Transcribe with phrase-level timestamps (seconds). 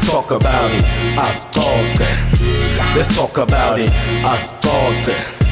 [0.00, 0.84] Let's talk about it,
[1.18, 2.94] us talk.
[2.94, 3.90] Let's talk about it,
[4.24, 5.47] us talk.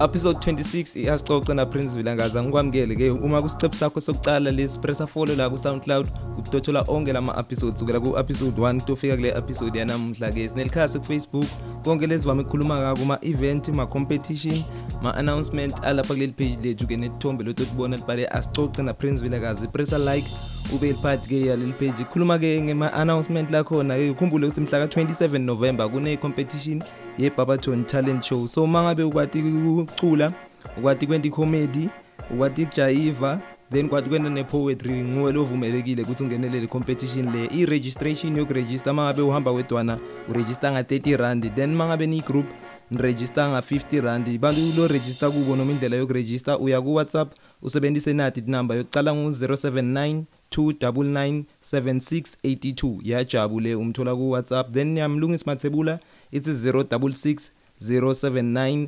[0.00, 5.50] episode 26 iyaxoxa naprince vilangaza ngikwamukele ke uma kusiqephu sakho sokucala lesi pressa follow la
[5.50, 11.46] ku-soundcloud kutothola onke lama-episode sukela ku-episode 1 tofika kule episode yanamhla ke sinelikhasi kufacebook
[11.84, 14.56] konke lesivame ukukhuluma kako ma-event ma-competition
[15.04, 20.26] ma-announcement alapha kuleli page lethu ke netithombe lothi otibona libhale asixoxe naprince vilakazi pressa like
[20.74, 26.82] ube yiliphathi-ke yaleli page khuluma-ke ngema-announcement lakhona-ke ukhumbule ukuthi mhla ka-27 november kune-competition
[27.18, 30.32] ye-barbaton challenge show so uma ngabe ukwati ukucula
[30.78, 31.88] ukwati kwenta icomedy
[32.34, 33.40] ukwati ukujayiva
[33.72, 39.50] then kwathi kwenta ne-poetry nguwe lovumelekile ukuthi ungenelele competition le i-registration yokurejista uma ngabe uhamba
[39.52, 39.98] wedwana
[40.28, 42.46] urejista nga-30 rand then uma ngabe niyi-group
[42.90, 49.14] nirejista nga-50 rand bantu lorejista kubo noma indlela yokurejista uya kuwhatsapp usebenzise nati inumber yokucala
[49.14, 55.98] ngu-079 ku-2997682 yajabule umthola ku WhatsApp then yamlungisi Mathebula
[56.34, 57.36] ithi 066
[57.82, 58.86] 079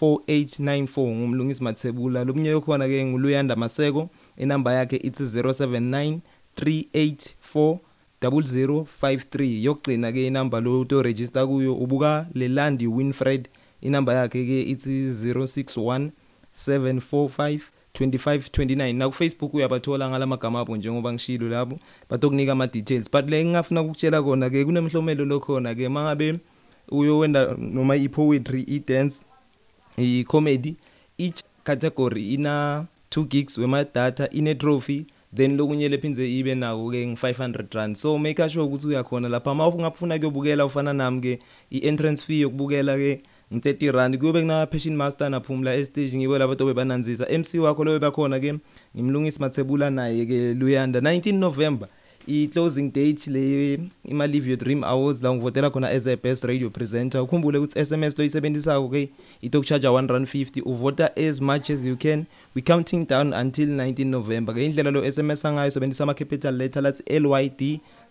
[0.00, 6.18] 4894 ngumlungisi Mathebula lomnye okhona ke nguluyanda Maseko inamba yakhe ithi 079
[6.56, 7.78] 384
[8.22, 13.48] 0053 yokugcina ke inamba lo uto register kuyo ubuka Lelandi Winfred
[13.82, 16.10] inamba yakhe ke ithi 061
[16.68, 17.60] 745
[17.94, 21.78] 2529 na ku Facebook uyabathola ngalamagama abo njengoba ngishilo labo
[22.10, 26.38] batokunika ama details but le ngingafuna ukutshela kona ke kunemhlomelo lokhona ke mangabe
[26.90, 29.22] uyowenda noma i poetry i dance
[29.98, 30.74] i comedy
[31.22, 35.04] each category ina 2 gigs wemadatha ine trophy
[35.36, 39.68] then lokunye lephinze ibe nako ke ngi500 rand so make sure ukuthi uyakhona lapha uma
[39.70, 41.34] ungafuna kuyobukela ufana nami ke
[41.70, 43.20] i entrance fee yokubukela ke
[43.52, 47.98] ng30 rand kube kuna passion master naphumla estage ngibo laba tobe bananzisa MC wakho lobe
[48.00, 48.54] bakhona ke
[48.96, 51.88] ngimlungisi mathebula naye ke Luyanda 19 November
[52.26, 53.74] i-closing date le
[54.08, 58.16] ima-live your dream awards la ngivotela khona as a best radio presenter ukhumbule ukuthi sms
[58.20, 59.02] loyisebenzisako ke
[59.44, 62.24] itokucharge 1 rand 50 uvota as much as you can
[62.56, 67.02] we counting down until 19 november ke indlela lo sms angayo sebenzisa ama-capital letter lathi
[67.28, 67.60] lyd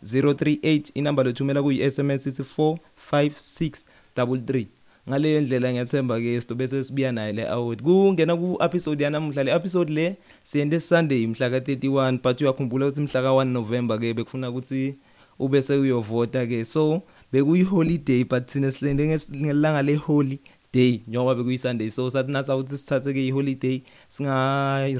[0.03, 3.81] 038 inamba lothumela kuyi-sms ithi 456
[4.21, 4.69] 33
[5.09, 9.51] ngale ndlela ngiyathemba ke sido bese sibuya naye le award kungena ku episode yanamuhla le
[9.51, 10.05] episode le
[10.43, 14.95] siyende Sunday mhla ka 31 but uyakhumbula ukuthi mhla ka 1 November ke bekufuna ukuthi
[15.39, 19.03] ube sekuyovota ke so bekuyi holiday but thina silinde
[19.43, 20.39] ngelanga le holy
[20.73, 24.39] day njengoba bekuyisunday so sathi nasawuthi sithathe ke iholiday singa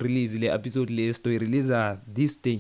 [0.04, 1.72] release le episode le story release
[2.14, 2.60] this day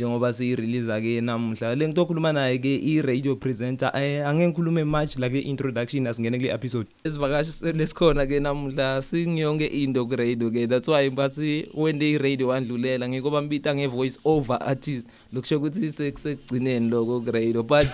[0.00, 4.84] njengoba siyirelease ke namuhla le nto okhuluma naye ke i radio presenter eh, angeke ngikhulume
[4.88, 10.48] much la ke introduction asingene kule episode esivakashi lesikhona ke namuhla singiyonke into ku radio
[10.54, 15.56] ke that's why bathi when the radio wandlulela ngikoba mbita nge voice over artist lokusho
[15.60, 17.88] ukuthi sekugcineni lokho ku radio but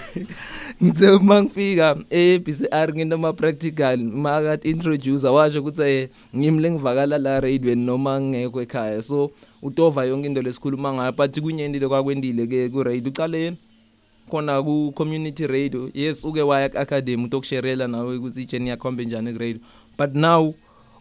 [0.82, 6.02] ngithe mangifika e BCR nginoma practical maka introducer washo ukuthi eh,
[6.36, 9.30] ngimle ngivakala la radio noma ngekho ekhaya so
[9.62, 13.56] utova yonke into lesikhuluma ngayo but kunyendile kwakwendile ke ku radio uqale
[14.30, 19.32] khona ku community radio yes uke waya ku academy utokusherela nawe ukuthi ijeni yakhombe njani
[19.32, 19.60] ku radio
[19.98, 20.54] but now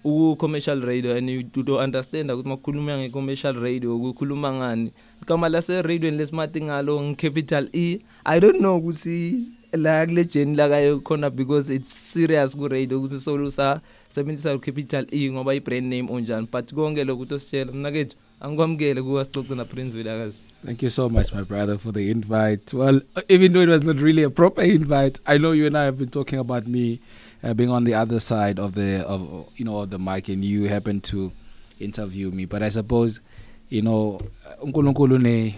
[0.04, 4.92] u commercial radio and you do understand ukuthi makukhuluma nge commercial radio ukukhuluma ngani
[5.22, 9.46] igama lase radio lesimathi ngalo ng capital E i don't know ukuthi
[9.78, 15.30] la kulegend la kayo khona because it's serious ku radio ukuthi solusa sebenzisa capital E
[15.30, 20.36] ngoba i brand name onjani but konke lokhu tositshela mna kethu angikwamukele kuwasixoxe naprince vilakazi
[20.66, 22.74] Thank you so much, my brother, for the invite.
[22.74, 23.00] Well,
[23.30, 26.00] even though it was not really a proper invite, I know you and I have
[26.00, 27.00] been talking about me
[27.44, 30.44] uh, being on the other side of the of you know of the mic, and
[30.44, 31.32] you happened to
[31.80, 32.46] interview me.
[32.46, 33.22] But I suppose
[33.70, 34.20] you know
[34.64, 35.56] uNkulunkulu une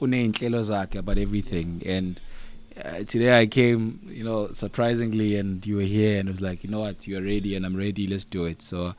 [0.00, 2.20] uneinhlelo zakhe about everything, and
[2.76, 6.62] uh, today I came, you know, surprisingly, and you were here, and it was like,
[6.62, 8.06] you know what, you are ready, and I'm ready.
[8.06, 8.60] Let's do it.
[8.60, 8.94] So.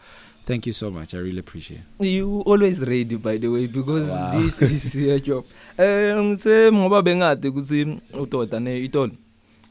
[0.49, 1.13] Thank you so much.
[1.13, 1.81] I really appreciate.
[1.99, 4.33] You always ready by the way because wow.
[4.33, 5.45] this is your job.
[5.77, 9.11] Eh ngithe ngoba bengade ukuthi udoda ne itolo.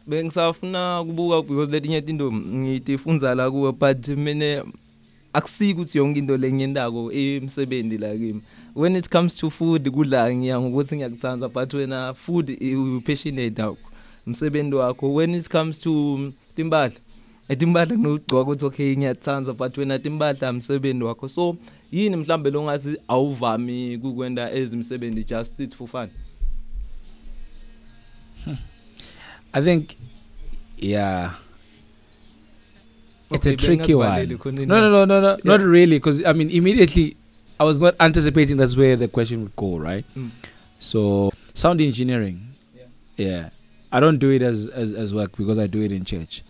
[0.06, 4.62] Bengisafuna kubuka because letinye into ngitifunza la kuwe but mina
[5.34, 8.40] akusiki ukuthi yonke into lengiyendako emsebenzi la kimi.
[8.74, 13.76] When it comes to food kudla ngiya ngokuthi ngiyakuthandza but wena food you passionate akho.
[14.26, 16.98] Umsebenzi wakho when it comes to timbadla
[17.48, 21.56] etimbadla kunokugcoka ukuthi okay ngiyathanza but wena timbadla umsebenzi wakho so
[21.92, 26.08] yini mhlambe longazi awuvami kukwenda ezimsebenzi just it for fun
[28.44, 28.56] hmm.
[29.52, 29.88] i think
[30.78, 31.32] yeah
[33.30, 34.36] it's okay, a tricky one
[34.66, 35.38] no no no no no yeah.
[35.44, 37.16] not really because i mean immediately
[37.60, 40.30] i was not anticipating that's where the question would go right mm.
[40.78, 42.38] so sound engineering
[43.18, 43.50] yeah, yeah.
[43.90, 46.40] i don't do it as, as as work because i do it in church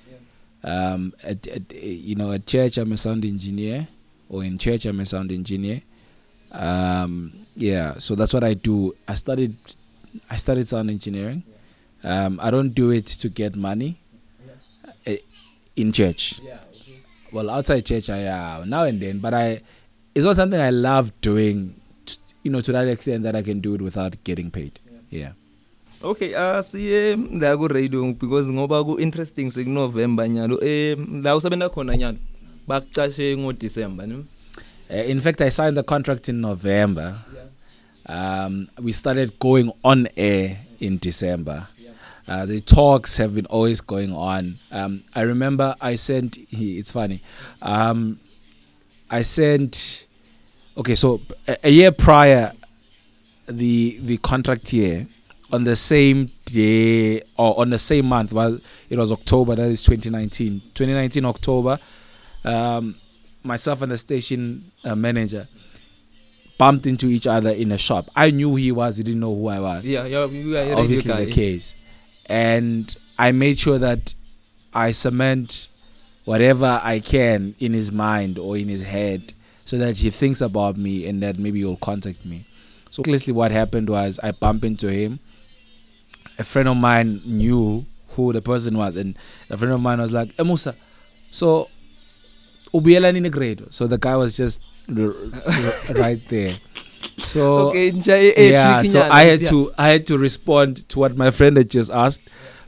[0.73, 3.79] um, at, at, you know at church i'm a sound engineer
[4.29, 5.79] or in church i'm a sound engineer
[6.67, 7.15] um,
[7.69, 9.56] yeah so that's what i do i started
[10.31, 11.43] i started sound engineering
[12.15, 13.91] um, i don't do it to get money
[15.06, 15.15] uh,
[15.76, 16.99] in church yeah, okay.
[17.32, 19.47] well outside church i uh, now and then but i
[20.15, 21.59] it's not something i love doing
[22.06, 24.79] t- you know to that extent that i can do it without getting paid
[25.09, 25.20] yeah.
[25.23, 25.32] yeah.
[25.99, 31.67] Okay ah siye la ku radio because ngoba ku interesting sekunovember nyalo eh la usebenza
[31.67, 32.23] khona nyalo
[32.71, 37.50] bakucashe ngo December ne uh, In fact I signed the contract in November yeah.
[38.06, 41.91] um we started going on air in December yeah.
[42.31, 47.27] uh, the talks have been always going on um I remember I sent it's funny
[47.59, 48.23] um
[49.11, 50.06] I sent
[50.79, 51.19] okay so
[51.51, 52.55] a, a year prior
[53.51, 55.11] the the contract year
[55.50, 58.59] on the same day or on the same month well
[58.91, 61.79] it was october that is 2019 2019 october
[62.45, 62.95] um,
[63.43, 65.47] myself and the station uh, manager
[66.59, 69.49] bumped into each other in a shop i knew he was he didn't know who
[69.49, 71.35] i was yeah you are, you are obviously guy, the yeah.
[71.35, 71.75] case
[72.27, 74.12] and i made sure that
[74.75, 75.69] i cement
[76.25, 79.33] whatever i can in his mind or in his head
[79.65, 82.44] so that he thinks about me and that maybe he'll contact me
[82.91, 85.19] so basically what happened was i bumped into him
[86.38, 89.17] a friend of mine knew who the person was and
[89.50, 90.75] a friend of mine was like hey, eh, Musa
[91.31, 91.69] so
[92.73, 94.61] ubuyela nini grade so the guy was just
[94.96, 95.06] r-
[95.46, 96.55] r- right there
[97.19, 101.17] so okay, eh, eh, yeah so i had to i had to respond to what
[101.17, 102.20] my friend had just asked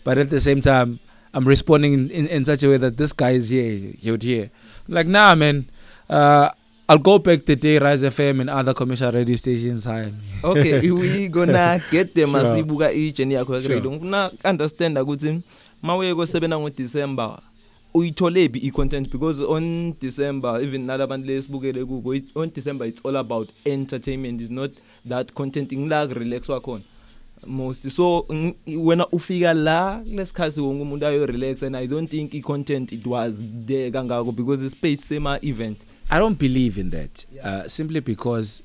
[0.05, 0.99] but at the same time
[1.35, 4.23] i'm responding in, in, in such a way that this guy is here he would
[4.23, 4.51] hear
[4.89, 5.65] like nah man
[6.09, 6.51] uh
[6.91, 10.11] I'll go back the day Rise FM and other commercial radio stations high.
[10.43, 12.41] Okay, we gonna get them sure.
[12.41, 13.91] asibuka ijeni yakho ya radio.
[13.93, 15.39] Ngifuna understand ukuthi
[15.83, 17.39] mawuye kosebenza ngo December
[17.95, 23.49] uyithole bi i-content because on December even nalabantu lesibukele kuko on December it's all about
[23.67, 24.71] entertainment is not
[25.09, 26.83] that content ngila relax wakhona.
[27.47, 28.27] most so
[28.67, 33.07] wena ufika la kulesikhathi wonke umuntu ayo relax and i don't think i content it
[33.07, 35.79] was there kangako because the space sema event
[36.13, 37.49] I don't believe in that yeah.
[37.49, 38.65] uh, simply because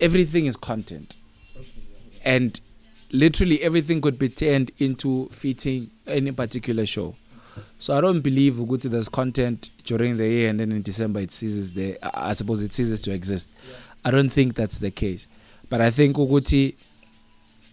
[0.00, 1.14] everything is content.
[1.56, 2.34] Okay, yeah, yeah.
[2.38, 2.60] And
[3.12, 7.14] literally everything could be turned into fitting any particular show.
[7.78, 11.30] So I don't believe ukuthi there's content during the year and then in December it
[11.30, 13.48] ceases there uh, I suppose it ceases to exist.
[13.68, 13.74] Yeah.
[14.06, 15.26] I don't think that's the case.
[15.70, 16.74] But I think ukuthi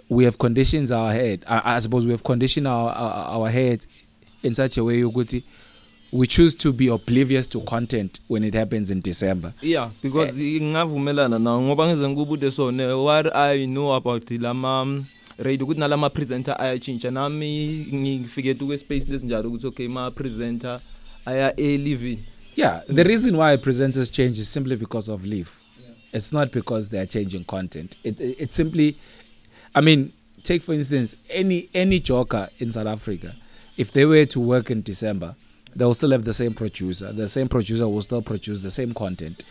[0.09, 3.85] we have conditions our head I, I suppose we have conditioned our, our our head
[4.43, 5.41] in such a way ukuthi
[6.11, 9.53] we choose to be oblivious to content when it happens in December.
[9.61, 11.41] Yeah, because ngingavumelana eh.
[11.41, 15.03] uh, nawo ngoba ngize ngikubude sona what I know about lama
[15.37, 20.79] radio ukuthi nalama presenter ayatshintsha nami ngifike tu space lesinjalo ukuthi okay ma presenter
[21.25, 22.19] aya a living.
[22.55, 25.55] Yeah, the reason why presenters change is simply because of leave.
[25.79, 25.93] Yeah.
[26.13, 27.95] It's not because they are changing content.
[28.03, 28.97] It, it it's simply
[29.75, 30.11] I mean,
[30.43, 33.35] take for instance any any joker in South Africa
[33.77, 35.35] if they were to work in December
[35.75, 37.11] they will still have the same producer.
[37.11, 39.43] The same producer will still produce the same content.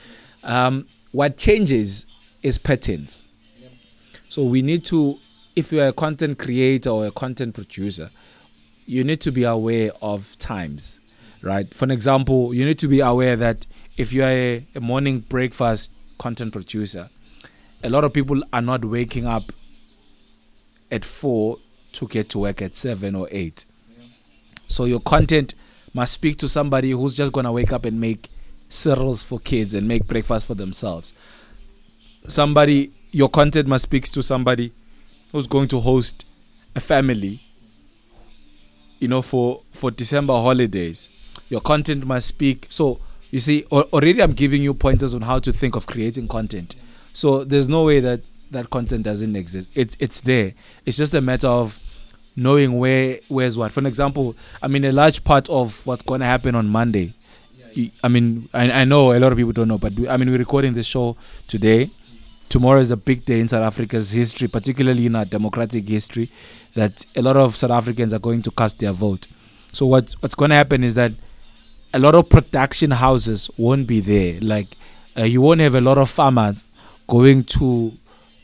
[0.45, 2.07] Um, what changes
[2.43, 3.29] is patterns.
[3.61, 3.73] Yep.
[4.29, 5.19] So we need to,
[5.57, 8.11] if you are a content creator or a content producer,
[8.87, 11.01] you need to be aware of times,
[11.43, 11.73] right?
[11.73, 15.21] For an example, you need to be aware that if you are a, a morning
[15.21, 17.09] breakfast content producer,
[17.85, 19.45] a lot of people are not waking up
[20.91, 21.59] at four
[21.93, 23.65] to get to work at seven or eight.
[24.69, 25.55] So your content
[25.95, 28.29] must speak to somebody who's just going to wake up and make
[28.69, 31.13] cereals for kids and make breakfast for themselves.
[32.27, 34.73] Somebody, your content must speak to somebody
[35.33, 36.27] who's going to host
[36.77, 37.41] a family,
[39.01, 41.09] you know, for, for December holidays.
[41.49, 42.67] Your content must speak.
[42.69, 46.75] So, you see, already I'm giving you pointers on how to think of creating content.
[47.15, 49.69] So, there's no way that that content doesn't exist.
[49.75, 50.53] It's, it's there.
[50.87, 51.79] It's just a matter of
[52.39, 53.73] knowing where where's what.
[53.73, 57.13] For an example, I mean, a large part of what's going to happen on Monday.
[57.75, 60.17] You, I mean, I, I know a lot of people don't know, but we, I
[60.17, 61.17] mean, we're recording the show
[61.49, 61.91] today.
[62.49, 66.31] Tomorrow is a big day in South Africa's history, particularly in our democratic history,
[66.75, 69.27] that a lot of South Africans are going to cast their vote.
[69.73, 71.13] So what's what's going to happen is that
[71.93, 74.41] a lot of production houses won't be there.
[74.41, 74.69] Like
[75.19, 76.71] uh, you won't have a lot of farmers
[77.07, 77.93] going to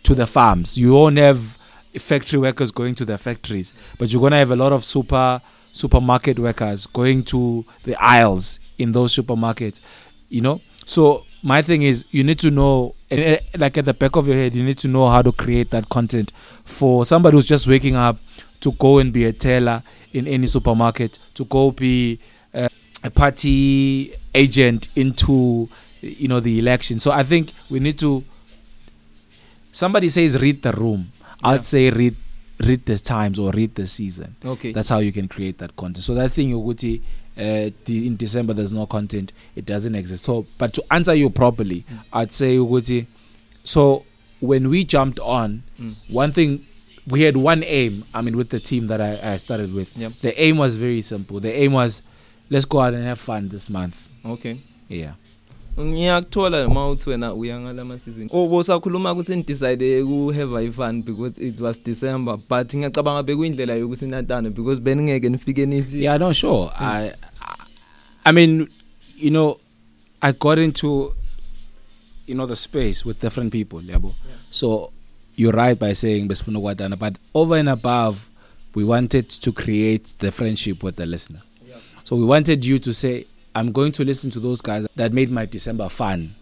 [0.02, 0.76] to the farms.
[0.76, 1.58] You won't have
[2.00, 5.40] factory workers going to their factories, but you're going to have a lot of super
[5.72, 9.80] supermarket workers going to the aisles in those supermarkets,
[10.28, 10.60] you know.
[10.86, 14.36] So my thing is, you need to know, eh, like at the back of your
[14.36, 16.32] head, you need to know how to create that content
[16.64, 18.16] for somebody who's just waking up
[18.60, 19.82] to go and be a teller
[20.12, 22.18] in any supermarket, to go be
[22.54, 22.68] a, eh,
[23.04, 25.68] a party agent into
[26.00, 26.98] you know the election.
[26.98, 28.24] So I think we need to.
[29.72, 31.10] Somebody says read the room
[31.44, 31.62] I'd yeah.
[31.62, 32.16] say read
[32.60, 34.34] read the times or read the season.
[34.44, 34.72] Okay.
[34.72, 36.02] That's how you can create that content.
[36.02, 37.02] So that thing ukuthi
[37.36, 40.24] uh the, in December there's no content, it doesn't exist.
[40.24, 42.08] So but to answer you properly, yes.
[42.08, 42.08] Mm.
[42.14, 43.06] I'd say ukuthi
[43.64, 44.04] so
[44.40, 46.12] when we jumped on, mm.
[46.12, 46.60] one thing
[47.08, 49.96] we had one aim, I mean with the team that I I started with.
[49.96, 50.12] Yep.
[50.22, 51.40] The aim was very simple.
[51.40, 52.02] The aim was
[52.50, 54.08] let's go out and have fun this month.
[54.24, 54.60] Okay.
[54.88, 55.12] Yeah.
[55.80, 61.34] ngiyakuthola uma uthi wena uya ngalama season obosakhuluma oh, ukuthi ndidecide ku have fun because
[61.42, 66.70] it was december but ngiyacabanga bekuyindlela yokuthi natana because beningeke nifike nithi yeah no sure
[66.80, 66.80] mm.
[66.80, 67.10] i
[68.24, 68.68] i mean
[69.18, 69.58] you know
[70.22, 71.10] i got into
[72.26, 74.38] you know the space with different people yabo yeah.
[74.50, 74.92] so
[75.36, 78.28] you're right by saying besifuna kwatana but over and above
[78.76, 81.76] we wanted to create the friendship with the listener yeah.
[82.04, 83.24] so we wanted you to say
[83.56, 86.34] I'm going to listen to those guys that made my December fun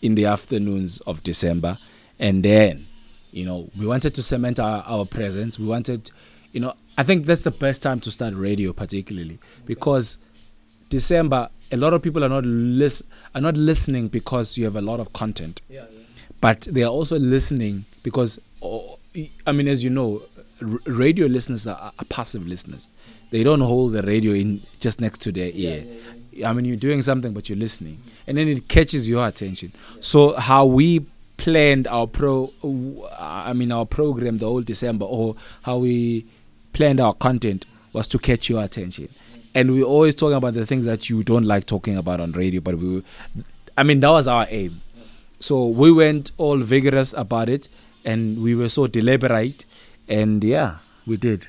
[0.00, 1.78] in the afternoons of December.
[2.20, 2.86] And then,
[3.32, 5.58] you know, we wanted to cement our, our presence.
[5.58, 6.10] We wanted,
[6.52, 10.18] you know, I think that's the best time to start radio, particularly because
[10.88, 13.02] December, a lot of people are not lis-
[13.34, 15.62] are not listening because you have a lot of content.
[15.70, 16.00] Yeah, yeah.
[16.40, 18.98] But they are also listening because, oh,
[19.46, 20.22] I mean, as you know,
[20.60, 22.88] r- radio listeners are, are passive listeners
[23.30, 25.84] they don't hold the radio in just next to their ear.
[25.84, 26.19] Yeah, yeah, yeah.
[26.44, 29.72] I mean, you're doing something, but you're listening, and then it catches your attention.
[30.00, 31.04] So how we
[31.36, 32.52] planned our pro,
[33.18, 36.26] I mean, our program the whole December, or how we
[36.72, 39.08] planned our content was to catch your attention.
[39.54, 42.60] And we always talking about the things that you don't like talking about on radio,
[42.60, 43.02] but we, were,
[43.76, 44.80] I mean, that was our aim.
[45.40, 47.68] So we went all vigorous about it,
[48.04, 49.64] and we were so deliberate,
[50.08, 51.46] and yeah, we did.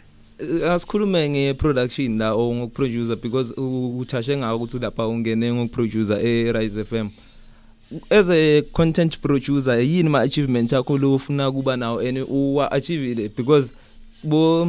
[0.69, 7.07] asikhulume ngeproduction la o ngokuproducer because uthashe ngako ukuthi lapha ungene ngokuproducer eRise FM
[8.09, 13.29] as a content producer yini ma achievement yakho lo ufuna kuba nawo and uwa achievele
[13.35, 13.71] because
[14.23, 14.65] bo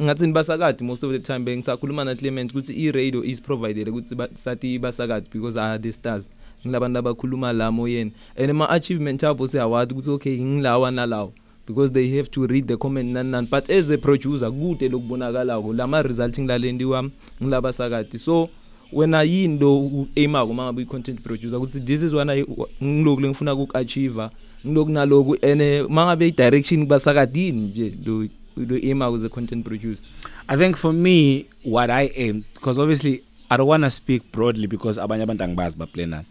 [0.00, 4.14] ngathi basakade most of the time bengisakhuluma na Clement ukuthi i radio is provided ukuthi
[4.34, 6.30] sathi basakade because are the stars
[6.64, 11.32] ngilabantu abakhuluma la moyeni and ma achievement yabo siyawathi ukuthi okay ngilawa nalawo
[11.66, 15.72] because they have to read the comment nani nani but as a producer kude lokubonakalako
[15.72, 17.10] lama result ngilaleni wami
[17.42, 18.48] ngilabasakade so
[18.92, 22.44] wena yini lo uaimako uma ngabe i-content producer ukuthi this is one
[22.84, 24.28] ngiloku lengifuna ukuku-achieve
[24.66, 29.64] ngiloku naloku and eh, uma ngabe i-direction kubasakadini nje lo lo aimako as a content
[29.64, 30.02] producer
[30.48, 33.20] i think for me what i aim because obviously
[33.50, 36.24] i don't want to speak broadly because abanye abantu angibazi baplanani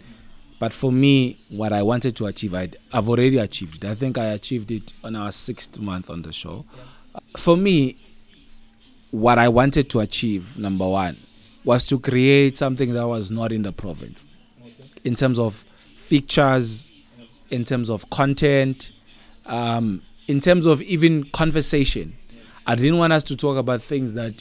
[0.60, 3.84] But for me, what I wanted to achieve, i have already achieved.
[3.86, 6.66] I think I achieved it on our sixth month on the show.
[7.14, 7.44] Yes.
[7.44, 7.98] For me,
[9.12, 11.18] what I wanted to achieve, number one,
[11.66, 14.26] was to create something that was not in the province
[15.04, 16.90] in terms of features,
[17.52, 18.92] in terms of content,
[19.48, 22.14] um, in terms of even conversation.
[22.66, 24.34] I didn't want us to talk about things that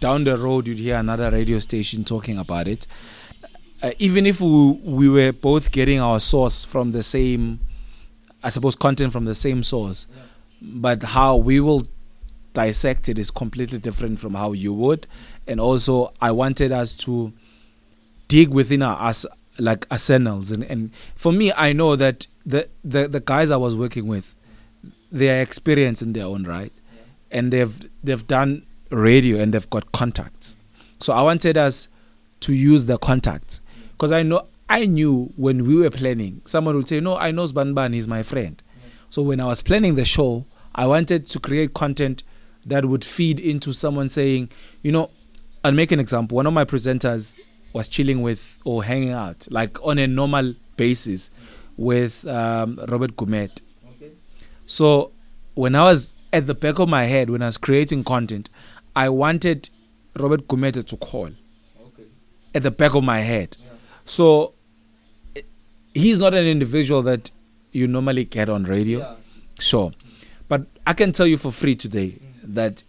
[0.00, 2.86] down the road you'd hear another radio station talking about it.
[3.84, 7.60] uh, even if we, we were both getting our source from the same,
[8.42, 10.22] I suppose, content from the same source, yeah.
[10.62, 11.86] but how we will
[12.54, 15.06] dissect it is completely different from how you would.
[15.46, 17.32] And also, I wanted us to
[18.26, 19.26] dig within our, us
[19.58, 20.50] like arsenals.
[20.50, 24.34] And, and for me, I know that the, the, the guys I was working with,
[25.12, 27.38] they are experienced in their own right, yeah.
[27.38, 30.56] and they've they've done radio and they've got contacts.
[31.00, 31.88] So I wanted us
[32.40, 33.60] to use the contacts
[33.96, 37.44] because I know I knew when we were planning, someone would say, "No, I know
[37.44, 38.88] Sbanban is my friend." Mm-hmm.
[39.10, 42.22] So when I was planning the show, I wanted to create content
[42.66, 44.50] that would feed into someone saying,
[44.82, 45.10] "You know,"
[45.64, 46.36] I'll make an example.
[46.36, 47.38] One of my presenters
[47.72, 51.30] was chilling with or hanging out, like on a normal basis,
[51.76, 53.50] with um, Robert Gumet.
[53.96, 54.12] Okay.
[54.66, 55.12] So
[55.54, 58.48] when I was at the back of my head, when I was creating content,
[58.96, 59.68] I wanted
[60.18, 62.04] Robert Gumete to call okay.
[62.54, 63.56] at the back of my head.
[64.04, 64.54] So
[65.92, 67.30] he's not an individual that
[67.72, 69.00] you normally get on radio.
[69.00, 69.14] Yeah.
[69.60, 69.92] Sure.
[70.48, 72.54] But I can tell you for free today mm-hmm.
[72.54, 72.84] that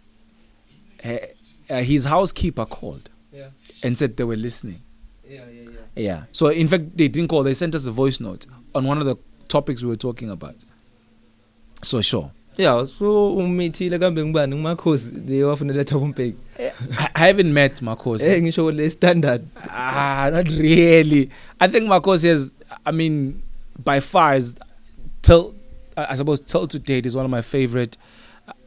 [1.68, 3.48] uh, his housekeeper called yeah.
[3.82, 4.78] and said they were listening.
[5.26, 5.70] Yeah, yeah, yeah.
[5.96, 6.24] Yeah.
[6.32, 7.42] So in fact, they didn't call.
[7.42, 9.16] They sent us a voice note on one of the
[9.48, 10.56] topics we were talking about.
[11.82, 12.30] So sure.
[12.56, 16.36] Yeah, so umithile kambe ngibani ngumakhosi lewafunela top umbheki.
[16.58, 16.72] Eh,
[17.14, 18.28] I haven't met Makhosi.
[18.30, 19.42] Eh ngisho le standard.
[19.62, 21.28] Ah, not really.
[21.60, 22.52] I think Makhosi is
[22.86, 23.42] I mean
[23.84, 24.54] by far is
[25.20, 25.54] till
[25.98, 27.98] I suppose till to date is one of my favorite.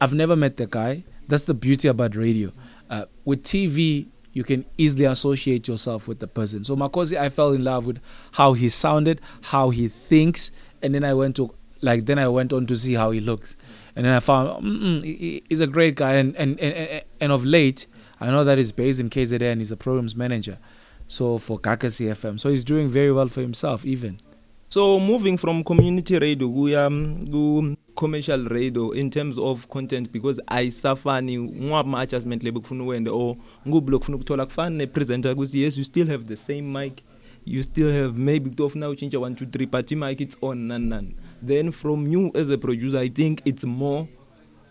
[0.00, 1.02] I've never met the guy.
[1.26, 2.52] That's the beauty about radio.
[2.88, 6.62] Uh, with TV you can easily associate yourself with the person.
[6.62, 7.98] So Makosi I fell in love with
[8.32, 12.52] how he sounded, how he thinks, and then I went to like then I went
[12.52, 13.56] on to see how he looks,
[13.96, 17.44] and then I found mm, he, he's a great guy, and, and and and of
[17.44, 17.86] late
[18.20, 20.58] I know that he's based in KZN, he's a programs manager,
[21.06, 24.20] so for Kakasi FM, so he's doing very well for himself even.
[24.68, 30.38] So moving from community radio kuya um, ku commercial radio in terms of content because
[30.48, 33.36] ayisafani ngwama adjustment lebe kufuna uwende or
[33.68, 37.02] ngublo kufuna ukuthola kufani ne presenter kuthi yes you still have the same mic
[37.44, 41.14] you still have maybe kutofuna uchintsha 1 2 3 but mic it's on nan nan
[41.42, 44.08] then from you as a producer i think it's more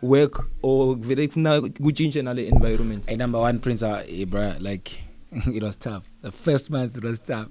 [0.02, 4.92] work or vele kufuna kutshintshe nale environment hey, number 1 prince ah, hey, bro like
[5.56, 7.48] it was tough the first month it was tough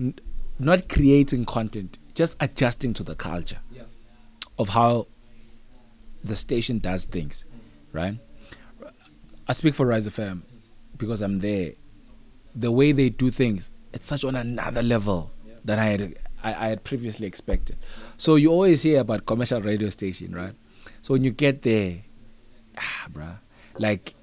[0.00, 0.14] N
[0.58, 3.82] not creating content just adjusting to the culture yeah.
[4.58, 5.06] of how
[6.24, 7.44] the station does things
[7.92, 8.14] right
[9.48, 10.42] i speak for rise fm
[10.96, 11.72] because i'm there
[12.54, 15.54] the way they do things it's such on another level yeah.
[15.64, 17.76] than i had I, I had previously expected.
[18.16, 20.52] So you always hear about commercial radio station, right?
[21.02, 21.96] So when you get there,
[22.78, 23.36] ah, bruh,
[23.78, 24.14] like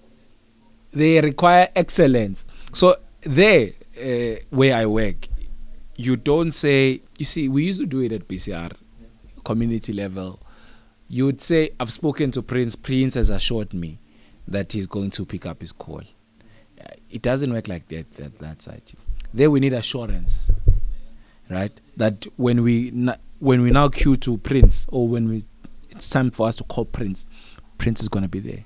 [0.93, 2.45] they require excellence.
[2.71, 5.27] So there, uh, where I work,
[5.97, 7.01] you don't say.
[7.19, 8.71] You see, we used to do it at PCR,
[9.43, 10.39] community level.
[11.09, 12.75] You would say, "I've spoken to Prince.
[12.75, 13.99] Prince has assured me
[14.47, 16.01] that he's going to pick up his call."
[17.09, 18.11] It doesn't work like that.
[18.15, 18.83] That that side.
[19.33, 20.49] There, we need assurance,
[21.49, 21.73] right?
[21.97, 25.43] that when we na- when we now queue to Prince or when we
[25.89, 27.25] it's time for us to call Prince,
[27.77, 28.65] Prince is gonna be there,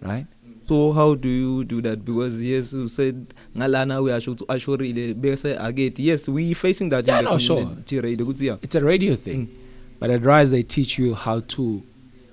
[0.00, 0.26] right?
[0.68, 5.58] so how do you do that because yes you said ngalana we asho ashorile bese
[5.58, 7.64] aget yes we facing that yeah, no, sure.
[7.90, 9.54] radio ukuthi yeah it's a radio thing mm.
[9.98, 11.82] but at rise they teach you how to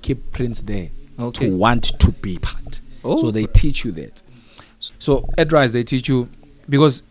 [0.03, 1.49] keep prints there okay.
[1.49, 3.19] to want to be part oh.
[3.19, 4.21] so they teach you that
[4.99, 6.29] so at rise they teach you
[6.69, 7.01] because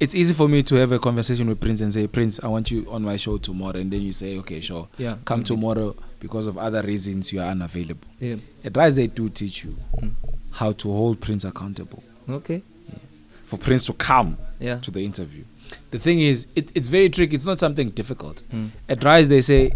[0.00, 2.70] it's easy for me to have a conversation with Prince and say, Prince, I want
[2.70, 5.48] you on my show tomorrow, and then you say, okay, sure, yeah, come okay.
[5.48, 8.08] tomorrow because of other reasons you are unavailable.
[8.18, 8.36] Yeah.
[8.64, 10.10] At Rise, they do teach you mm.
[10.52, 12.02] how to hold Prince accountable.
[12.28, 12.62] Okay.
[12.88, 12.94] Yeah.
[13.42, 14.78] For Prince to come yeah.
[14.78, 15.44] to the interview.
[15.90, 17.34] The thing is, it, it's very tricky.
[17.36, 18.42] It's not something difficult.
[18.52, 18.70] Mm.
[18.88, 19.72] At Rise, they say,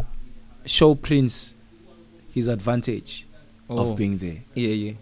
[0.65, 1.55] show Prince
[2.33, 3.27] his advantage
[3.69, 3.91] oh.
[3.91, 4.39] of being there.
[4.55, 4.93] Yeah, yeah.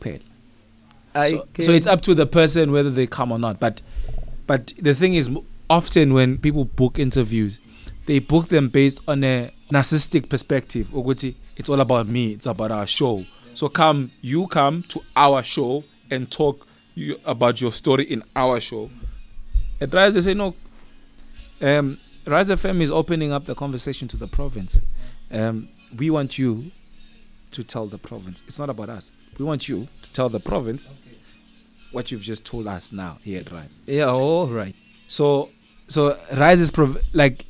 [0.00, 0.22] Paid.
[1.14, 3.58] So, so it's up to the person whether they come or not.
[3.58, 3.80] But
[4.48, 5.30] But the thing is,
[5.68, 7.58] often when people book interviews,
[8.06, 10.86] they book them based on a narcissistic perspective.
[10.88, 12.32] Oguti, it's all about me.
[12.32, 13.26] It's about our show.
[13.52, 18.58] So come, you come to our show and talk you, about your story in our
[18.58, 18.88] show.
[19.82, 20.54] At Rise, they say no.
[21.60, 24.80] Um, Rise FM is opening up the conversation to the province.
[25.30, 26.70] Um, we want you
[27.50, 28.42] to tell the province.
[28.46, 29.12] It's not about us.
[29.38, 31.16] We want you to tell the province okay.
[31.92, 33.80] what you've just told us now here at Rise.
[33.86, 34.74] Yeah, all right.
[35.06, 35.50] So
[35.88, 37.44] so Rise is prov- like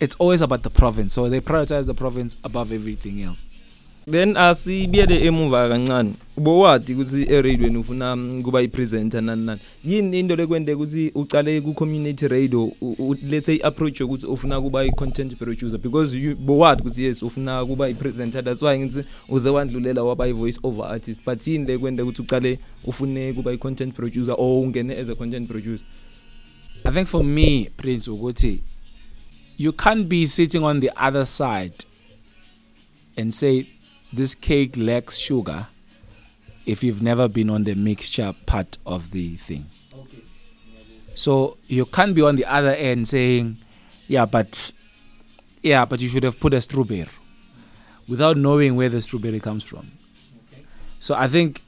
[0.00, 1.14] it's always about the province.
[1.14, 3.46] So they prioritize the province above everything else.
[4.12, 10.36] then asibiyele emuva kancane ubowadi ukuthi eradweni ufuna um, kuba ipresenter nani nani yini into
[10.36, 12.72] lekwende ukuthi ucale ku community radio
[13.22, 17.64] let's say approach ukuthi ufuna kuba i content producer because you bowadi ukuthi yes ufuna
[17.66, 21.64] kuba i presenter that's why ngithi uze wandlulela waba i voice over artist but yini
[21.64, 25.84] lekwende ukuthi ucale ufune kuba i content producer or ungene as a content producer
[26.84, 28.60] i think for me prince ukuthi
[29.58, 31.84] you can't be sitting on the other side
[33.16, 33.66] and say
[34.12, 35.66] this cake lacks sugar
[36.66, 39.66] if you've never been on the mixture part of the thing.
[39.94, 40.22] Okay.
[41.14, 43.56] So you can't be on the other end saying,
[44.06, 44.72] yeah, but
[45.62, 47.08] yeah, but you should have put a strawberry
[48.08, 49.90] without knowing where the strawberry comes from.
[50.52, 50.62] Okay.
[51.00, 51.62] So I think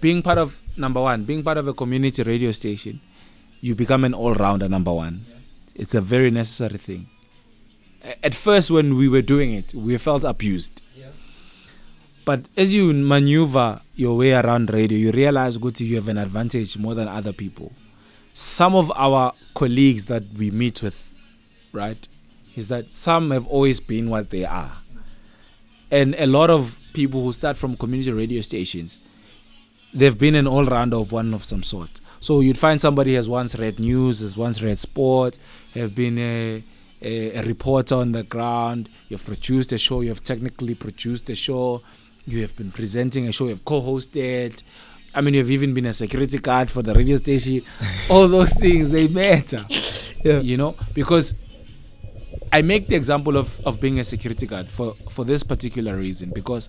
[0.00, 3.00] being part of number one, being part of a community radio station,
[3.60, 5.22] you become an all rounder number one.
[5.28, 5.34] Yeah.
[5.76, 7.08] It's a very necessary thing.
[8.22, 10.80] At first, when we were doing it, we felt abused
[12.30, 16.76] But as you maneuver your way around radio, you realize ukuthi you have an advantage
[16.78, 17.72] more than other people.
[18.34, 21.12] Some of our colleagues that we meet with,
[21.72, 22.06] right,
[22.54, 24.70] is that some have always been what they are.
[25.90, 28.98] And a lot of people who start from community radio stations,
[29.92, 32.00] they've been an all rounder of one of some sort.
[32.20, 35.40] So you'd find somebody has once read news, has once read sports,
[35.74, 36.62] have been a,
[37.02, 41.82] a, a reporter on the ground, you've produced a show, you've technically produced a show,
[42.26, 44.62] you have been presenting a show you have co-hosted
[45.14, 47.62] I mean you've even been a security guard for the radio station
[48.08, 49.64] all those things they matter
[50.24, 50.40] yeah.
[50.40, 51.34] you know because
[52.52, 56.30] I make the example of of being a security guard for for this particular reason
[56.34, 56.68] because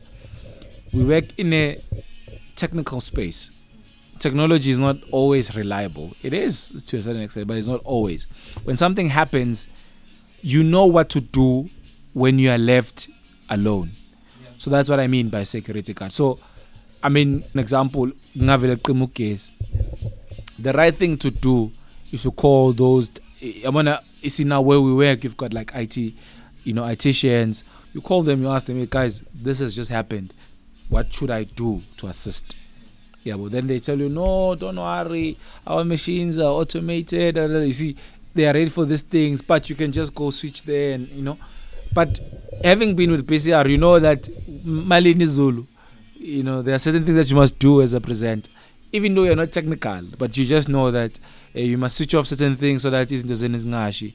[0.94, 1.80] we work in a
[2.56, 3.52] technical space
[4.20, 8.24] technology is not always reliable it is to a certain extent but it's not always
[8.64, 9.68] when something happens
[10.42, 11.70] you know what to do
[12.14, 13.08] when you are left
[13.50, 13.90] alone
[14.62, 16.38] so that's what i mean by security guard so
[17.02, 18.06] i mean an example
[18.38, 19.52] ngavele qima ugesi
[20.62, 21.72] the right thing to do
[22.14, 23.12] is to call those
[23.64, 25.98] yabona isina where we work you've got like IT
[26.64, 27.64] you know ITians
[27.96, 30.32] you call them you ask them hey guys this has just happened
[30.90, 32.56] what should I do to assist
[33.24, 37.96] yeah but then they tell you no don't worry our machines are automated you see
[38.36, 41.24] they are ready for these things but you can just go switch there and you
[41.24, 41.38] know
[41.94, 42.20] But
[42.64, 44.24] having been with PCR, you know that
[44.66, 45.66] Malini Zulu,
[46.18, 48.50] you know, there are certain things that you must do as a presenter.
[48.94, 51.20] Even though you're not technical, but you just know that
[51.56, 54.14] uh, you must switch off certain things so that it doesn't ngashi.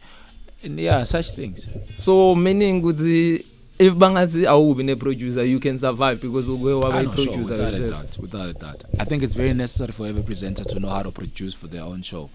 [0.62, 1.66] And yeah, such things.
[1.98, 3.44] So meaning with the
[3.78, 9.52] if bangathi awubi ne-producer you can survive because uke waba i-producer i think it's very
[9.52, 12.30] necessary for every presenter to know how to produce for their own show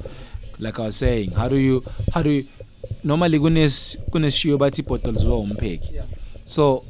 [0.59, 2.45] like i was saying how do you how do you
[3.03, 5.89] normally kunes kuneshiyo bathi bottles wa umpheki
[6.45, 6.85] so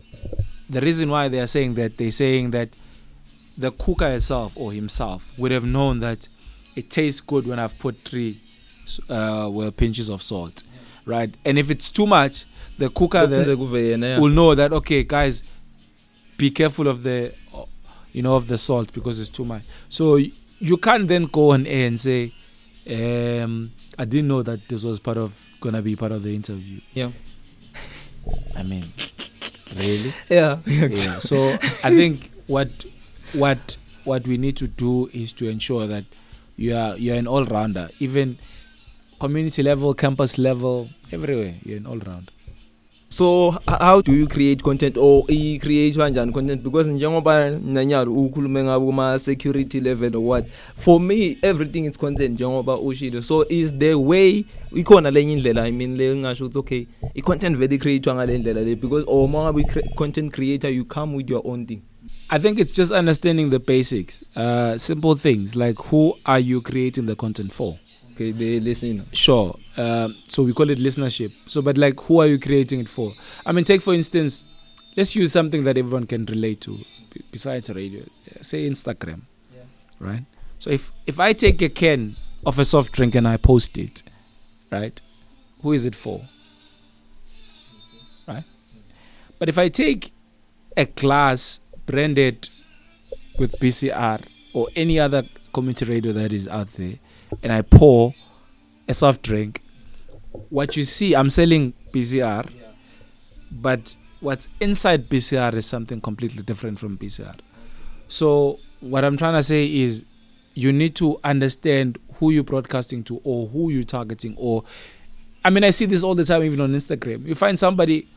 [0.71, 2.69] the reason why they are saying that they saying that
[3.59, 6.29] the cooker itself or himself would have known that
[6.75, 8.37] it tastes good when I've put three
[9.09, 10.71] uh, well pinches of salt, yeah.
[11.05, 11.29] right?
[11.45, 12.45] And if it's too much,
[12.77, 13.55] the cooker the,
[14.19, 15.43] will know that okay, guys,
[16.37, 17.65] be careful of the, uh,
[18.13, 19.63] you know, of the salt because it's too much.
[19.89, 22.31] So you can't then go on air and say,
[22.89, 26.81] um, I didn't know that this was part of gonna be part of the interview.
[26.93, 27.11] Yeah.
[28.57, 28.83] I mean,
[29.77, 30.11] really?
[30.27, 30.57] Yeah.
[30.65, 31.19] yeah.
[31.19, 31.37] So
[31.83, 32.67] I think what
[33.33, 36.03] what what we need to do is to ensure that
[36.57, 38.37] you are you're an all rounder, even
[39.19, 41.53] community level, campus level, everywhere.
[41.63, 42.31] You're an all rounder.
[43.11, 48.63] so how do you create content or i create kanjani content because njengoba nanyalo ukhulume
[48.63, 50.45] ngabo kuma security level or what
[50.77, 54.45] for me everything is content njengoba ushilo so is the way
[54.75, 58.75] ikhona lenye indlela i mean le ngisho ukuthi okay i content vele createwa ngalendlela le
[58.75, 59.63] because or mangabe
[59.95, 61.81] content creator you come with your own thing
[62.29, 67.05] I think it's just understanding the basics uh simple things like who are you creating
[67.07, 67.75] the content for
[68.21, 72.27] okay they listen sure uh, so we call it listenership so but like who are
[72.27, 73.11] you creating it for
[73.45, 74.43] i mean take for instance
[74.95, 78.03] let's use something that everyone can relate to b- besides radio
[78.41, 79.21] say instagram
[79.55, 79.63] yeah.
[79.99, 80.23] right
[80.59, 84.03] so if if i take a can of a soft drink and i post it
[84.71, 85.01] right
[85.61, 86.21] who is it for
[88.27, 88.43] right
[89.39, 90.11] but if i take
[90.77, 92.47] a glass branded
[93.39, 94.21] with bcr
[94.53, 96.95] or any other community radio that is out there
[97.43, 98.13] and I pour
[98.87, 99.61] a soft drink,
[100.49, 102.67] what you see, I'm selling PCR, yeah.
[103.51, 107.37] but what's inside PCR is something completely different from PCR.
[108.07, 110.05] So what I'm trying to say is
[110.53, 114.63] you need to understand who you're broadcasting to or who you're targeting or
[115.43, 117.25] I mean I see this all the time even on Instagram.
[117.25, 118.07] You find somebody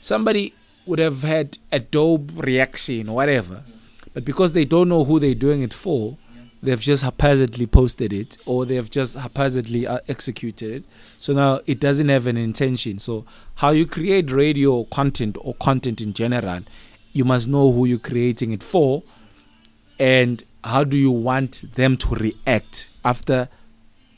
[0.00, 0.52] somebody
[0.84, 3.62] would have had a dope reaction, whatever.
[4.12, 6.18] But because they don't know who they're doing it for,
[6.62, 10.84] they've just haphazardly posted it or they've just haphazardly uh, executed it.
[11.18, 12.98] So now it doesn't have an intention.
[12.98, 13.24] So
[13.56, 16.60] how you create radio content or content in general,
[17.12, 19.02] you must know who you're creating it for
[19.98, 23.48] and how do you want them to react after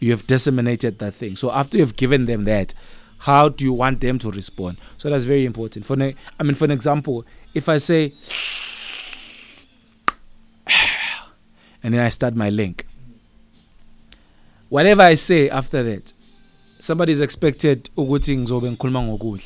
[0.00, 1.36] you have disseminated that thing.
[1.36, 2.74] So after you've given them that,
[3.18, 4.78] how do you want them to respond?
[4.98, 5.84] So that's very important.
[5.84, 7.24] For ne- I mean for an example,
[7.54, 8.12] if I say
[11.82, 12.86] and then I start my link.
[14.68, 16.12] Whatever I say after that,
[16.80, 19.44] somebody's expected ukuthi ngizobe ngikhuluma ngokuhle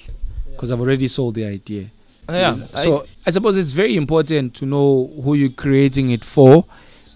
[0.53, 1.87] because I've already sold the idea.
[2.29, 2.57] Yeah.
[2.57, 2.64] yeah.
[2.81, 6.64] So I, I suppose it's very important to know who you're creating it for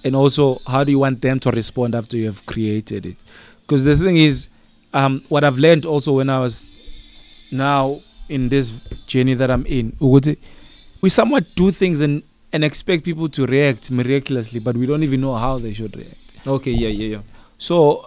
[0.04, 3.16] and also how do you want them to respond after you have created it.
[3.62, 4.48] Because the thing is
[4.92, 6.70] um what I've learned also when I was
[7.52, 8.70] now in this
[9.06, 10.36] journey that I'm in ukuthi
[11.00, 15.20] we somewhat do things in and expect people to react miraculously, but we don't even
[15.20, 16.34] know how they should react.
[16.46, 17.22] Okay, yeah, yeah, yeah.
[17.58, 18.06] So,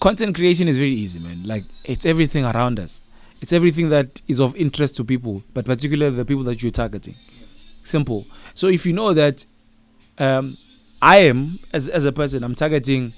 [0.00, 1.42] content creation is very easy, man.
[1.44, 3.00] Like, it's everything around us,
[3.40, 7.14] it's everything that is of interest to people, but particularly the people that you're targeting.
[7.84, 8.26] Simple.
[8.54, 9.46] So, if you know that
[10.18, 10.54] um,
[11.00, 13.12] I am, as, as a person, I'm targeting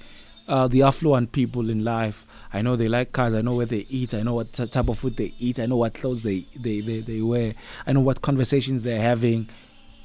[0.47, 3.35] uh, the affluent people in life, I know they like cars.
[3.35, 4.15] I know where they eat.
[4.15, 5.59] I know what type of food they eat.
[5.59, 7.53] I know what clothes they, they, they, they wear.
[7.85, 9.47] I know what conversations they're having.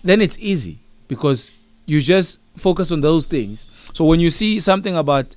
[0.04, 1.50] then it's easy because
[1.86, 3.66] you just focus on those things.
[3.94, 5.34] So when you see something about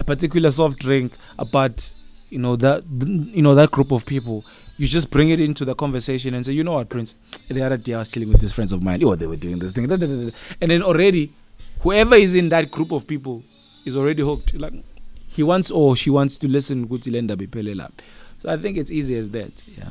[0.00, 1.94] a particular soft drink, about
[2.28, 2.82] you know that
[3.32, 4.44] you know that group of people,
[4.76, 7.12] you just bring it into the conversation and say, you know what, Prince,
[7.48, 9.02] the other day I was chilling with these friends of mine.
[9.04, 11.30] Oh, they were doing this thing, and then already,
[11.80, 13.42] whoever is in that group of people
[13.86, 14.52] is already hooked.
[14.54, 14.74] Like
[15.28, 16.88] he wants or she wants to listen.
[18.40, 19.62] So I think it's easy as that.
[19.76, 19.90] Yeah.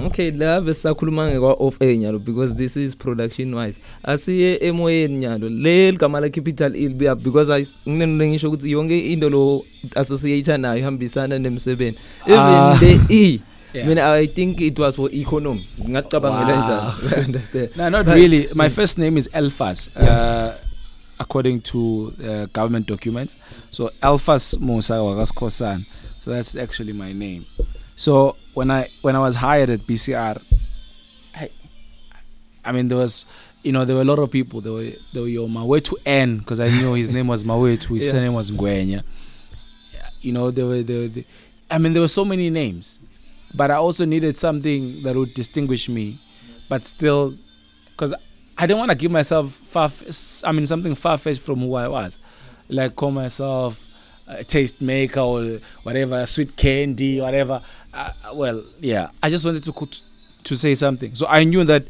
[0.00, 5.90] okay lave sisakhuluma ngekwa-off air nyalo because this is production wise asiye emoyeni nyalo le
[5.90, 9.64] ligama le-capital ilbuya because nginenole ngisho ukuthi yonke into lo
[9.96, 12.76] associate nayo ihambisana nemsebenzi even ah.
[12.80, 13.40] the e
[13.74, 13.84] Yeah.
[13.84, 15.62] I mean, I think it was for economy.
[15.78, 16.62] Ngingacabangela wow.
[16.62, 17.24] njalo.
[17.24, 17.70] understand?
[17.76, 18.48] No, not but, really.
[18.54, 18.72] My mm.
[18.72, 19.90] first name is Elfas.
[19.94, 20.04] Yeah.
[20.08, 20.54] Uh,
[21.20, 23.36] according to uh, government documents.
[23.70, 25.84] So Alphas Musa Wagaskosana.
[26.24, 27.44] So that's actually my name.
[27.98, 30.40] So when I when I was hired at BCR,
[31.34, 31.48] I,
[32.64, 33.26] I mean there was
[33.64, 34.60] you know there were a lot of people.
[34.62, 38.04] There were there were your Mawetu N because I knew his name was Mawetu, his
[38.06, 38.12] yeah.
[38.12, 39.02] surname was Gwenya.
[40.22, 41.24] You know there were there, there,
[41.68, 43.00] I mean there were so many names,
[43.52, 46.18] but I also needed something that would distinguish me,
[46.68, 47.34] but still,
[47.90, 48.14] because
[48.56, 49.90] I don't want to give myself far.
[50.46, 52.20] I mean something far fetched from who I was,
[52.68, 53.87] like call myself
[54.28, 57.62] uh, taste maker or whatever sweet candy whatever
[57.94, 59.72] uh, well yeah i just wanted to
[60.44, 61.84] to say something so i knew that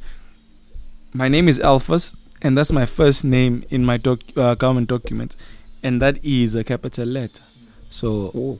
[1.13, 5.37] my name is alphas and that's my first name in my doc, uh, government documents
[5.83, 7.43] and that is a capital letter
[7.91, 8.59] so oh.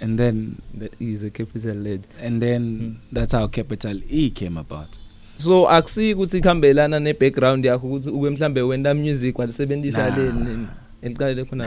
[0.00, 2.96] and then that is a capital letter and then mm.
[3.12, 4.98] that's how capital e came about
[5.38, 10.66] so akusiki ukuthi ikhambelana ne background yakho ukuthi ube mhlambe wenda music walisebenzisa leni
[11.02, 11.66] elicale khona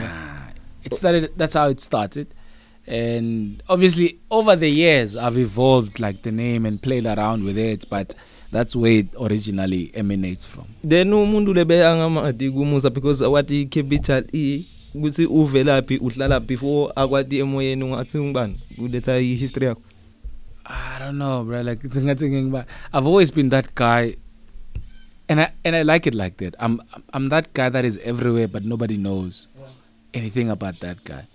[0.84, 1.32] It started.
[1.38, 2.34] That's how it started,
[2.88, 7.86] and obviously over the years I've evolved like the name and played around with it,
[7.90, 8.16] but
[8.52, 10.66] that's where it originally emanates from.
[10.84, 17.84] Then umuntu lebe angamadi kumusa because wathi capital E kuthi uvelaphi uhlala before akwati emoyeni
[17.84, 19.82] ungathi ngibani uletha ihistory yakho.
[20.66, 21.62] I don't know, bro.
[21.62, 24.16] Like it's ngathi ngingiba I've always been that guy
[25.30, 26.56] and I and I like it like that.
[26.60, 26.82] I'm
[27.14, 29.48] I'm that guy that is everywhere but nobody knows.
[29.60, 29.68] Yeah.
[30.14, 31.26] anything about that guy.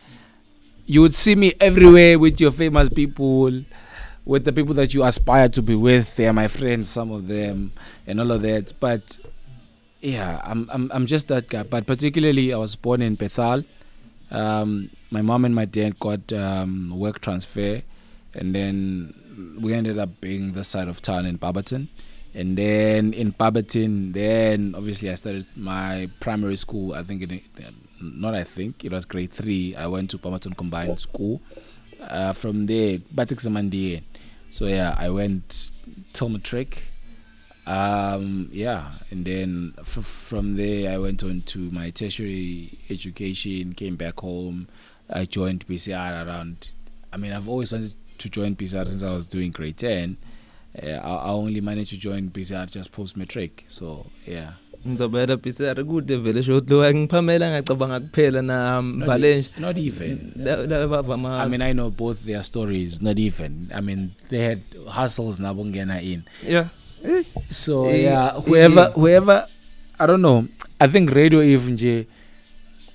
[0.87, 3.63] You would see me everywhere with your famous people,
[4.25, 6.17] with the people that you aspire to be with.
[6.17, 7.73] They are my friends, some of them,
[8.07, 8.73] and all of that.
[8.79, 9.19] But
[10.01, 11.65] yeah, I'm I'm I'm just that guy.
[11.65, 13.65] But particularly, I was born in Bethal.
[14.31, 17.83] Um, my mom and my dad got um, work transfer,
[18.35, 19.13] and then
[19.61, 21.89] we ended up being the side of town in Barberton.
[22.33, 26.93] And then in Barberton, then obviously I started my primary school.
[26.93, 27.41] I think in,
[28.01, 31.41] not I think it was grade 3 I went to Palmerton Combined School
[32.01, 34.03] uh from there Batiksamandiyeni
[34.51, 35.71] so yeah I went
[36.13, 36.83] till matric
[37.67, 43.97] um yeah and then f- from there I went on to my tertiary education came
[43.97, 44.69] back home
[45.09, 46.71] I joined PCR around
[47.13, 50.17] I mean I've always wanted to join PCR since I was doing grade 10
[50.83, 54.53] uh, I, I only managed to join PCR just post matric so yeah
[54.87, 60.17] ngizobayela bhisera kude vele shot lo ngiphamela ngacabanga kuphela na e-, Valencia not even
[61.43, 65.65] I mean I know both their stories not even I mean they had hustles nabo
[65.67, 66.69] ngena in yeah
[67.51, 68.93] so eh, yeah eh, whoever eh.
[68.95, 69.37] whoever
[69.99, 70.47] I don't know
[70.81, 72.07] I think radio if nje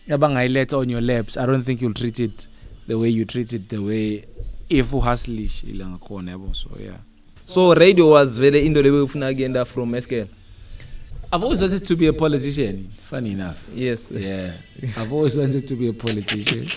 [0.08, 2.48] yabangayiletha on your laps I don't think you'll treat it
[2.88, 4.26] the way you treat it the way
[4.70, 6.98] if uhustlish ilanga khona yabo so yeah
[7.46, 10.28] so radio was vele into lebeyifuna kuyenda from SKL
[11.34, 12.90] I've always wanted to be a politician.
[13.04, 13.70] Funny enough.
[13.74, 14.12] Yes.
[14.12, 14.52] Yeah.
[14.98, 16.68] I've always wanted to be a politician.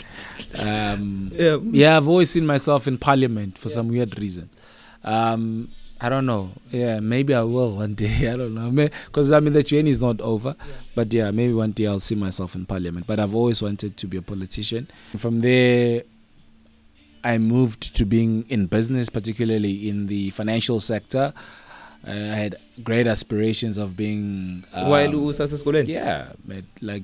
[0.63, 1.57] Um, yeah.
[1.61, 1.97] yeah.
[1.97, 3.75] I've always seen myself in parliament for yeah.
[3.75, 4.49] some weird reason.
[5.03, 5.69] Um,
[6.01, 6.51] I don't know.
[6.71, 8.29] Yeah, maybe I will one day.
[8.33, 8.71] I don't know.
[9.07, 10.55] Because I mean, the journey is not over.
[10.57, 10.73] Yeah.
[10.95, 13.09] But yeah, maybe one day I'll see myself in parliament.
[13.09, 14.87] But I've always wanted to be a politician.
[15.17, 16.03] From there,
[17.25, 21.33] I moved to being in business, particularly in the financial sector.
[22.07, 27.03] uh, I had great aspirations of being um, while usasesikoleni yeah but like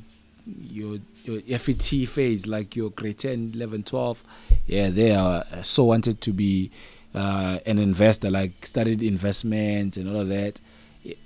[0.70, 4.24] your your FET phase like your grade 10 11 12
[4.66, 6.70] yeah they are uh, so wanted to be
[7.14, 10.60] uh, an investor like studied investments and all of that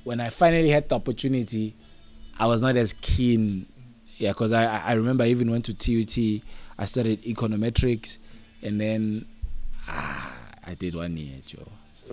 [0.04, 1.74] when I finally had the opportunity
[2.38, 3.66] I was not as keen
[4.18, 6.16] yeah because I I remember I even went to TUT
[6.78, 8.18] I studied econometrics
[8.62, 9.24] and then
[9.88, 10.32] ah,
[10.66, 11.66] I did one year Joe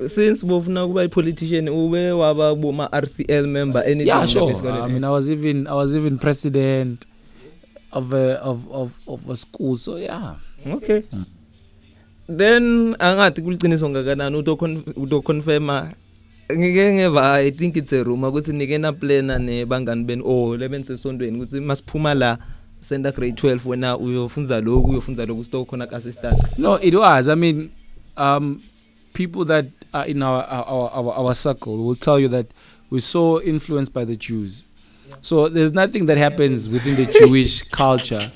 [0.07, 4.69] since bovuna kuba ipolitician ube waba buma RCL member anything yeah, sure.
[4.83, 7.05] I mean I was even I was even president
[7.91, 10.35] of a, uh, of of of a school so yeah
[10.67, 11.25] okay mm.
[12.29, 14.37] then angathi kuliciniso ngakanani
[14.95, 15.91] uto confirma
[16.53, 21.37] ngike ngeva i think it's a rumor ukuthi nike na planner nebangani beni oh lebensesontweni
[21.37, 22.37] ukuthi masiphuma la
[22.81, 27.27] senda grade 12 wena uyofunza lokhu uyofunza lokhu sto khona ka assistant no it was
[27.27, 27.69] i mean
[28.17, 28.61] um
[29.13, 32.47] people that uh, in our our, our our circle will tell you that
[32.89, 34.65] we're so influenced by the Jews.
[35.09, 35.15] Yeah.
[35.21, 38.31] So there's nothing that happens within the Jewish culture.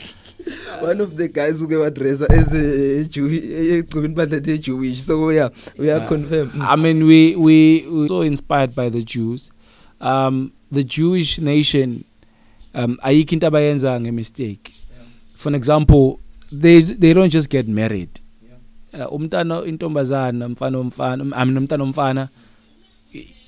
[0.79, 3.41] One of the guys who gave address as a Jewish,
[4.11, 5.01] but the Jewish.
[5.03, 6.07] So yeah, we are yeah.
[6.07, 6.51] confirmed.
[6.59, 9.49] I mean, we we we're so inspired by the Jews.
[10.01, 12.03] Um, the Jewish nation,
[12.73, 14.71] um, ayikho into abayenza nge mistake.
[15.33, 16.19] For example,
[16.51, 18.09] they they don't just get married.
[18.99, 22.29] Eh, umntana intombazana umfana omfana i um, mean umntana omfana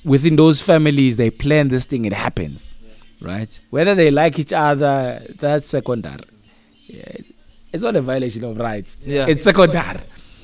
[0.06, 2.76] within those families they plan this thing it happens
[3.22, 6.20] right whether they like each other that's secondary
[6.88, 7.02] yeah.
[7.72, 9.26] it's not a violation of rights yeah.
[9.30, 10.00] it's secondary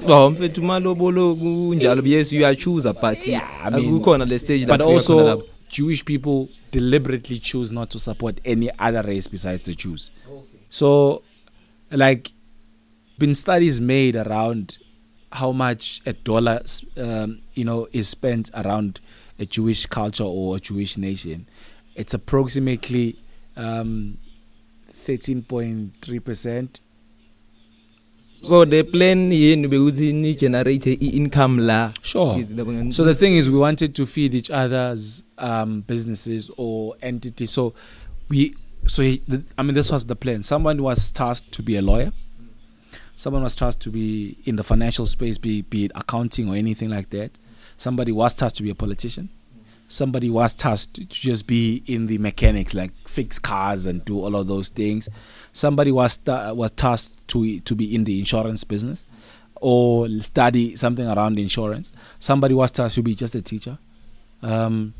[0.07, 4.39] Oh mfethu malobolo kunjalo yes you are chooser but yeah, I uh, mean, akukhona le
[4.39, 9.73] stage but also Jewish people deliberately choose not to support any other race besides the
[9.73, 10.11] Jews
[10.69, 11.23] so
[11.91, 12.31] like
[13.19, 14.77] been studies made around
[15.33, 16.61] how much a dollar
[16.97, 18.99] um, you know is spent around
[19.39, 21.47] a Jewish culture or a Jewish nation.
[21.95, 23.15] It's approximately
[23.57, 24.17] um,
[24.93, 26.79] 13.3%.
[28.43, 31.89] So the plan yini bekuthi ni generate i-income la.
[32.01, 32.35] Sure.
[32.91, 37.51] So the thing is we wanted to feed each other's um businesses or entities.
[37.51, 37.73] So
[38.29, 38.53] we
[38.85, 39.21] so he,
[39.57, 40.43] I mean this was the plan.
[40.43, 42.07] Someone was tasked to be a lawyer.
[42.07, 42.11] Mm.
[43.23, 46.89] Someone was tasked to be in the financial space, be, be it accounting or anything
[46.89, 47.31] like that.
[47.77, 49.29] Somebody was tasked to be a politician.
[49.87, 54.35] Somebody was tasked to just be in the mechanics, like fix cars and do all
[54.35, 55.07] of those things.
[55.53, 59.05] Somebody was ta- was tasked to to be in the insurance business
[59.61, 61.93] or study something around insurance.
[62.19, 63.77] Somebody was tasked to be just a teacher.
[64.41, 64.95] Um,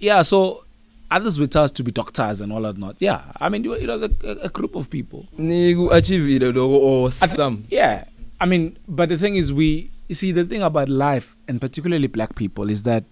[0.00, 0.65] yeah, so
[1.10, 4.02] others with us to be doctors and all that not yeah i mean it was
[4.02, 4.10] a,
[4.42, 8.04] a group of people niku achieve lokho or some yeah
[8.40, 12.06] i mean but the thing is we you see the thing about life and particularly
[12.06, 13.04] black people is that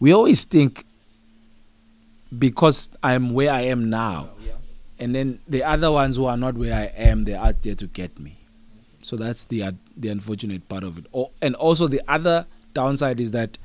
[0.00, 0.84] we always think
[2.38, 4.52] because i'm where i am now oh, yeah.
[4.98, 7.86] and then the other ones who are not where i am they're out there to
[7.86, 8.36] get me
[9.00, 12.46] so that's the uh, the unfortunate part of it or, oh, and also the other
[12.74, 13.56] downside is that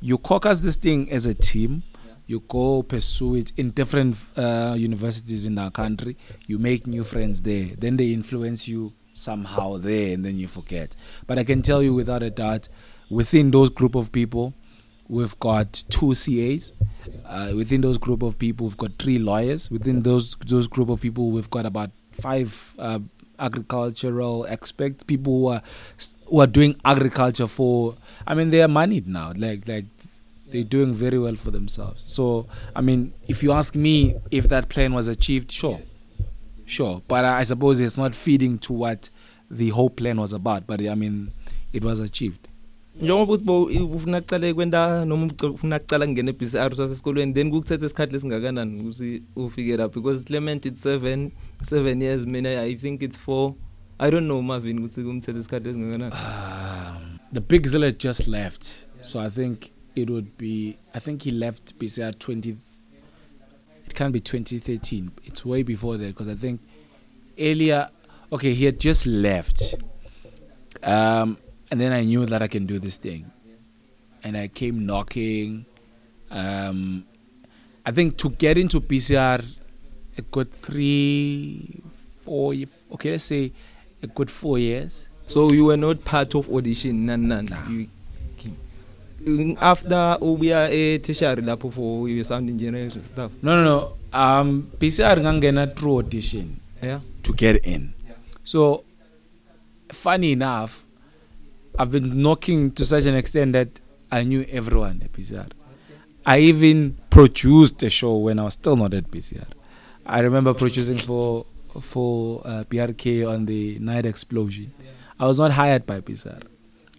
[0.00, 1.82] you caucus this thing as a team
[2.26, 7.42] you go pursue it in different uh, universities in our country you make new friends
[7.42, 11.82] there then they influence you somehow there and then you forget but i can tell
[11.82, 12.68] you without a doubt
[13.10, 14.52] within those group of people
[15.06, 16.72] we've got two CAs
[17.28, 21.00] uh, within those group of people we've got three lawyers within those those group of
[21.00, 22.98] people we've got about five uh,
[23.38, 25.62] agricultural experts people who are
[26.26, 27.94] who are doing agriculture for
[28.26, 29.84] I mean they are moneyed now like like
[30.54, 32.00] they're doing very well for themselves.
[32.16, 35.80] So, I mean, if you ask me if that plan was achieved, sure,
[36.64, 37.02] sure.
[37.08, 39.10] But I, I suppose it's not feeding to what
[39.50, 40.64] the whole plan was about.
[40.68, 41.16] But I mean,
[41.78, 42.48] it was achieved.
[43.02, 48.80] njengoba ukuthi ufuna kucale kwenta noma ufuna kucala kungena eBCR sasesikolweni then kukuthethe isikhathi lesingakanani
[48.82, 51.30] ukuthi ufike lapha because Clement it's 7
[51.62, 53.54] 7 years mina I think it's 4
[54.06, 59.02] I don't know Marvin ukuthi kumthethe isikhathi lesingakanani um, the big zilla just left yeah.
[59.10, 62.56] so I think it would be I think he left BCR 20
[63.86, 66.60] it can't be 2013 it's way before that because I think
[67.38, 67.90] earlier
[68.32, 69.74] okay he had just left
[70.82, 71.38] um,
[71.70, 73.30] and then I knew that I can do this thing
[74.22, 75.64] and I came knocking
[76.30, 77.04] um,
[77.86, 79.44] I think to get into PCR
[80.18, 81.82] a good 3
[82.22, 82.54] 4
[82.94, 83.52] okay let's say
[84.02, 87.68] a good 4 years so you were not part of audition none none nah.
[87.68, 87.88] you
[89.60, 95.66] after ubuya e-tertiary lapho for your sound engineering stuff no no no um PCR ngangena
[95.76, 98.14] through audition yeah to get in yeah.
[98.44, 98.84] so
[99.92, 100.84] funny enough
[101.78, 103.80] I've been knocking to such an extent that
[104.12, 105.50] I knew everyone at PCR
[106.26, 109.46] I even produced a show when I was still not at PCR
[110.04, 111.46] I remember producing for
[111.80, 114.90] for uh, PRK on the night explosion yeah.
[115.18, 116.42] I was not hired by PCR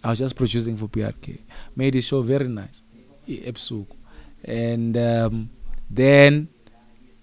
[0.06, 1.38] I was just producing for PRK.
[1.74, 2.80] Made the show very nice
[3.28, 3.96] ebusuku.
[4.44, 5.50] And um,
[5.90, 6.46] then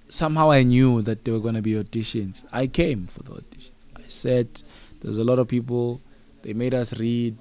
[0.09, 2.43] somehow I knew that there were going to be auditions.
[2.51, 3.71] I came for the auditions.
[3.95, 4.61] I said
[5.01, 6.01] there's a lot of people.
[6.41, 7.38] They made us read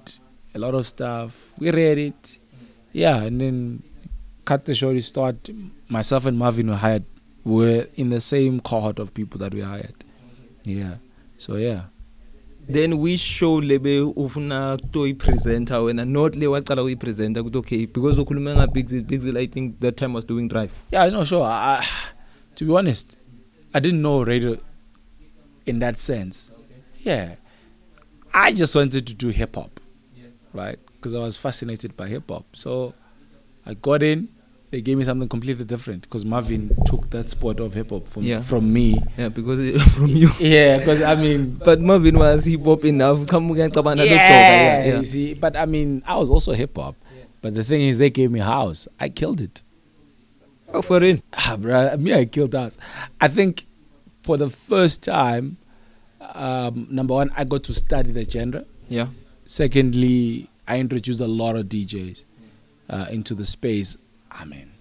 [0.55, 1.51] a lot of stuff.
[1.59, 2.39] We read it.
[2.93, 3.83] Yeah, and then
[4.45, 5.49] cut the short start
[5.89, 7.03] myself and Marvin were hired
[7.43, 10.05] were in the same cohort of people that we hired.
[10.63, 10.95] Yeah.
[11.37, 11.87] So yeah.
[12.67, 18.55] then we show lebe ufuna kutoyipresenta wena not le wacala ukuyipresenta ukuthi okay because ukhulume
[18.55, 21.85] nga big big i think that time was doing drive yeah no sure I, I,
[22.55, 23.17] to be honest
[23.73, 24.57] i didn't know radio
[25.65, 26.51] in that sense
[27.05, 27.35] yeah
[28.33, 29.79] i just wanted to do hip hop
[30.53, 32.93] right because i was fascinated by hip hop so
[33.65, 34.29] i got in
[34.73, 38.23] they gave me something completely different because Marvin took that spot of hip hop from
[38.23, 38.39] yeah.
[38.41, 38.99] from me.
[39.19, 40.31] Yeah, because it, from you.
[40.39, 41.51] yeah, because I mean.
[41.63, 43.27] but Marvin was hip hop enough.
[43.27, 44.97] Come again, yeah, yeah, yeah.
[44.97, 46.95] You see, but I mean, I was also hip hop.
[47.15, 47.25] Yeah.
[47.39, 48.87] But the thing is, they gave me house.
[48.99, 49.61] I killed it.
[50.73, 51.19] Oh, for real?
[51.33, 52.75] Ah, bro, me, I killed house.
[53.21, 53.67] I think
[54.23, 55.57] for the first time,
[56.33, 58.65] um, number one, I got to study the genre.
[58.89, 59.09] Yeah.
[59.45, 62.25] Secondly, I introduced a lot of DJs
[62.89, 63.97] uh, into the space
[64.41, 64.71] Amen.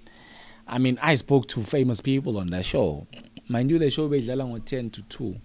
[0.67, 3.07] I mean, I spoke to famous people on that show.
[3.49, 5.37] Mind you, the show bedlala ngo10 to 2.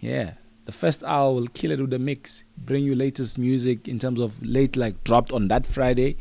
[0.00, 0.34] Yeah.
[0.64, 4.18] The first hour will kill it with the mix, bring you latest music in terms
[4.18, 6.16] of late like dropped on that Friday.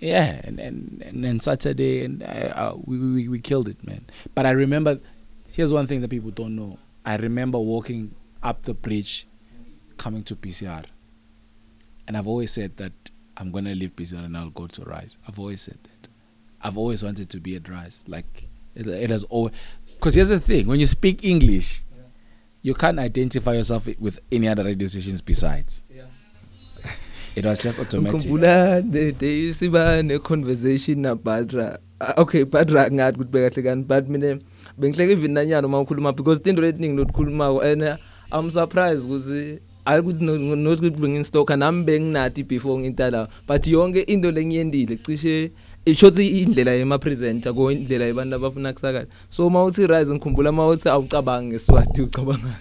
[0.00, 4.06] Yeah, and and and then Saturday and uh, uh we, we we killed it, man.
[4.34, 5.00] But I remember
[5.52, 6.78] here's one thing that people don't know.
[7.04, 9.26] I remember walking up the bridge
[9.98, 10.86] coming to PCR.
[12.06, 12.92] And I've always said that
[13.36, 15.18] I'm going to leave PCR and I'll go to Rise.
[15.28, 15.97] I've always said that.
[16.62, 18.02] I've always wanted to be a dress.
[18.06, 19.54] Like it, it has always.
[19.96, 22.04] Because here's the thing: when you speak English, yeah.
[22.62, 25.82] you can't identify yourself with any other radio stations besides.
[25.90, 26.04] Yeah.
[27.38, 28.26] it was just automatic.
[28.28, 31.78] Ngikhumbula ne conversation nabadra.
[32.00, 34.38] Ah, okay, badra ngathi ukuthi bekahle kani but mina
[34.78, 37.82] bengihleke even nanyana uma ngikhuluma because into letiningi lokukhuluma uh, uh, and
[38.34, 40.22] I'm surprised ukuthi ayikuthi
[40.64, 45.50] nokuthi bengin stalker nami benginathi before ngintala but yonke into lengiyendile cishe
[45.90, 51.48] ishothi indlela yema presenter ko indlela yabantu abafuna kusakala so mawuthi rise ngikhumbula mawuthi awucabangi
[51.52, 52.52] ngeswati ucabanga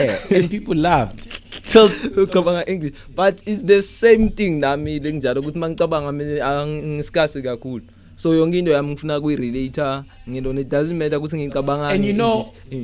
[0.00, 1.24] yeah and people laughed
[1.70, 1.88] till
[2.22, 7.84] ucabanga english but it's the same thing nami lenginjalo ukuthi mangicabanga mina ngisikasi kakhulu
[8.16, 12.36] so yonke into yami ngifuna kuyi-relator ngilona it doesn't matter ukuthi ngicabangani and you know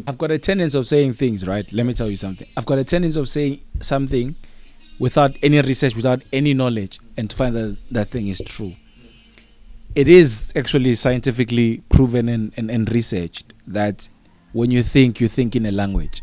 [0.06, 2.78] i've got a tendency of saying things right let me tell you something i've got
[2.78, 3.56] a tendency of saying
[3.92, 4.32] something
[5.00, 8.72] without any research without any knowledge and to find that that thing is true
[9.94, 14.08] it is actually scientifically proven and, and, and researched that
[14.52, 16.22] when you think you think in a language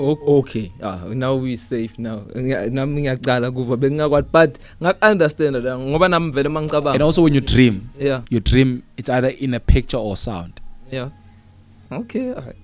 [0.00, 6.08] okay ah now we safe now nami ngiyaqala kuva bengingakwazi but ngak understand la ngoba
[6.08, 9.60] nami vele mangicabanga and also when you dream yeah you dream it's either in a
[9.60, 10.52] picture or sound
[10.90, 11.08] yeah
[11.92, 12.56] okay all right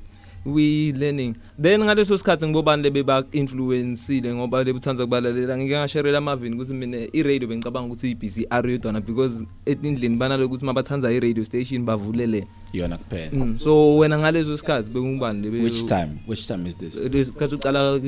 [0.49, 6.55] we learning then ngaleso sikhathi ngibobani lebe ba influenceile ngoba lebuthanza kubalalela ngike ngasherela amavini
[6.57, 11.20] ukuthi mina i radio bengicabanga ukuthi ibhizi are yodwana because etindlini banalo ukuthi mabathanza i
[11.20, 13.59] radio station bavulele yona kuphela mm.
[13.61, 18.01] so wena ngaleso sikhathi bekungubani lebe which time which time is this lesikhathi uqala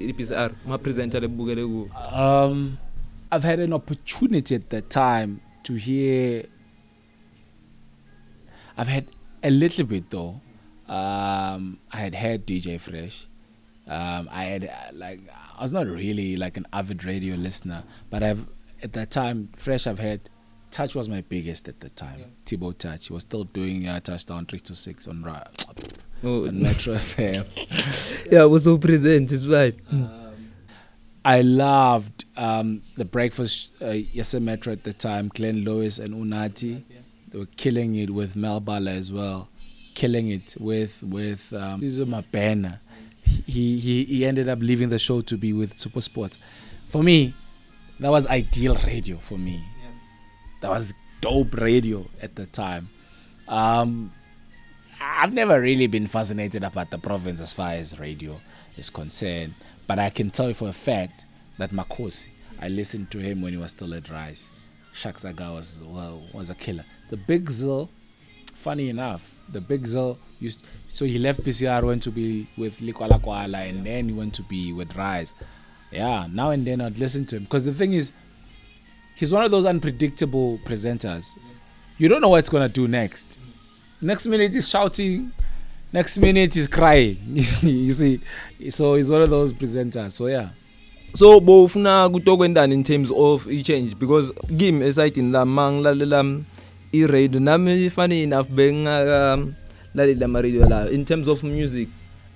[0.00, 1.88] ibhizi are ma presenter lebukele ku
[2.18, 2.76] um
[3.36, 6.44] i've had an opportunity at that time to hear
[8.78, 9.04] i've had
[9.42, 10.34] a little bit though
[10.88, 13.26] um, I had heard DJ Fresh.
[13.88, 15.20] Um, I had uh, like
[15.58, 18.46] I was not really like an avid radio listener, but I've
[18.82, 20.20] at that time Fresh I've heard.
[20.72, 22.18] Touch was my biggest at the time.
[22.18, 22.24] Yeah.
[22.44, 23.06] Tibo Touch.
[23.06, 25.44] He was still doing uh, touchdown 326 on, ra-
[26.24, 26.48] oh.
[26.48, 28.32] on Metro FM.
[28.32, 29.74] yeah, I was so present, it's right.
[29.90, 30.34] Um, hmm.
[31.24, 36.82] I loved um, the breakfast uh, Yese Metro at the time, Glenn Lewis and Unati.
[37.28, 39.48] They were killing it with Mel Bala as well.
[39.96, 42.78] killing it with with um, this is my banner.
[43.46, 46.38] He, he he ended up leaving the show to be with Super Sports.
[46.86, 47.32] For me,
[47.98, 49.64] that was ideal radio for me.
[49.82, 49.86] Yeah.
[50.60, 50.92] That was
[51.22, 52.88] dope radio at the time.
[53.48, 54.12] Um,
[55.00, 58.38] I've never really been fascinated about the province as far as radio
[58.76, 59.54] is concerned,
[59.88, 61.24] but I can tell you for a fact
[61.58, 62.26] that Makosi,
[62.62, 64.48] I listened to him when he was still at Rice.
[64.92, 66.84] Shaks Daga was well, was a killer.
[67.10, 67.88] The Big Zill
[68.66, 70.66] funny enough, the Big Zill used.
[70.90, 74.42] So he left PCR, went to be with Likwala Kwala, and then he went to
[74.42, 75.34] be with Rise.
[75.92, 78.12] Yeah, now and then I'd listen to him because the thing is,
[79.14, 81.28] he's one of those unpredictable presenters.
[81.98, 83.38] You don't know what's gonna do next.
[84.02, 85.30] Next minute he's shouting,
[85.92, 87.18] next minute he's crying.
[87.62, 88.18] you see,
[88.70, 90.10] so he's one of those presenters.
[90.10, 90.48] So yeah.
[91.14, 96.22] so bowufuna kutokwendani in terms of i-change because kimi esayidini lami mangilalela
[96.92, 101.88] i-radio nami funny enough bengingakalalela ama-radio lawo in terms of music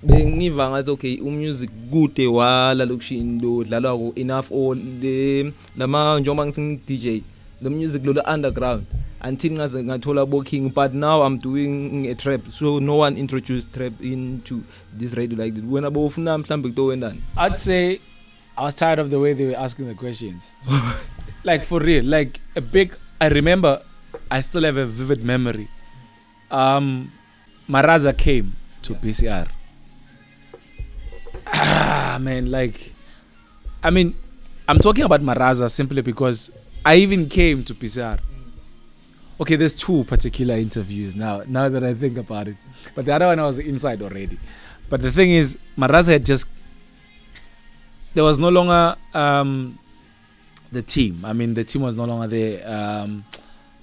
[0.03, 6.45] bengiva ngathi okay umusic kude wala lokushini lo dlalwa ku enough all le lama njengoba
[6.45, 7.21] ngising DJ
[7.61, 8.83] lo music lo underground
[9.23, 13.93] until ngaze ngathola booking but now I'm doing a trap so no one introduced trap
[14.01, 14.63] into
[14.97, 17.99] this radio like that wena bowufuna mhlambe kutowenani I'd say
[18.57, 20.51] I was tired of the way they were asking the questions
[21.51, 23.79] like for real like a big I remember
[24.29, 25.67] I still have a vivid memory.
[26.49, 27.11] Um,
[27.69, 28.53] Maraza came
[28.83, 28.99] to yeah.
[28.99, 29.47] BCR.
[31.47, 32.93] Ah, man, like,
[33.83, 34.15] I mean,
[34.67, 36.51] I'm talking about Maraza simply because
[36.85, 38.19] I even came to PCR.
[39.39, 42.55] Okay, there's two particular interviews now, now that I think about it.
[42.95, 44.37] But the other one I was inside already.
[44.89, 46.47] But the thing is, Maraza had just.
[48.13, 49.79] There was no longer um,
[50.71, 51.23] the team.
[51.23, 52.61] I mean, the team was no longer there.
[52.65, 53.23] Um,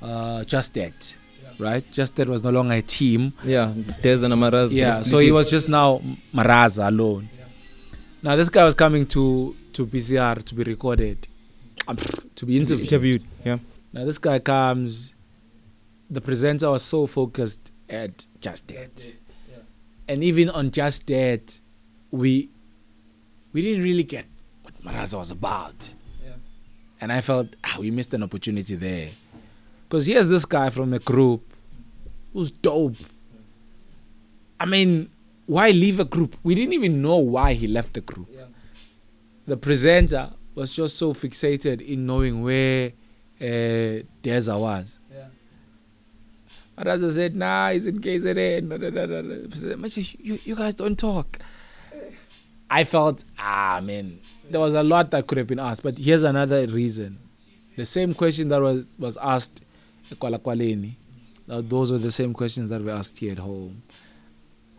[0.03, 1.17] uh, just that
[1.59, 1.85] right?
[1.91, 3.33] Just that was no longer a team.
[3.45, 4.71] Yeah, Deza and Maraza.
[4.71, 6.01] Yeah, so he was just now
[6.33, 7.29] Maraza alone.
[7.37, 7.45] Yeah.
[8.23, 11.27] Now this guy was coming to to PCR to be recorded,
[12.37, 12.87] to be interviewed.
[12.87, 13.23] interviewed.
[13.45, 13.59] Yeah.
[13.93, 15.15] Now this guy comes.
[16.11, 19.17] The presenter was so focused at just that,
[19.51, 19.57] yeah.
[20.09, 21.59] and even on just that,
[22.11, 22.49] we
[23.53, 24.25] we didn't really get
[24.63, 25.93] what Maraza was about.
[26.25, 26.31] Yeah.
[27.03, 29.11] And I felt ah, we missed an opportunity there.
[29.89, 31.43] Because here's this guy from a group
[32.33, 32.97] who's dope.
[34.61, 35.11] I mean,
[35.47, 36.37] why leave a group?
[36.43, 38.29] We didn't even know why he left the group.
[38.31, 38.45] Yeah.
[39.47, 42.93] The presenter was just so fixated in knowing where
[43.41, 44.99] uh, Deza was.
[45.15, 45.25] Yeah.
[46.77, 49.75] But as I said, nah, he's in KZN.
[49.75, 51.39] Da, You, you guys don't talk.
[52.71, 54.19] I felt, ah, man,
[54.51, 55.83] there was a lot that could have been asked.
[55.83, 57.19] But here's another reason.
[57.77, 59.63] The same question that was, was asked
[60.13, 60.95] ekwalakwaleni
[61.69, 63.77] those were the same questions that were asked here at home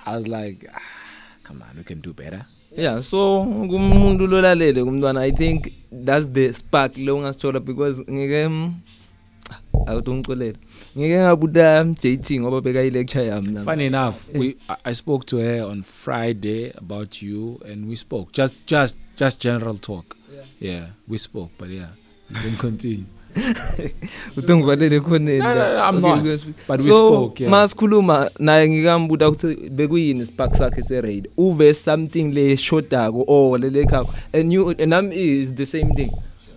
[0.06, 0.82] i was like ah,
[1.44, 2.46] come on we can do better
[2.78, 5.74] yeah so kumuntu lolalele kumntwana i think
[6.06, 8.70] that's the spark lo ungasithola because ngike ah,
[9.88, 10.58] awutungiculela
[10.98, 14.42] ngike ngabuta JT ngoba beka ilecture yami nami funny enough eh.
[14.42, 19.42] we i spoke to her on friday about you and we spoke just just just
[19.44, 20.16] general talk
[20.62, 21.90] yeah, yeah we spoke but yeah
[22.30, 23.04] we can continue
[24.38, 25.44] utongivalele khoneni
[27.50, 34.70] masikhuluma naye ngikambuta ukuthi bekuyini ispark sakhe se-raid uve something leshodako or lelekhakho and you
[34.70, 36.12] and am is the same thing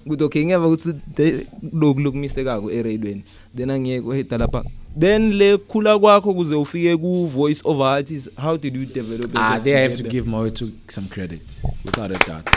[0.06, 3.24] ukuthi okay ngeva ukuthi loku lokumisekako erayilweni
[3.56, 4.64] then angiyekuheda lapha
[4.98, 9.76] then le khula kwakho kuze ufike ku-voice over artist how did you develop ah, there
[9.78, 11.42] i have to give moyo to some credit
[11.84, 12.50] without a doubt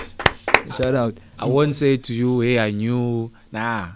[0.77, 3.87] shout out i won't say to you hey i knew nah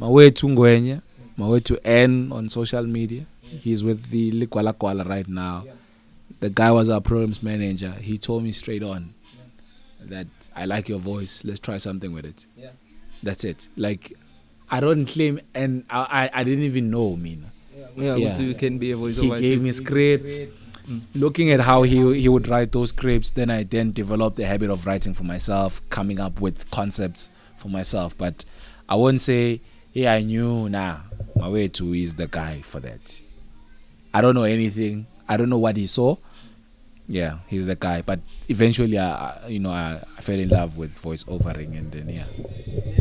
[0.00, 1.02] Mawethu Ngwenya,
[1.38, 3.24] Mawethu N on social media.
[3.42, 5.64] He's with the Likwala Kwala right now.
[6.40, 7.92] The guy was our programs manager.
[7.92, 9.14] He told me straight on
[10.02, 10.26] that
[10.56, 11.44] I like your voice.
[11.44, 12.46] Let's try something with it.
[12.58, 12.70] Yeah.
[13.22, 13.68] That's it.
[13.76, 14.14] Like
[14.70, 17.46] I don't claim and I I, I didn't even know Mina.
[17.96, 18.30] Yeah, yeah.
[18.30, 19.36] so you can be a voiceover.
[19.36, 20.34] He gave me scripts.
[20.36, 20.68] scripts.
[20.88, 21.00] Mm.
[21.14, 24.70] Looking at how he he would write those scripts, then I then developed the habit
[24.70, 28.18] of writing for myself, coming up with concepts for myself.
[28.18, 28.44] But
[28.88, 29.60] I won't say
[29.94, 31.06] yeah, I knew nah,
[31.38, 33.00] Mawetu is the guy for that.
[34.12, 35.06] I don't know anything.
[35.26, 36.18] I don't know what he saw.
[37.06, 38.02] Yeah, he's the guy.
[38.02, 42.08] But eventually, I, you know, I, I fell in love with voice overing, and then
[42.10, 42.26] yeah.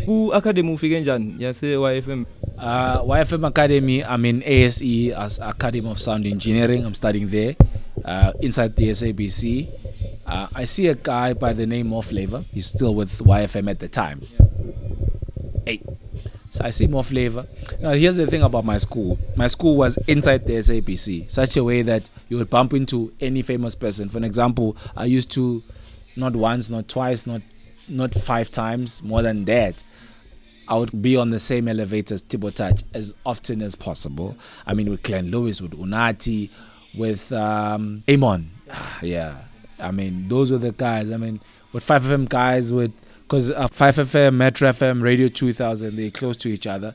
[0.06, 1.36] Ku academy ufike njani?
[1.39, 2.26] Yase YFM.
[2.58, 4.06] Uh, YFM Academy.
[4.06, 6.86] I'm in ASE as Academy of Sound Engineering.
[6.86, 7.56] I'm studying there.
[8.06, 9.68] Uh, inside the SABC.
[10.26, 12.44] Uh, I see a guy by the name of Flavor.
[12.52, 14.22] He's still with YFM at the time.
[14.22, 14.44] Yeah.
[15.66, 15.82] Hey.
[16.54, 17.47] So I see more flavor.
[17.82, 19.18] Now, here's the thing about my school.
[19.36, 23.41] My school was inside the SABC, such a way that you would bump into any
[23.41, 24.08] famous person.
[24.08, 25.64] For an example, I used to,
[26.16, 27.41] not once, not twice, not
[27.89, 29.84] not five times, more than that.
[30.68, 34.38] I would be on the same elevator as Tibotaj as often as possible.
[34.68, 36.51] I mean, with Glenn Lewis, with Unati,
[36.95, 38.51] with um, Amon.
[38.70, 39.39] Ah, yeah,
[39.80, 41.10] I mean, those were the guys.
[41.10, 41.41] I mean,
[41.72, 42.93] with 5FM guys, with
[43.26, 46.94] because uh, 5FM, Metro FM, Radio 2000, they're close to each other.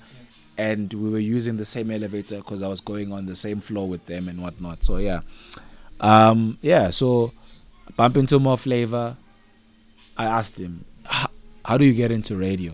[0.57, 3.89] And we were using the same elevator because I was going on the same floor
[3.89, 4.85] with them and whatnot.
[4.85, 5.21] So, yeah.
[6.01, 7.33] Um, yeah, so
[7.97, 9.17] bump into more flavor.
[10.17, 10.85] I asked him,
[11.65, 12.73] How do you get into radio?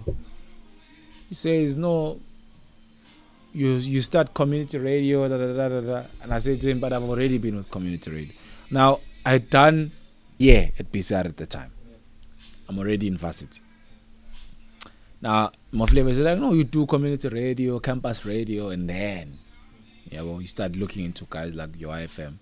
[1.28, 2.20] He says, No,
[3.52, 6.92] you you start community radio, da, da, da, da, and I said to him, but
[6.92, 8.34] I've already been with community radio.
[8.70, 9.92] Now I had done
[10.38, 11.70] yeah at BCR at the time,
[12.68, 13.60] I'm already in varsity.
[15.20, 19.32] Now, my flavor is like, no, you do community radio, campus radio, and then,
[20.10, 22.34] yeah, well, you start looking into guys like your IFM.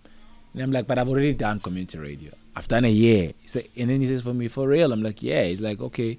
[0.55, 2.33] And I'm like, but I've already done community radio.
[2.57, 3.33] I've done a year.
[3.41, 4.93] He said, and then he says, for me, for real?
[4.93, 5.45] I'm like, yeah.
[5.45, 6.19] He's like, okay,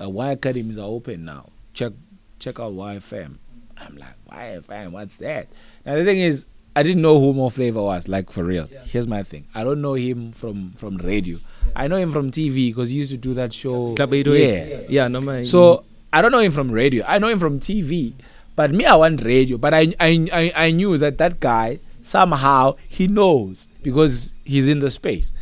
[0.00, 1.48] uh, Y academies are open now.
[1.74, 1.92] Check
[2.38, 3.36] check out YFM.
[3.78, 5.46] I'm like, YFM, what's that?
[5.86, 8.68] Now, the thing is, I didn't know who More Flavor was, like, for real.
[8.72, 8.82] Yeah.
[8.84, 11.36] Here's my thing I don't know him from, from radio.
[11.74, 13.94] I know him from TV because he used to do that show.
[13.94, 14.68] Club 808.
[14.68, 14.86] Yeah.
[15.04, 15.44] Yeah, no man.
[15.44, 17.04] So I don't know him from radio.
[17.06, 18.12] I know him from TV.
[18.54, 19.56] But me, I want radio.
[19.58, 24.80] But I, I, I, I knew that that guy somehow he knows because he's in
[24.80, 25.32] the space.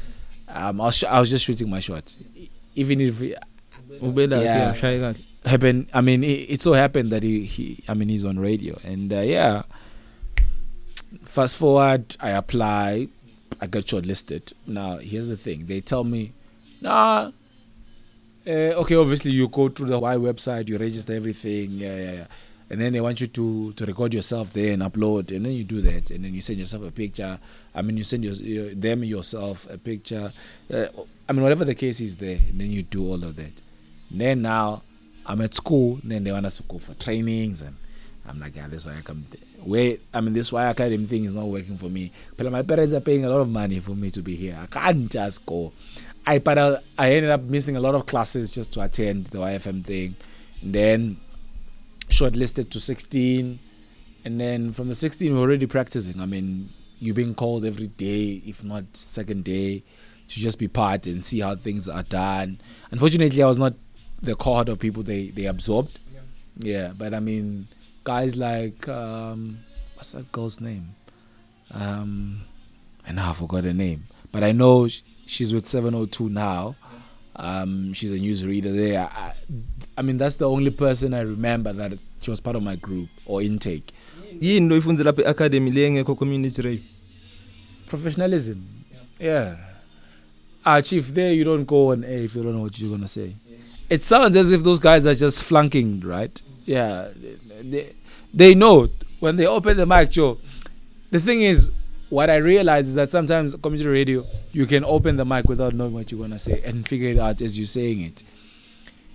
[0.49, 2.13] Um, I was, sh- I was just shooting my shot,
[2.75, 3.37] even if yeah,
[4.01, 5.13] yeah
[5.45, 5.89] happened.
[5.95, 9.13] I mean, it, it, so happened that he, he, I mean, he's on radio, and
[9.13, 9.63] uh, yeah.
[11.25, 13.07] Fast forward, I apply
[13.61, 14.53] I got shortlisted.
[14.67, 15.67] Now, here's the thing.
[15.67, 16.33] They tell me,
[16.81, 17.31] "Nah,
[18.47, 22.27] uh, okay, obviously you go to the Y website, you register everything, yeah, yeah, yeah.
[22.71, 25.65] And then they want you to, to record yourself there and upload, and then you
[25.65, 27.39] do that, and then you send yourself a picture.
[27.75, 30.31] I mean, you send your, your, them yourself a picture.
[30.73, 30.87] Uh,
[31.29, 33.61] I mean, whatever the case is there, and then you do all of that.
[34.13, 34.83] And then now,
[35.27, 37.75] I'm at school, then they want us to go for trainings, and
[38.27, 39.41] I'm like, yeah, that's why I come there.
[39.65, 42.13] where I mean this why academy thing is not working for me.
[42.37, 44.59] But my parents are paying a lot of money for me to be here.
[44.61, 45.73] I can't just go.
[46.27, 49.39] I but I, I ended up missing a lot of classes just to attend the
[49.39, 50.17] YFM thing.
[50.63, 51.17] And then
[52.09, 53.59] shortlisted to 16
[54.25, 56.21] and then from the 16 we're already practicing.
[56.21, 59.83] I mean you're being called every day if not second day
[60.29, 62.59] to just be part and see how things are done.
[62.91, 63.75] Unfortunately I was not
[64.23, 65.99] the cohort of people they they absorbed.
[66.63, 67.69] Yeah, yeah but I mean
[68.05, 69.59] guys like um
[69.97, 70.95] what's that girl's name?
[71.75, 72.43] Um
[73.07, 76.77] and now I forgot her name, but I know she, she's with 702 now.
[77.37, 79.09] Um, she's a newsreader there.
[79.11, 79.33] I,
[79.97, 83.09] I mean, that's the only person I remember that she was part of my group
[83.27, 83.93] or intake.
[84.41, 86.85] yini loyifunze lapha eacademy le engekho community rape
[87.91, 88.59] professionalism
[89.21, 89.57] yeah, yeah.
[90.65, 93.01] ah chief there you don't go on air if you don't know what you're going
[93.03, 93.57] to say yeah.
[93.95, 96.41] it sounds as if those guys are just flunking right
[96.71, 97.09] Yeah,
[97.65, 97.93] they,
[98.33, 98.87] they know
[99.19, 100.39] when they open the mic, Joe.
[101.11, 101.73] The thing is,
[102.11, 105.95] what I realize is that sometimes community radio, you can open the mic without knowing
[105.95, 108.23] what you're gonna say and figure it out as you're saying it.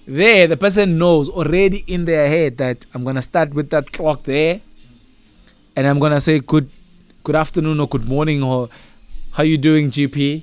[0.05, 4.23] There, the person knows already in their head that I'm gonna start with that clock
[4.23, 4.59] there,
[5.77, 6.69] and I'm gonna say good,
[7.23, 8.67] good afternoon or good morning or
[9.31, 10.41] how you doing, GP?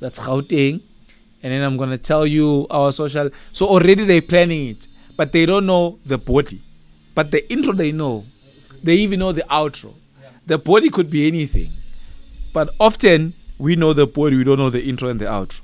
[0.00, 0.80] That's Gauteng.
[1.40, 3.30] And then I'm gonna tell you our social.
[3.52, 4.88] So already they're planning it
[5.18, 6.60] but they don't know the body.
[7.14, 8.24] But the intro they know.
[8.84, 9.92] They even know the outro.
[10.22, 10.28] Yeah.
[10.46, 11.70] The body could be anything.
[12.52, 15.58] But often we know the body, we don't know the intro and the outro.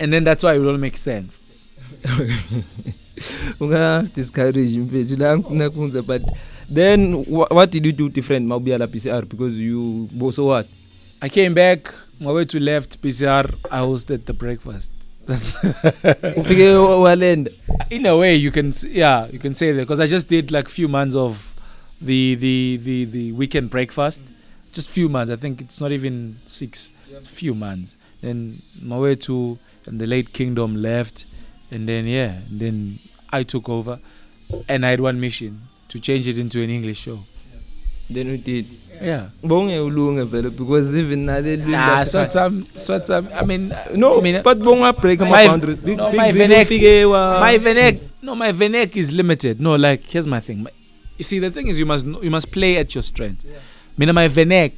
[0.00, 1.40] And then that's why it don't make sense.
[3.60, 6.22] ungadiscourage mfethu la ngifuna kunza but
[6.74, 10.66] then wh what did you do different mawubuya la PCR because you so what
[11.22, 14.92] I came back my way to left PCR I hosted the breakfast
[16.36, 16.68] ufike
[17.02, 17.50] walenda
[17.90, 20.68] in a way you can yeah you can say that because i just did like
[20.68, 21.54] few months of
[22.02, 24.22] the the the the weekend breakfast
[24.72, 29.14] just few months i think it's not even six it's few months then my way
[29.14, 31.24] to and the late kingdom left
[31.70, 32.98] and then yeah and then
[33.32, 33.98] i took over
[34.68, 37.24] and i had one mission to change it into an english show
[38.10, 38.66] then we did
[39.02, 44.18] yeah bonge ulunge vele because even naleli nah sometimes sometimes um, um, i mean no
[44.18, 47.40] I mean, but bonga break my, my boundaries big no, big my venek, fike wa
[47.40, 50.70] my venek no my venek is limited no like here's my thing my,
[51.18, 53.58] you see the thing is you must you must play at your strength yeah.
[53.98, 54.72] mina my venek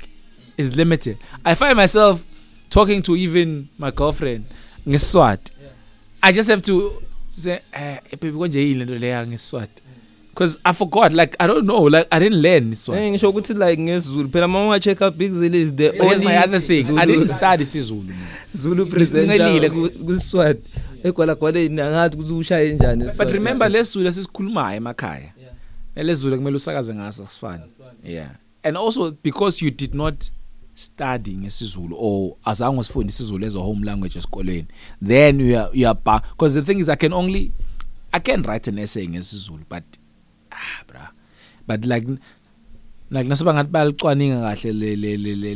[0.56, 2.24] is limited i find myself
[2.70, 4.44] talking to even my girlfriend
[4.86, 5.68] ngeswati yeah.
[6.22, 7.02] i just have to
[7.38, 9.82] say eh, eh baby konje yini lento leya ngeswati
[10.36, 13.54] because i forgot like i don't know like i didn't learn this one ngisho ukuthi
[13.54, 16.82] like ngezulu phela uma unga check up big zulu is the only my other thing
[16.84, 16.98] Zulu.
[17.00, 18.12] i didn't study sizulu
[18.56, 19.72] zulu president
[20.06, 20.68] kuswati
[21.04, 25.32] egwala gwale nangathi ukuthi ushaye njani but remember lesizulu sesikhulumayo emakhaya
[25.96, 27.62] lezulu kumele usakaze ngaso sifane
[28.04, 28.30] yeah
[28.62, 30.24] and also because you did not
[30.74, 34.66] study ngesizulu or azange usifunde isizulu as a home language esikoleni
[35.06, 35.98] then you are you are
[36.32, 37.52] because the thing is i can only
[38.12, 39.82] i can write an essay ngesizulu but
[40.56, 41.04] ah bra
[41.70, 42.04] but like
[43.16, 45.52] like nasiba ngathi balicwaninga kahle le le le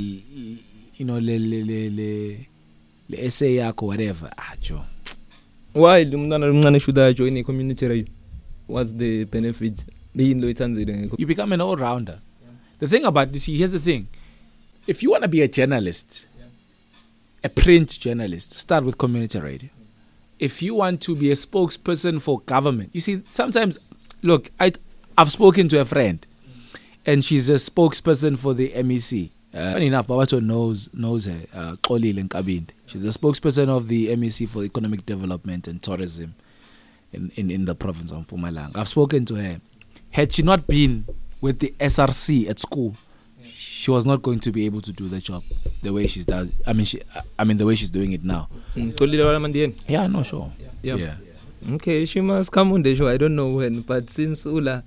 [0.98, 1.80] you know le le le
[3.10, 4.86] le essay yakho whatever ajo ah,
[5.82, 8.14] while umntana lomncane should join a community radio
[8.74, 9.76] what's the benefit
[10.18, 12.54] beyinto ithandzile ngekho you become an all rounder yeah.
[12.82, 14.02] the thing about this here's the thing
[14.92, 16.50] if you want to be a journalist yeah.
[17.42, 20.46] a print journalist start with community radio yeah.
[20.48, 23.78] if you want to be a spokesperson for government you see sometimes
[24.30, 24.72] look i
[25.18, 26.24] I've spoken to a friend
[27.06, 29.30] and she's a spokesperson for the MEC.
[29.52, 32.70] Uh, funny enough Babatho knows knows her uh, Xolile Nkabinde.
[32.86, 36.34] She's a spokesperson of the MEC for economic development and tourism
[37.12, 38.76] in in in the province of Mpumalanga.
[38.76, 39.60] I've spoken to her.
[40.12, 41.04] Had she not been
[41.40, 42.94] with the SRC at school,
[43.44, 45.42] she was not going to be able to do the job
[45.82, 47.00] the way she's does I mean she
[47.38, 48.48] I mean the way she's doing it now.
[48.76, 49.74] Mm, Xolile wala mandiyeni?
[49.88, 50.50] Yeah, no sure.
[50.82, 50.94] Yeah.
[50.94, 50.94] yeah.
[50.94, 51.74] yeah.
[51.74, 53.06] Okay, she must come on the show.
[53.08, 54.82] I don't know when, but since Ula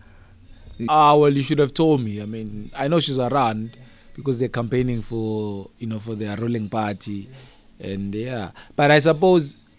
[0.87, 2.21] Ah, well, you should have told me.
[2.21, 3.77] I mean, I know she's around
[4.15, 7.29] because they're campaigning for, you know, for their ruling party.
[7.79, 9.71] And yeah, but I suppose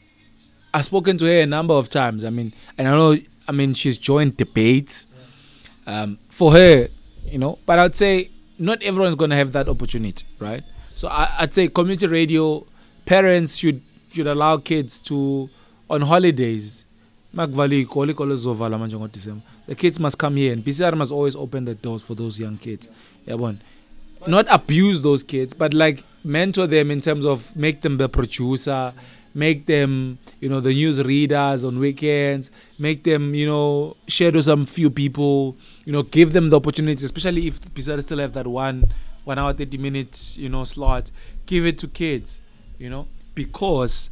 [0.73, 2.25] I've spoken to her a number of times.
[2.25, 3.17] I mean, and I know,
[3.49, 5.07] I mean, she's joined debates
[5.87, 6.89] um, for her,
[7.27, 10.63] you know, but I'd say not everyone's going to have that opportunity, right?
[10.97, 12.67] So I, I'd say community radio,
[13.07, 13.83] parents should
[14.13, 15.49] should allow kids to
[15.91, 16.84] on holidays
[17.35, 20.95] makuvala iy'kole iy'kole zizovala manje ngodisemba the kids must come here and b c r
[20.97, 22.89] must always open the doors for those young kids
[23.27, 23.59] yabona
[24.27, 28.93] not abuse those kids but like mentor them in terms of make them the producer
[29.35, 34.43] make them you know the news readers on weekends make them you know share to
[34.43, 38.47] some few people you know give them the opportunity especially if bizarre still have that
[38.47, 38.85] one
[39.25, 41.11] one hour 30 minutes you know slot
[41.47, 42.41] give it to kids
[42.79, 44.09] you know because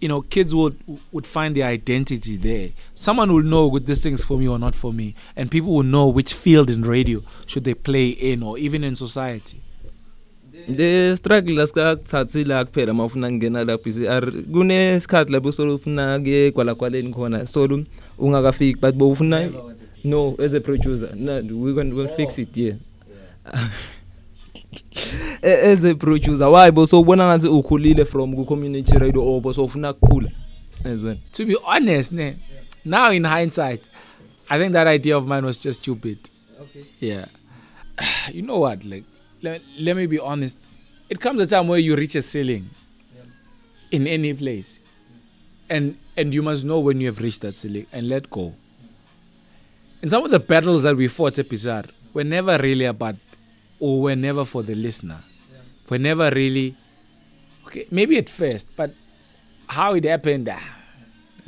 [0.00, 0.76] you know kids would
[1.12, 4.74] would find their identity there someone will know good this thing's for me or not
[4.74, 8.56] for me and people will know which field in radio should they play in or
[8.58, 9.60] even in society
[10.68, 14.24] the struggle asikakuthathi la kuphela mawufuna kungena lapho iR
[14.56, 17.62] kunesikhathi lapho solufuna kuye kwalakwaleni khona so
[18.24, 19.40] ungakafiki but bowufuna
[20.12, 21.36] no as a producer no
[21.66, 22.74] we can we'll fix it yeah
[25.42, 29.40] as e-, a producer why bo so ubona ngathi ukhulile from ku community radio or
[29.42, 30.30] bo so ufuna ukukhula
[30.84, 32.36] as well to be honest ne
[32.84, 33.90] now in hindsight
[34.48, 36.18] i think that idea of mine was just stupid
[36.60, 37.26] okay yeah
[38.36, 39.04] you know what like
[39.42, 40.58] let, let me be honest
[41.08, 42.62] it comes a time where you reach a ceiling
[43.16, 43.26] yeah.
[43.96, 44.80] in any place
[45.70, 48.54] and and you must know when you have reached that ceiling and let go
[50.02, 51.84] in some of the battles that we fought at Pizar
[52.14, 53.16] were never really about
[53.80, 55.18] or were never for the listener.
[55.52, 55.58] Yeah.
[55.90, 56.74] Were never really,
[57.66, 58.90] okay, maybe at first, but
[59.66, 60.76] how it happened, ah,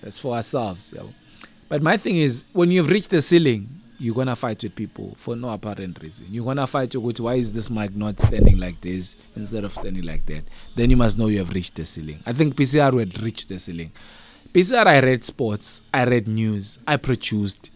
[0.02, 0.92] that's for ourselves.
[0.92, 1.10] You know?
[1.68, 3.68] But my thing is, when you've reached the ceiling,
[3.98, 6.26] you're gonna fight with people for no apparent reason.
[6.30, 10.04] You're gonna fight with why is this mic not standing like this instead of standing
[10.04, 10.42] like that?
[10.74, 12.18] Then you must know you have reached the ceiling.
[12.24, 13.92] I think PCR had reached the ceiling.
[14.54, 17.70] PCR, I read sports, I read news, I produced,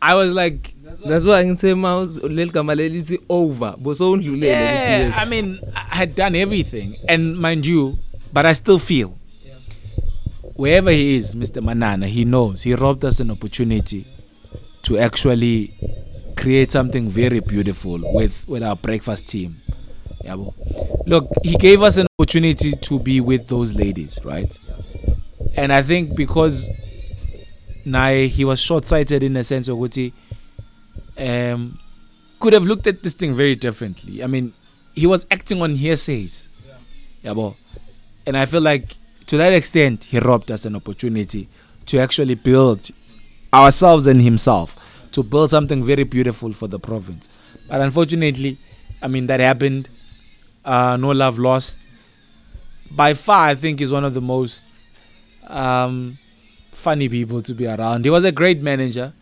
[0.00, 0.74] I was like
[1.06, 7.36] that's why ngisema leligama lelithi over bosowundlulele yeah, I mean I had done everything and
[7.36, 7.98] mind you
[8.32, 9.54] but I still feel yeah.
[10.54, 14.04] wherever he is Mr Manana he knows he robbed us an opportunity
[14.82, 15.74] to actually
[16.36, 19.56] create something very beautiful with with our breakfast team
[20.24, 20.54] yabo
[21.06, 24.56] look he gave us an opportunity to be with those ladies right
[25.56, 26.68] and I think because
[27.90, 30.12] naye he was short sighted in a sense ukuthi
[31.18, 31.78] um
[32.38, 34.52] could have looked at this thing very differently i mean
[34.94, 36.48] he was acting on hearsays
[37.22, 37.30] yeah.
[37.30, 37.54] yabo
[38.26, 38.94] and i feel like
[39.26, 41.48] to that extent he robbed us an opportunity
[41.86, 42.90] to actually build
[43.52, 44.76] ourselves and himself
[45.10, 47.30] to build something very beautiful for the province
[47.68, 48.58] but unfortunately
[49.02, 49.88] i mean that happened
[50.64, 51.76] uh no love lost
[52.90, 54.64] by far i think is one of the most
[55.48, 56.18] um
[56.78, 59.12] funny people to be around he was a great manager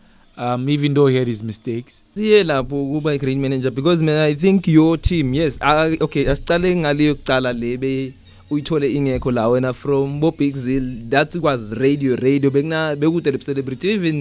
[0.45, 4.19] um even though he had his mistakes siye lapho kuba i great manager because man
[4.25, 8.13] i think your team yes uh, okay asiqale ngale yokucala le be
[8.51, 13.37] uyithole ingekho la wena from bo big zeal that was radio radio bekuna bekude le
[13.37, 14.19] celebrity even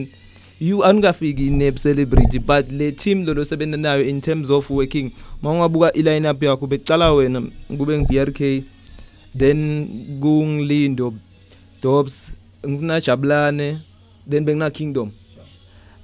[0.68, 5.10] you angafiki ne celebrity but le team lo losebenza nayo in terms of working
[5.42, 7.40] mawungabuka i lineup yakho becala wena
[7.78, 8.62] kube ngi BRK
[9.38, 9.86] then
[10.20, 11.14] kungilindo
[11.82, 12.32] Dobbs
[12.68, 13.78] ngifuna jabulane
[14.28, 15.10] then bengina kingdom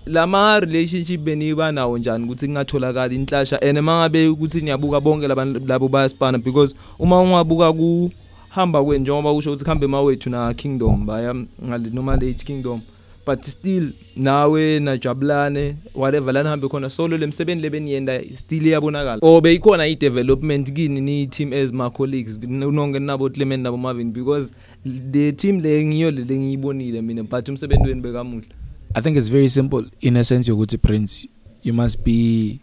[0.06, 5.88] lama relationship beniba nawo njani ukuthi kungatholakala inhlasha and mangabe ukuthi niyabuka bonke labantu labo
[5.88, 8.10] bayaspana because uma ungabuka ku
[8.50, 12.80] hamba kwe njengoba usho ukuthi kambe mawethu na kingdom baya ngale noma late kingdom
[13.26, 19.86] but still nawe najabulane whatever lana hambe khona solo lemsebenzi lebeniyenda still iyabonakala or beyikhona
[19.86, 24.52] i-development kini niyi-team as ma-colleagues nonke nabo clement nabo marvin because
[24.84, 28.48] the team le ngiyole lengiyibonile mina but umsebenzi wenu bekamuhle
[28.94, 31.28] i think it's very simple in a sense yokuthi prince
[31.64, 32.58] you must be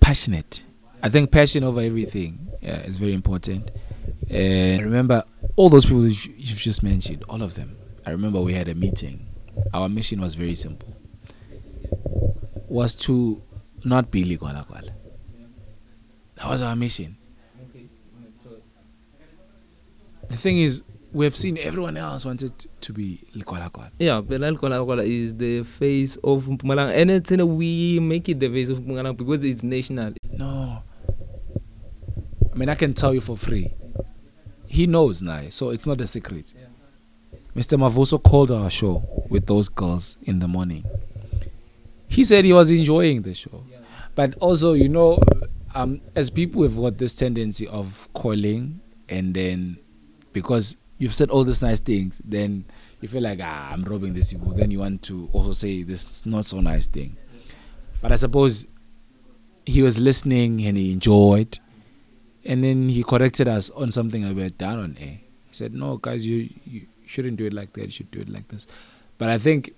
[0.00, 0.62] passionate
[1.02, 3.70] i think passion over everything yeah is very important
[4.30, 5.24] and uh, remember
[5.56, 6.02] all those people
[6.38, 7.68] you've just mentioned all of them
[8.04, 9.18] i remember we had a meeting
[9.72, 10.88] our mission was very simple
[12.68, 13.40] was to
[13.84, 14.92] not be likwala kwala
[16.36, 17.14] that was our mission
[20.28, 20.82] the thing is
[21.14, 26.16] we have seen everyone else wanted to be ligwalagwala yeah phela ligwalagwala is the face
[26.24, 29.62] of Mpumalanga and it's in a we make it the face of Mpumalanga because it's
[29.62, 30.82] national no
[32.52, 33.72] I mean I can tell you for free
[34.66, 36.66] he knows now so it's not a secret yeah.
[37.54, 40.84] Mr Mavuso called our show with those girls in the morning
[42.08, 43.78] he said he was enjoying the show yeah.
[44.16, 45.22] but also you know
[45.76, 49.78] um as people have got this tendency of calling and then
[50.32, 52.64] because you've said all these nice things, then
[53.00, 54.52] you feel like ah, I'm robbing these people.
[54.52, 57.16] Then you want to also say this not so nice thing.
[58.00, 58.66] But I suppose
[59.66, 61.58] he was listening and he enjoyed,
[62.44, 65.18] and then he corrected us on something that we had done on air.
[65.48, 67.84] He said, "No, guys, you you shouldn't do it like that.
[67.86, 68.66] You should do it like this."
[69.18, 69.72] But I think,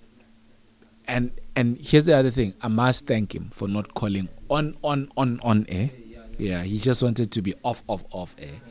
[1.07, 2.53] and and here's the other thing.
[2.61, 5.89] I must thank him for not calling on on on on air.
[6.37, 8.61] Yeah, he just wanted to be off off off air.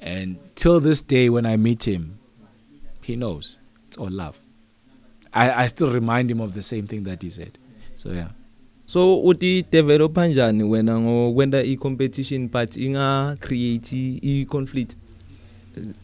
[0.00, 2.18] And till this day, when I meet him,
[3.04, 4.38] he knows it's all love.
[5.32, 7.58] I, I still remind him of the same thing that he said.
[7.96, 8.30] So, yeah.
[8.86, 13.92] so uti develop kanjani wena ngokwenda i competition but inga create
[14.22, 14.96] i conflict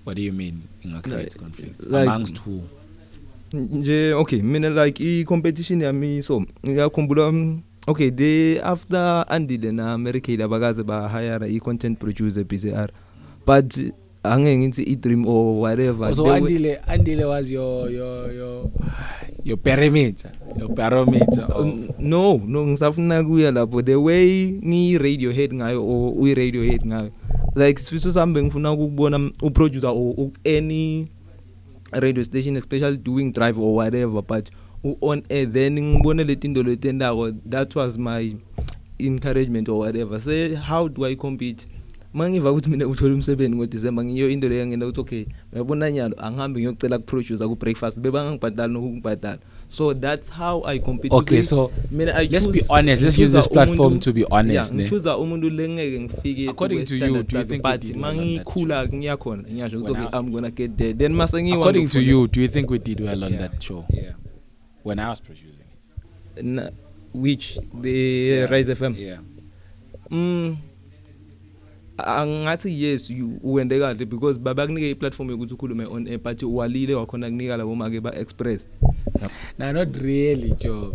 [0.04, 2.60] what do you mean inga create like, conflict like, amongst who
[3.52, 9.92] nje okay mina like i competition yami so ngiyakhumbula um, okay they after andile na
[9.94, 12.90] America abakaze ba hire i content producer BCR
[13.46, 13.68] but
[14.24, 18.70] angeke ngithi i dream or whatever so andile andile was your your your
[19.44, 21.66] your perimeter your barometer of...
[21.98, 27.10] no no ngisafuna kuya lapho the way ni radiohead ngayo or uyi radiohead ngayo
[27.56, 31.06] like sifiso sambe ngifuna ukubona uproducer or any
[31.92, 34.50] radio station especially doing drive or whatever but
[35.00, 38.34] on air then ngibone letinto letendako that was my
[38.98, 41.66] encouragement or whatever say how do i compete
[42.16, 46.60] mangiva ukuthi mina uthola umsebenzi ngoDisemba ngiyo into leyo ngina ukuthi okay uyabona nyalo angihambi
[46.64, 49.38] ngiyocela kuproducer ku breakfast bebangibhadala nokungibhadala
[49.68, 53.44] so that's how i compete okay so mina i let's be honest let's use this
[53.48, 57.44] platform umundu, to be honest yeah, ngichuza umuntu lengeke ngifike according to you do you
[57.44, 61.86] think but mangikhula ngiyakhona ngiyasho ukuthi okay i'm gonna get there then mase ngiwa according
[61.92, 63.42] to you do you think we did well on yeah.
[63.44, 64.14] that show yeah
[64.84, 66.70] when i was producing it Na,
[67.14, 68.50] which the yeah.
[68.50, 69.20] rise fm yeah
[70.10, 70.56] mm
[71.98, 77.30] angathi yes you wende kahle because babakunike iplatform yokuthi ukhulume on air but walile wakhona
[77.30, 78.66] kunika labo make ba express
[79.58, 80.94] no not really job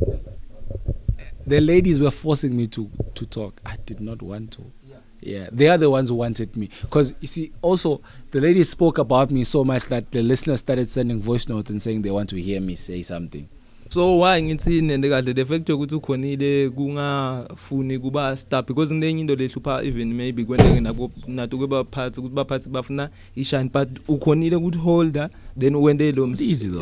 [1.48, 5.50] the ladies were forcing me to to talk i did not want to yeah, yeah.
[5.56, 8.00] they are the ones who wanted me because you see also
[8.32, 11.80] the ladies spoke about me so much that the listeners started sending voice notes and
[11.82, 13.46] saying they want to hear me say something
[13.92, 19.36] so why ngithini and kahle the fact ukuthi ukhonile kungafuni kuba star because nenye into
[19.36, 24.78] lehlupha even maybe kwenenge nabo nato kuba phathi ukuthi baphathi bafuna ishine but ukhonile ukuthi
[24.78, 25.30] holder
[25.60, 26.24] then uwende lo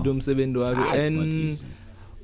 [0.06, 1.58] lo msebenzi wakho ah, and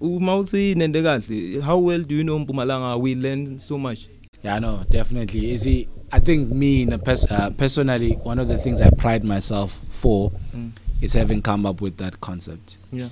[0.02, 4.00] uma uthi nende kahle how well do you know Mpumalanga we learn so much
[4.44, 8.48] yeah no definitely is he i think me in a pers uh, personally one of
[8.48, 10.70] the things i pride myself for mm.
[11.02, 13.10] is having come up with that concept yeah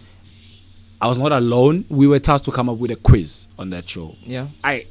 [1.03, 1.83] I was not alone.
[1.89, 4.15] We were tasked to come up with a quiz on that show.
[4.23, 4.47] Yeah.
[4.63, 4.85] I.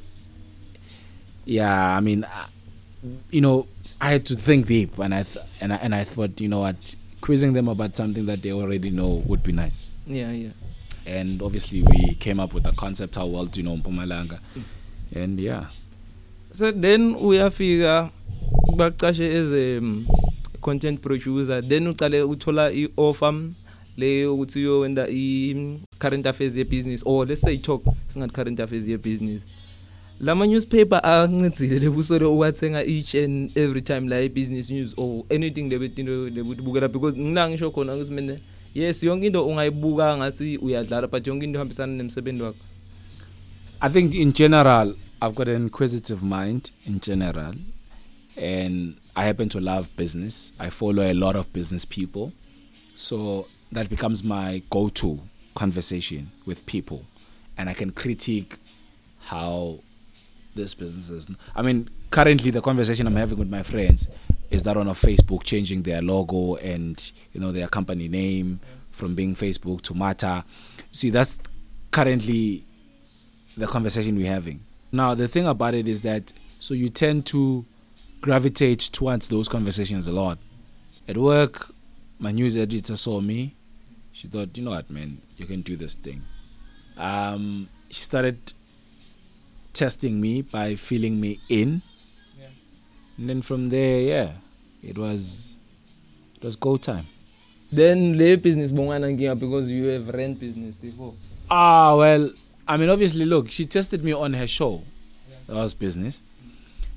[1.43, 2.43] Yeah, I mean, I, uh,
[3.31, 3.65] you know,
[3.99, 6.59] I had to think deep, and I th- and I, and I thought, you know
[6.59, 9.89] what, quizzing them about something that they already know would be nice.
[10.05, 10.51] Yeah, yeah.
[11.07, 14.63] And obviously, we came up with the concept how well do you know Mpumalanga, mm.
[15.15, 15.65] and yeah.
[16.53, 18.11] So then we have figure,
[18.77, 20.07] Bakashe is a um,
[20.61, 21.59] content producer.
[21.61, 23.57] Then utale utola i offer.
[23.97, 25.55] leyo ukuthi uyowenza i
[25.99, 29.41] current affairs ye business or let's say talk singathi current affairs ye business
[30.19, 33.35] lama newspaper ancedzile lebusole owathenga each and
[33.65, 38.37] every time la business news or anything lebetino lebukela because ngina ngisho khona ukuthi mina
[38.75, 42.65] yes yonke into ungayibuka ngathi uyadlala but yonke into ihambisana nemsebenzi wakho
[43.79, 47.53] i think in general i've got an inquisitive mind in general
[48.57, 52.31] and i happen to love business i follow a lot of business people
[52.95, 55.19] so that becomes my go-to
[55.55, 57.05] conversation with people
[57.57, 58.57] and I can critique
[59.21, 59.79] how
[60.55, 64.07] this business is I mean currently the conversation I'm having with my friends
[64.51, 68.59] is that on a Facebook changing their logo and you know their company name
[68.91, 70.43] from being Facebook to Mata
[70.91, 71.39] see that's
[71.91, 72.63] currently
[73.57, 74.59] the conversation we're having
[74.91, 77.65] now the thing about it is that so you tend to
[78.21, 80.37] gravitate towards those conversations a lot
[81.07, 81.69] at work
[82.19, 83.53] my news editor saw me
[84.13, 86.21] she thought, you know what, man, you can do this thing.
[86.97, 88.53] Um, she started
[89.73, 91.81] testing me by filling me in,
[92.39, 92.45] yeah.
[93.17, 94.31] and then from there, yeah,
[94.83, 95.55] it was
[96.35, 97.07] it was go time.
[97.71, 101.15] Then lay business bongana because you have rent business before.
[101.49, 102.29] Ah well,
[102.67, 104.83] I mean obviously look, she tested me on her show.
[105.29, 105.35] Yeah.
[105.47, 106.21] That was business.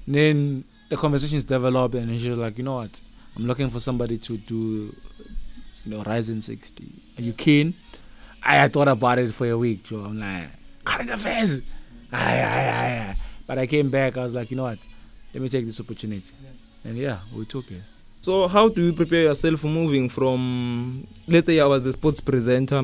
[0.05, 3.01] And then the conversations developed and she was like, you know what,
[3.35, 4.95] I'm looking for somebody to do
[5.87, 6.85] you know, Ryzen 60.
[7.19, 7.75] Are you keen?
[8.45, 10.01] I, I thought about it for a week, Joe.
[10.05, 10.49] I'm like,
[10.85, 11.63] current affairs.
[12.13, 13.17] Aye, aye, aye.
[13.47, 14.79] But I came back, I was like, you know what?
[15.33, 16.33] Let me take this opportunity.
[16.85, 17.83] And yeah, we took it.
[18.21, 22.21] So, how do you prepare yourself for moving from, let's say, I was a sports
[22.21, 22.83] presenter,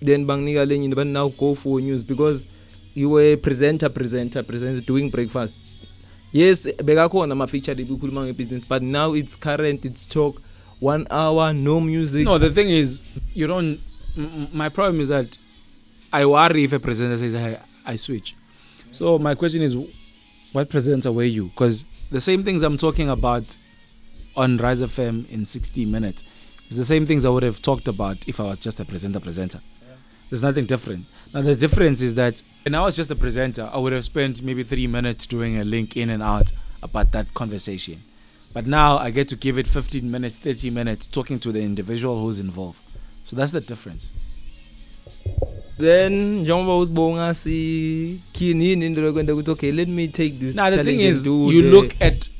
[0.00, 2.46] then Bangniga Lenin, but now go for news because
[2.94, 5.56] you were a presenter, presenter, presenter, doing breakfast.
[6.32, 10.42] Yes, bekakhona ama-feature bekhuluma ngebusiness but now it's current it's talk
[10.80, 13.02] one hour no music no the thing is
[13.34, 13.78] you don't
[14.52, 15.38] my problem is that
[16.12, 17.58] i worry if a presenter says i,
[17.92, 18.34] I switch
[18.90, 19.76] so my question is
[20.52, 23.56] what presenter were you because the same things i'm talking about
[24.36, 26.24] on rise fm in 60 minutes
[26.68, 29.18] it's the same things i would have talked about if i was just a presenter
[29.20, 29.94] presenter yeah.
[30.28, 33.78] there's nothing different now the difference is that when i was just a presenter i
[33.78, 36.52] would have spent maybe three minutes doing a link in and out
[36.82, 38.02] about that conversation
[38.56, 42.22] But now I get to give it 15 minutes, 30 minutes talking to the individual
[42.22, 42.78] who's involved.
[43.26, 44.12] So that's the difference.
[45.76, 50.82] Then njengoba usibonga si kini into lokwenda ukuthi okay let me take this Now the
[50.84, 51.70] thing is you the...
[51.70, 52.30] look at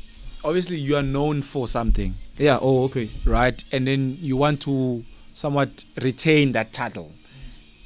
[0.43, 2.15] obviously you are known for something.
[2.39, 3.09] Yeah, oh okay.
[3.27, 3.63] Right?
[3.71, 5.05] And then you want to
[5.35, 7.13] somewhat retain that title.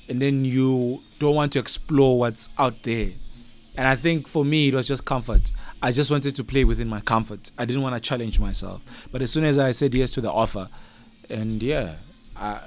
[0.09, 3.09] And then you don't want to explore what's out there
[3.77, 5.53] And I think for me, it was just comfort.
[5.83, 7.51] I just wanted to play within my comfort.
[7.59, 8.81] I didn't want to challenge myself.
[9.13, 10.69] But as soon as I said yes to the offer,
[11.29, 11.95] and yeah,
[12.37, 12.59] I,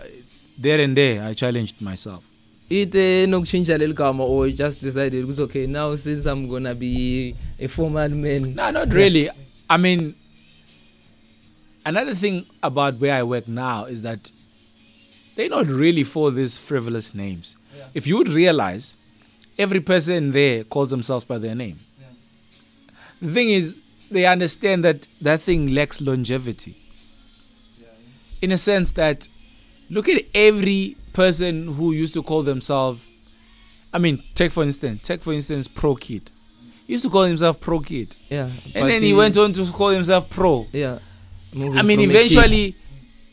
[0.58, 2.24] there and there, I challenged myself.
[2.72, 7.36] ite eh, nokushintsha leli gama or just decided ukuthi okay now since i'm gonna be
[7.66, 9.24] a formal man no not really
[9.76, 10.00] i mean
[11.92, 12.38] another thing
[12.70, 14.32] about where i work now is that
[15.36, 17.86] they're not really for these frivolous names yeah.
[18.00, 18.88] if you would realize
[19.58, 21.78] every person there calls themselves by their name.
[22.00, 22.08] Yeah.
[23.22, 23.80] The thing is,
[24.12, 26.76] they understand that that thing lacks longevity.
[27.80, 27.88] Yeah.
[28.42, 29.28] In a sense that,
[29.90, 33.04] look at every person who used to call themselves,
[33.94, 36.32] I mean, take for instance, take for instance, Pro Kid.
[36.88, 38.16] He used to call himself Pro Kid.
[38.30, 38.50] Yeah.
[38.76, 40.68] And then he, he, went on to call himself Pro.
[40.72, 41.00] Yeah.
[41.54, 42.76] Moving I mean, eventually,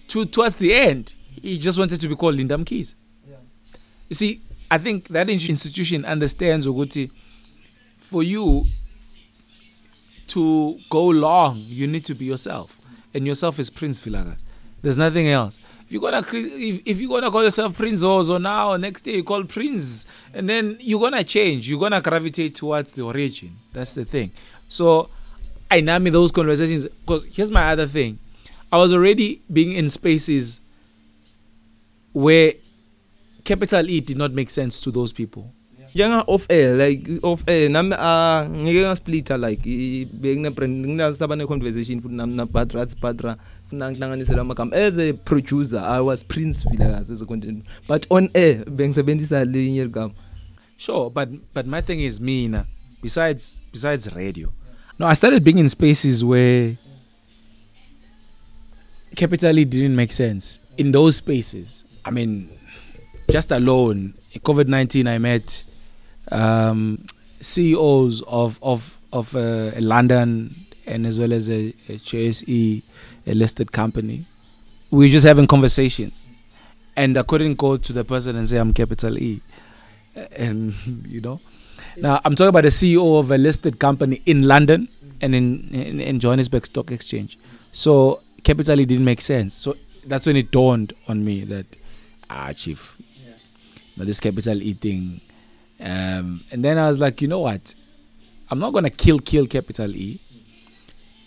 [0.08, 2.94] to, towards the end, he just wanted to be called Lindam Keys.
[3.28, 3.36] Yeah.
[4.10, 4.40] You see,
[4.70, 7.10] i think that institution understands ukuthi
[7.98, 8.64] for you
[10.26, 12.78] to go long you need to be yourself
[13.14, 14.36] and yourself is prince vilaga
[14.82, 18.76] there's nothing else if you're gonna if, if you're gonna call yourself prince ozo now
[18.76, 23.02] next day you call prince and then you're gonna change you're gonna gravitate towards the
[23.02, 24.30] origin that's the thing
[24.68, 25.10] so
[25.70, 28.18] i nami those conversations because here's my other thing
[28.70, 30.60] i was already being in spaces
[32.12, 32.52] where
[33.50, 35.52] capital E did not make sense to those people
[35.94, 39.62] njenga off air like off air nami ah, ngeke ngasplitter like
[40.20, 43.36] bekune brand nginasabane conversation futhi nami na Badra Badra
[43.66, 48.30] funa ngihlanganisela amagama as a producer i was prince vilakazi as a content but on
[48.34, 50.14] air bengisebenzisa linye ligama
[50.78, 52.64] sure but but my thing is mina
[53.02, 54.52] besides besides radio
[54.98, 56.76] no i started being in spaces where
[59.16, 62.48] capital e didn't make sense in those spaces i mean
[63.30, 65.64] just alone COVID-19 I met
[66.32, 67.04] um
[67.40, 70.54] CEOs of of of uh, London
[70.86, 72.82] and as well as a, a JSE
[73.26, 74.24] a listed company
[74.90, 76.28] we we're just having conversations
[76.96, 79.40] and I couldn't go to the person and say I'm capital E
[80.16, 80.74] uh, and
[81.06, 81.40] you know
[81.96, 84.88] now I'm talking about the CEO of a listed company in London
[85.22, 87.38] and in, in, in Johannesburg Stock Exchange
[87.72, 89.76] so capital E didn't make sense so
[90.06, 91.66] that's when it dawned on me that
[92.28, 92.96] ah chief
[94.00, 95.20] but this capital E thing.
[95.78, 97.74] Um, and then I was like, you know what?
[98.50, 100.18] I'm not gonna kill kill capital E.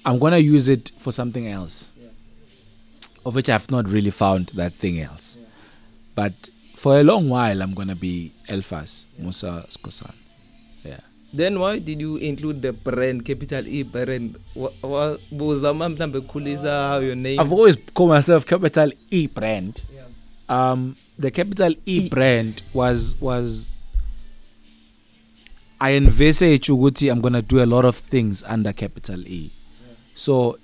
[0.04, 2.08] I'm gonna use it for something else, yeah.
[3.28, 5.38] of which I've not really found that thing else.
[5.40, 5.46] Yeah.
[6.16, 9.22] But for a long while, I'm gonna be Elfas yeah.
[9.24, 10.16] Musa Skosan.
[10.84, 11.00] Yeah.
[11.32, 14.36] Then why did you include the brand capital E brand?
[14.56, 15.20] What, what,
[15.62, 17.40] how your name?
[17.40, 19.84] I've always called myself capital E brand.
[20.54, 23.74] um the capital E brand was was
[25.82, 29.50] I envisage ukuthi I'm going to do a lot of things under capital E
[30.16, 30.60] so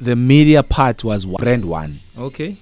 [0.00, 2.56] the media part was brand one okay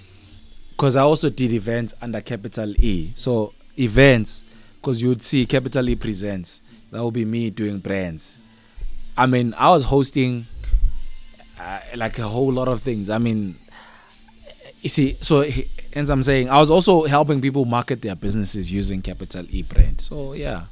[0.70, 4.44] because I also did events under capital E so events
[4.76, 8.38] because you'd see capital E presents that would be me doing brands
[9.16, 10.46] I mean I was hosting
[11.60, 13.56] uh, like a whole lot of things I mean
[14.82, 18.70] you see, so he, as I'm saying, I was also helping people market their businesses
[18.72, 20.00] using Capital E brand.
[20.00, 20.64] So yeah.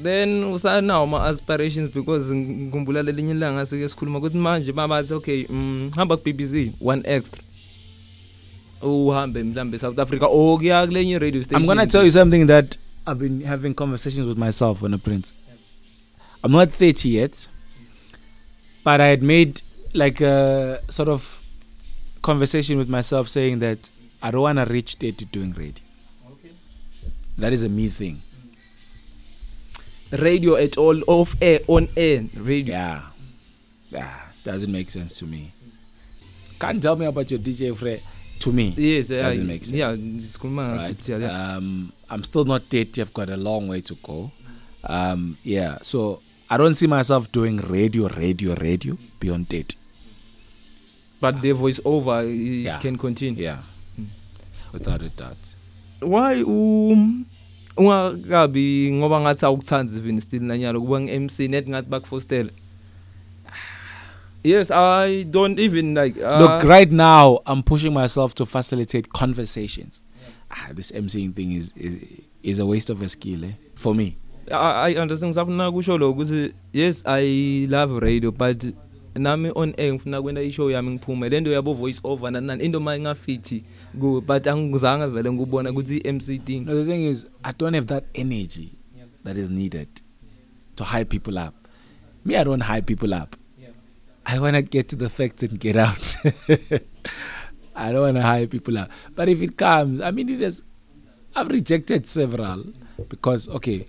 [0.00, 6.16] then usanawo ama-aspirations because ngikhumbula lelinye ilanga sike sikhuluma ukuthi manje babathi okay um, hamba
[6.16, 7.42] ku-bbz one extra
[8.82, 12.78] uhambe mhlawumbe south africa or kuya kulenye radio station i'm gonna tell you something that
[13.06, 15.34] i've been having conversations with myself on a prince
[16.44, 17.48] i'm not 30 yet
[18.82, 19.60] but i had made
[19.92, 21.39] like a sort of
[22.22, 23.90] conversation with myself saying that
[24.22, 25.82] I don't want to reach 30 doing radio.
[26.32, 26.50] Okay.
[27.38, 28.22] That is a me thing.
[30.12, 30.22] Mm.
[30.22, 32.74] Radio at all, off air, on air, radio.
[32.74, 33.02] Yeah.
[33.90, 35.52] Yeah, doesn't make sense to me.
[36.60, 38.00] Can't tell me about your DJ friend
[38.40, 38.74] to me.
[38.76, 39.72] Yes, uh, doesn't make sense.
[39.76, 40.76] Yeah, it's cool, man.
[40.76, 41.08] Right?
[41.08, 41.54] Yeah, yeah.
[41.56, 43.00] Um, I'm still not 30.
[43.02, 44.30] I've got a long way to go.
[44.84, 49.78] Um, yeah, so I don't see myself doing radio, radio, radio beyond 30.
[51.20, 52.78] but their voice over it yeah.
[52.80, 53.58] can continue yeah
[54.00, 54.06] mm.
[54.72, 55.36] without a doubt
[56.00, 57.26] why um
[57.76, 62.50] ungakabi ngoba ngathi awukuthandi even still nanyalo kuba ngi-mc net ngathi bakufostele
[64.44, 70.02] yes i don't even like uh, look right now i'm pushing myself to facilitate conversations
[70.22, 70.68] yeah.
[70.68, 71.94] ah, this mcing thing is, is
[72.42, 74.16] is a waste of a skill eh, for me
[74.50, 78.64] i, I understand ngisafuna kusho lokho ukuthi yes i love radio but
[79.18, 83.00] nami on air ngifuna kwenda ishow yami ngiphume lento yabo voice over nanani into maye
[83.00, 83.64] ngafithi
[84.00, 88.04] ku but angizange vele ngubona ukuthi MCD no the thing is i don't have that
[88.14, 88.72] energy
[89.24, 89.88] that is needed
[90.76, 91.54] to hype people up
[92.24, 93.36] me i don't hype people up
[94.26, 96.16] i want to get to the facts and get out
[97.74, 100.62] i don't want to hype people up but if it comes i mean it is
[101.34, 102.64] i've rejected several
[103.08, 103.86] because okay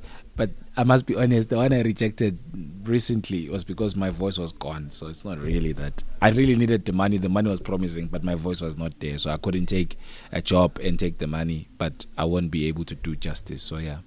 [0.77, 2.37] I must be honest, the one I rejected
[2.83, 4.89] recently was because my voice was gone.
[4.89, 6.01] So it's not really that.
[6.21, 7.17] I really needed the money.
[7.17, 9.17] The money was promising, but my voice was not there.
[9.17, 9.97] So I couldn't take
[10.31, 13.61] a job and take the money, but I won't be able to do justice.
[13.61, 13.97] So yeah.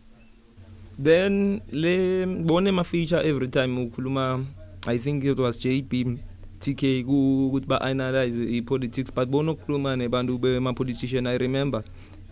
[0.99, 4.47] Then le bone ma feature every time ukhuluma
[4.87, 6.19] I think it was JB
[6.61, 11.83] TK ukuthi ba analyze i politics but bonokhuluma nebantu be ma politician I remember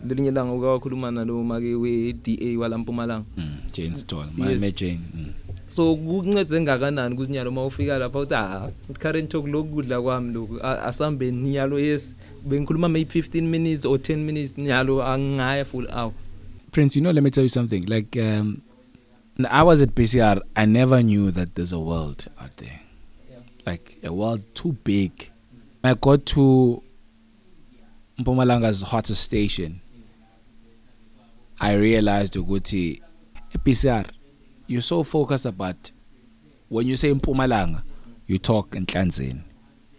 [0.05, 4.75] lelinye ilanga ukawakhuluma nalo make we DA walampumalanga mm, Jane Stoll my yes.
[4.75, 5.31] Jane mm.
[5.69, 10.59] so kuncede ngakanani ukuthi nyalo mawufika lapha uthi ha ah, current talk lokudla kwami lokhu
[10.61, 12.13] asambe niyalo yes
[12.45, 16.11] bengikhuluma maybe 15 minutes or 10 minutes nyalo angaya full hour
[16.71, 18.61] Prince you know let me tell you something like um
[19.49, 22.81] I was at PCR I never knew that there's a world out there
[23.31, 23.39] yeah.
[23.65, 25.11] like a world too big
[25.83, 26.81] I got to
[28.17, 29.79] Mpumalanga's hottest station
[31.63, 33.01] i realized ukuthi
[33.55, 34.05] ePCR
[34.67, 35.91] you're so focused about
[36.69, 37.83] when you say impumalanga
[38.27, 39.41] you talk enhlanzeni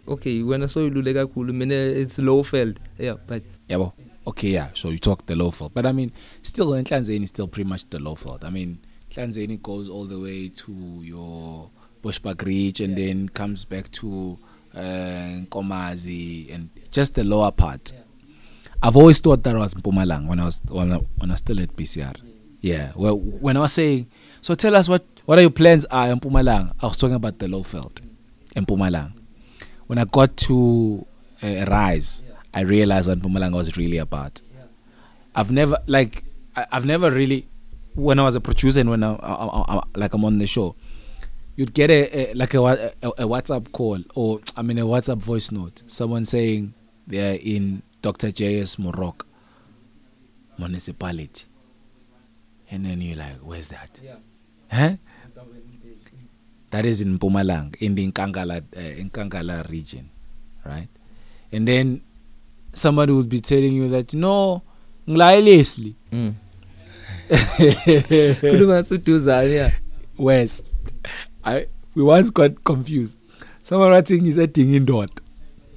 [0.07, 3.93] okay wena soyilule kakhulu mina it's lowfield yeah but yabo
[4.25, 6.11] okay yeah so you talk the lowfield but i mean
[6.41, 8.77] still enhlanzeni is still pretty much the lowfield i mean
[9.09, 11.69] enhlanzeni goes all the way to your
[12.03, 13.07] bushbuck reach and yeah.
[13.07, 14.37] then comes back to
[14.75, 18.01] uh, Nkomazi and just the lower part yeah.
[18.85, 21.39] I've always thought that I was Mpumalang when I was when I, when I was
[21.39, 22.13] still at BCR.
[22.61, 22.91] Yeah.
[22.95, 24.05] Well, when I was saying,
[24.41, 26.71] so tell us what what are your plans are ah, in Mpumalang?
[26.79, 27.99] I was talking about the Lowveld
[28.55, 29.11] in Mpumalang.
[29.87, 31.03] When I got to
[31.41, 32.21] uh, Rise,
[32.53, 34.39] I realized what Mpumalang was really about.
[35.35, 36.23] I've never like
[36.55, 37.47] I, I've never really
[37.95, 39.33] when I was a producer and when I, I,
[39.65, 40.75] I, I like I'm on the show,
[41.55, 45.17] you'd get a, a like a, a, a WhatsApp call or I mean a WhatsApp
[45.17, 46.75] voice note, someone saying
[47.07, 48.29] they're in Dr.
[48.31, 49.25] JS Morok
[50.59, 51.45] municipality
[52.69, 54.17] and then you like where's that yeah
[54.71, 54.93] huh
[56.69, 60.07] that is in Mpumalanga in the Nkangala uh, Nkangala region
[60.63, 60.87] right
[61.51, 62.01] and then
[62.73, 64.61] somebody would be telling you that no
[65.09, 66.33] ngilayelesli mm
[68.41, 69.73] kulunga suduzane yeah
[70.17, 70.65] west
[71.43, 73.17] i we once got confused
[73.63, 75.24] someone writing is a dingindoda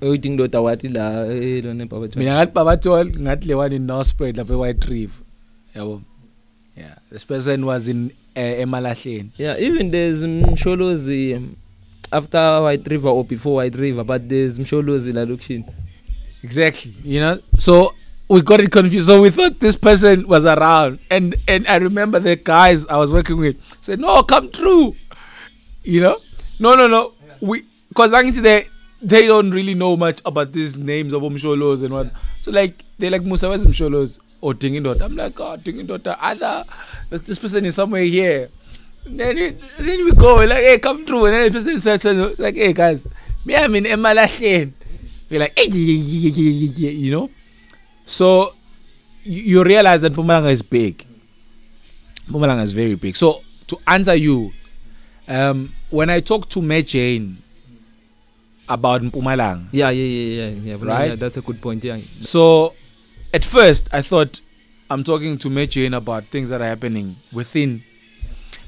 [0.01, 3.87] oyithi oh, ngidoda wathi la elona eh, ebabatol mina ngathi babatol ngathi le one in
[3.87, 5.11] north spread lapha e-white reef
[5.75, 6.01] yabo
[6.77, 11.57] yeah this person was in eh, emalahleni yeah even there's msholozi um,
[12.13, 15.65] after white river or before white river but there's msholozi la location
[16.45, 17.93] exactly you know so
[18.31, 19.07] we got it confused.
[19.07, 23.11] So we thought this person was around, and and I remember the guys I was
[23.11, 24.95] working with said, "No, come through,"
[25.83, 26.19] you know.
[26.61, 27.13] No, no, no.
[27.41, 28.67] We because I think the
[29.03, 32.11] they don't really know much about these names of umsholos and what.
[32.41, 35.03] So like they're like Musa was umsholos or Dingindoda.
[35.03, 36.65] I'm like, oh Dingindoda, other
[37.11, 38.49] this person is somewhere here.
[39.05, 41.27] And then we, then we go like, hey, come through.
[41.27, 43.07] And then the person starts it's like, hey guys,
[43.47, 44.73] me I'm in Emalahleni.
[45.31, 47.31] We're like, hey, you know.
[48.05, 48.53] So
[49.23, 51.07] you, you realize that Pumalanga is big.
[52.29, 53.15] Pumalanga is very big.
[53.17, 54.51] So to answer you,
[55.29, 57.37] um, when I talk to Mejane
[58.69, 59.65] about Mpumalanga.
[59.73, 60.77] Yeah, yeah, yeah, yeah.
[60.77, 60.77] yeah.
[60.81, 61.09] Right?
[61.11, 61.85] yeah that's a good point.
[61.85, 61.99] Yeah.
[62.21, 62.75] So
[63.33, 64.41] at first I thought
[64.91, 67.83] I'm talking to Mejane about things that are happening within.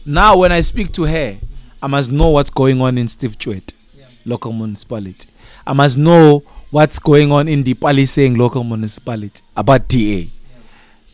[0.07, 1.37] Now when I speak to her,
[1.83, 4.07] I must know what's going on in Steve Chwet, yeah.
[4.25, 5.29] local municipality.
[5.67, 6.41] I must know
[6.71, 10.29] what's going on in the Palisang local municipality about DA.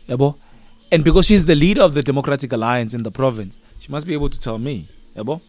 [0.07, 0.15] Yeah.
[0.15, 0.35] Yabo?
[0.91, 4.13] And because she's the leader of the Democratic Alliance in the province, she must be
[4.13, 4.85] able to tell me.
[5.15, 5.41] Yabo?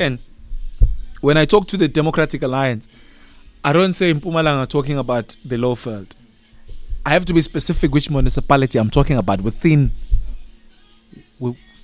[0.00, 0.18] And
[1.20, 2.88] when I talk to the Democratic Alliance,
[3.64, 6.14] I don't say Mpumalanga talking about the law field.
[7.04, 9.92] I have to be specific which municipality I'm talking about within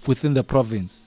[0.07, 1.01] within the province,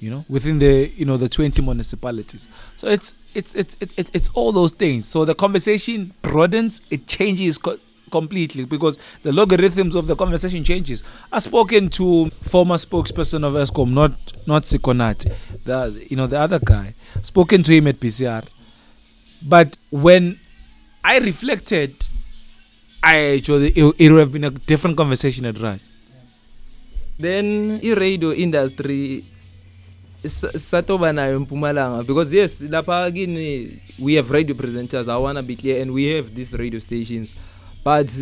[0.00, 2.46] you know, within the you know the 20 municipalities.
[2.76, 5.06] So it's it's it's it's, it's all those things.
[5.08, 7.58] So the conversation broadens, it changes
[8.14, 11.02] completely because the logarithms of the conversation changes.
[11.32, 14.12] I spoken to former spokesperson of ESCOM, not
[14.46, 15.32] not Sikonati,
[15.64, 16.94] the you know the other guy.
[17.22, 18.44] Spoken to him at PCR,
[19.48, 20.38] but when
[21.02, 21.90] I reflected,
[23.02, 25.88] I actually it, it would have been a different conversation at Rise.
[27.18, 29.24] Then the radio industry
[30.24, 35.54] satoba nayo empumalanga because yes lapha kini we have radio presenters i want to be
[35.54, 37.38] clear and we have these radio stations
[37.84, 38.18] but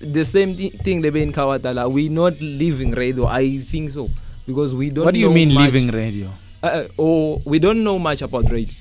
[0.00, 4.08] the same th- thing lebe in Kawadala we not leaving radio I think so
[4.46, 6.28] because we don't What do you know mean much, leaving radio?
[6.62, 8.74] Uh, uh, or we don't know much about radio.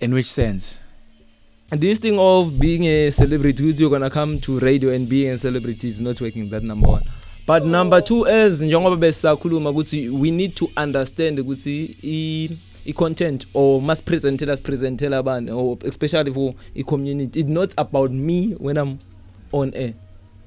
[0.00, 0.78] In which sense?
[1.70, 5.38] And this thing of being a celebrity, you're gonna come to radio and being a
[5.38, 6.48] celebrity is not working.
[6.50, 7.04] That number one.
[7.48, 12.50] but number 2 as njengoba besakhuluma ukuthi we need to understand ukuthi i
[12.90, 18.76] i-content or must presentela sipresentela abane or especially for i-community it's not about me when
[18.76, 18.98] i'm
[19.52, 19.92] on air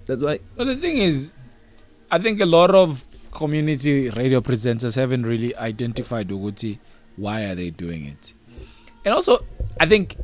[0.06, 1.34] that's why but the thing is
[2.11, 6.78] i think a lot of community radio presenters haven't really identified ukuthi
[7.18, 8.36] why are they doing it
[9.06, 9.44] and also
[9.80, 10.15] i think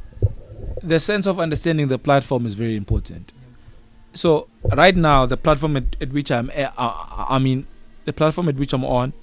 [0.87, 3.33] the sense of understanding the platform is very important
[4.17, 7.67] so right now the platform at, at which I'm uh, I mean
[8.05, 9.13] the platform at which I'm on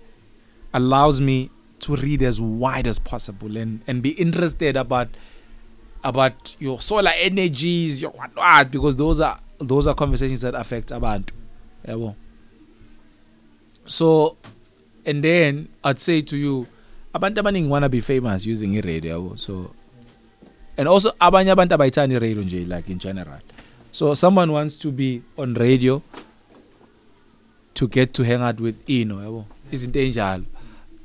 [0.72, 1.50] allows me
[1.80, 5.08] to read as wide as possible and and be interested about
[6.02, 10.90] about your solar energies your what, what because those are those are conversations that affect
[10.90, 11.30] abantu
[11.86, 12.14] yabo
[13.86, 14.36] so
[15.04, 16.66] and then I'd say to you
[17.14, 19.74] abantu abaningi wanna be famous using i radio yabo so
[20.76, 23.40] and also abanye abantu abayithanda i radio nje like in general
[23.94, 26.02] So someone wants to be on radio
[27.74, 30.44] to get to hang out with Ino yabo izinto enjalo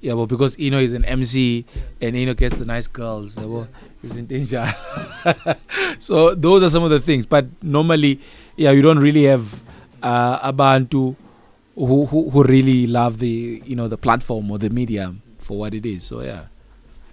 [0.01, 1.65] yabo because Ino is an MC
[2.01, 3.67] and Ino gets the nice girls yabo
[4.03, 5.55] izinto enjalo
[6.01, 8.19] so those are some of the things but normally
[8.55, 9.61] yeah you don't really have
[10.01, 11.15] uh, abantu
[11.75, 15.75] who, who who really love the you know the platform or the media for what
[15.75, 16.45] it is so yeah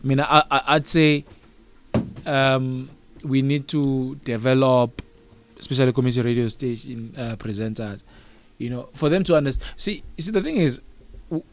[0.03, 1.27] I mean I, I I'd say
[2.25, 2.89] um
[3.23, 5.03] we need to develop
[5.59, 8.03] especially community radio station uh, presenters
[8.59, 10.81] you know for them to understand see see the thing is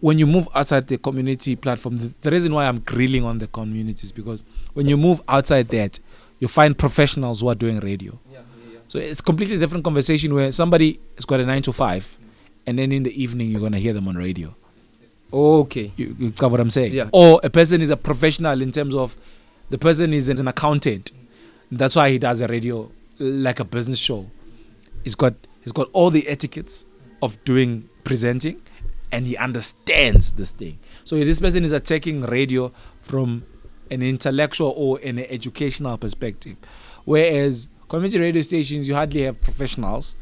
[0.02, 3.48] when you move outside the community platform the, the reason why I'm grilling on the
[3.48, 4.44] communities because
[4.74, 6.00] when you move outside that
[6.40, 8.80] you find professionals who are doing radio yeah, yeah, yeah.
[8.88, 12.18] so it's completely different conversation where somebody has got a 9 to 5 mm.
[12.68, 14.54] and then in the evening you're going to hear them on radio
[15.34, 17.10] okay you, you cover what I'm saying yeah.
[17.12, 19.18] or a person is a professional in terms of
[19.72, 21.78] the person is an accountant mm.
[21.80, 22.92] that's why he does a radio
[23.24, 24.26] like a business show.
[25.04, 25.34] He's got
[25.64, 26.86] he's got all the etiquettes
[27.22, 28.62] of doing presenting,
[29.12, 30.80] and he understands this thing.
[31.06, 33.46] So this person is attacking radio from
[33.92, 36.58] an intellectual or an educational perspective,
[37.06, 40.16] whereas community radio stations you hardly have professionals.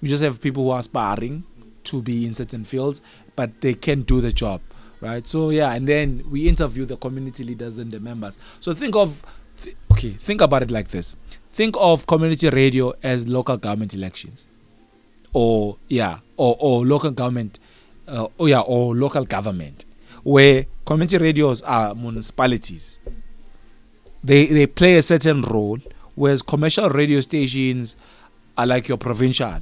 [0.00, 1.44] You just have people who are aspiring
[1.84, 3.00] to be in certain fields,
[3.34, 4.60] but they can do the job,
[5.00, 5.26] right?
[5.26, 8.38] So yeah, and then we interview the community leaders and the members.
[8.60, 9.24] So think of,
[9.60, 11.16] th- okay, think about it like this:
[11.58, 14.46] think of community radio as local government elections
[15.32, 17.58] or yeah or or local government
[18.06, 19.84] uh, or yeah or local government
[20.22, 23.00] where community radios are municipalities
[24.22, 25.78] they they play a certain role
[26.14, 27.96] whereas commercial radio stations
[28.56, 29.56] are like your provincial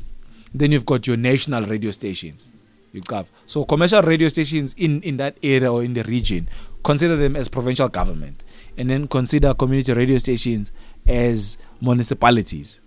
[0.52, 2.52] then you've got your national radio stations
[2.92, 6.46] you have so commercial radio stations in in that area or in the region
[6.84, 8.44] consider them as provincial government
[8.76, 10.70] and then consider community radio stations
[11.06, 12.80] as municipalities.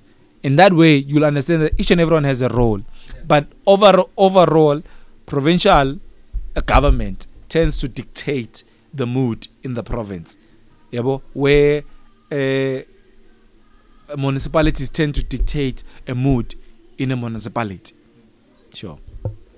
[0.43, 2.81] In that way, you'll understand that each and everyone has a role.
[3.27, 4.81] But over, overall,
[5.25, 5.99] provincial
[6.55, 8.63] uh, government tends to dictate
[8.93, 10.37] the mood in the province.
[10.91, 11.83] Yabo, where
[12.31, 16.55] uh, municipalities tend to dictate a mood
[16.97, 17.95] in a municipality.
[18.73, 18.97] Sure.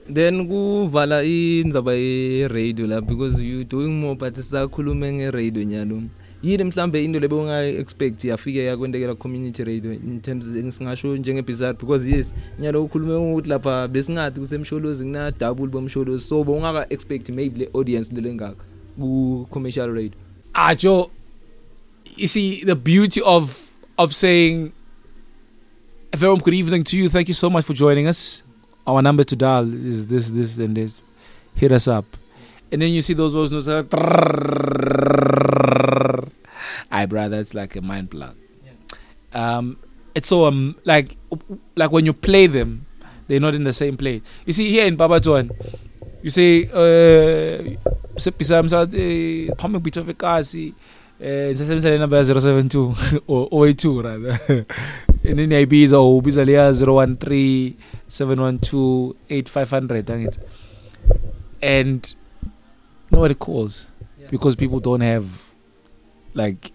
[0.09, 6.09] then kuvala indaba ye-radio la because you doing more but sisakhulume nge-radio nyalo
[6.43, 11.77] yini mhlambe into lebe ungayi expect yafike yakwendekela community radio in terms ngisingasho njenge bizarre
[11.79, 17.59] because yes nyalo ukhulume ukuthi lapha besingathi kusemsholozi kuna double bomsholozi so bongaka expect maybe
[17.59, 18.55] le audience lelengaka
[18.99, 20.11] ku commercial radio
[20.53, 21.07] ajo ah,
[22.17, 24.71] you see the beauty of of saying
[26.13, 28.43] a very good evening to you thank you so much for joining us
[28.87, 31.01] our number to dial is this this and this
[31.55, 32.05] hit us up
[32.71, 33.67] and then you see those voice notes.
[33.67, 33.81] I
[37.05, 38.35] brother, it's like a mind plug.
[38.65, 38.71] Yeah.
[39.33, 39.77] Um,
[40.15, 41.15] it's so um like
[41.75, 42.85] like when you play them,
[43.27, 44.21] they're not in the same place.
[44.45, 45.51] You see here in Babaton,
[46.21, 47.75] you say uh
[49.57, 50.73] comic bit of a kasi
[51.21, 54.33] ngisasebenzisa le number ya 072 or 082 rather
[55.21, 57.77] and then iyayibiza or ubiza le ya 013
[58.09, 60.39] 712 8500 angithi
[61.61, 62.15] and
[63.11, 63.87] know what it caused?
[64.19, 64.27] Yeah.
[64.31, 65.25] Because people don't have,
[66.33, 66.71] like,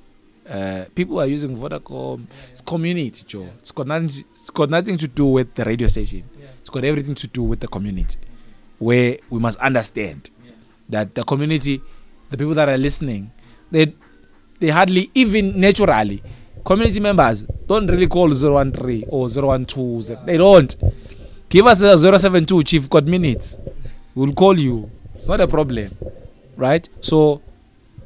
[0.49, 2.19] uh, people are using Vodacom.
[2.21, 2.49] Yeah, yeah.
[2.53, 3.49] It's community, Joe.
[3.59, 4.09] It's got nothing.
[4.11, 6.23] To, it's got nothing to do with the radio station.
[6.61, 8.19] It's got everything to do with the community,
[8.81, 10.31] where we must understand
[10.89, 11.81] that the community,
[12.31, 13.31] the people that are listening,
[13.71, 13.93] they
[14.61, 16.23] they hardly even naturally
[16.65, 20.17] community members don't really call 013 or 012 yeah.
[20.25, 20.75] they don't
[21.49, 23.57] give us a 072 chief got minutes
[24.17, 25.89] we'll call you it's not a problem
[26.57, 26.89] right?
[27.01, 27.43] So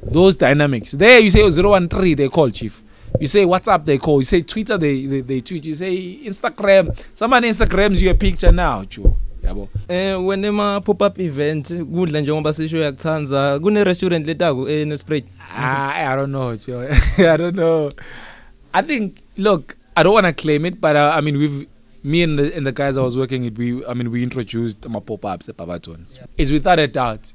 [0.01, 0.91] those dynamics.
[0.91, 2.83] There you say 013, they call chief.
[3.19, 4.21] You say WhatsApp, they call.
[4.21, 5.65] You say Twitter, they, they, they tweet.
[5.65, 6.97] You say Instagram.
[7.13, 9.17] Someone Instagrams your picture now, Joe.
[9.41, 14.93] yabo eh wena ma pop up event kudla njengoba sisho yakuthanza kune restaurant letako ene
[14.93, 15.23] eh, spread
[15.57, 16.87] ah i don't know Joe.
[17.33, 17.89] i don't know
[18.73, 21.65] i think look i don't want to claim it but uh, i mean we've
[22.03, 24.87] me and the, and the guys i was working with we i mean we introduced
[24.87, 26.27] my pop ups at Barberton yeah.
[26.37, 27.33] it's without a doubt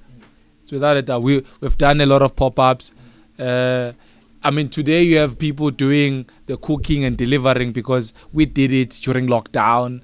[0.66, 1.22] It's without a doubt.
[1.22, 2.92] We we've done a lot of pop ups.
[3.38, 3.92] Uh,
[4.42, 8.90] I mean, today you have people doing the cooking and delivering because we did it
[9.04, 10.02] during lockdown.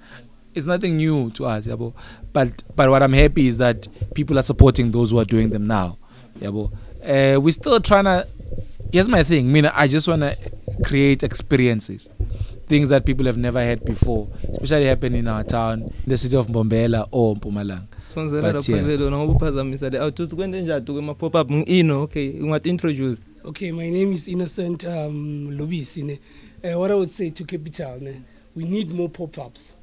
[0.55, 1.95] It's nothing new to us, yabo.
[2.33, 5.67] But but what I'm happy is that people are supporting those who are doing them
[5.67, 5.99] now,
[6.39, 6.71] yabo.
[7.03, 8.25] Uh, we're still trying to.
[8.93, 9.49] Here's my thing.
[9.49, 10.37] I mean, I just want to
[10.85, 12.09] create experiences,
[12.69, 16.37] things that people have never had before, especially happen in our town, in the city
[16.37, 17.89] of Mbombela or Mpumalanga.
[18.15, 23.73] sonzera lapho kwenzelo noma uphazamisele awuthuzikwende njani kuma pop up ngino okay ungat introduce okay
[23.73, 26.19] my name is innocent um lobisi ne
[26.75, 28.15] uh, what i would say to capital ne
[28.57, 29.75] we need more pop ups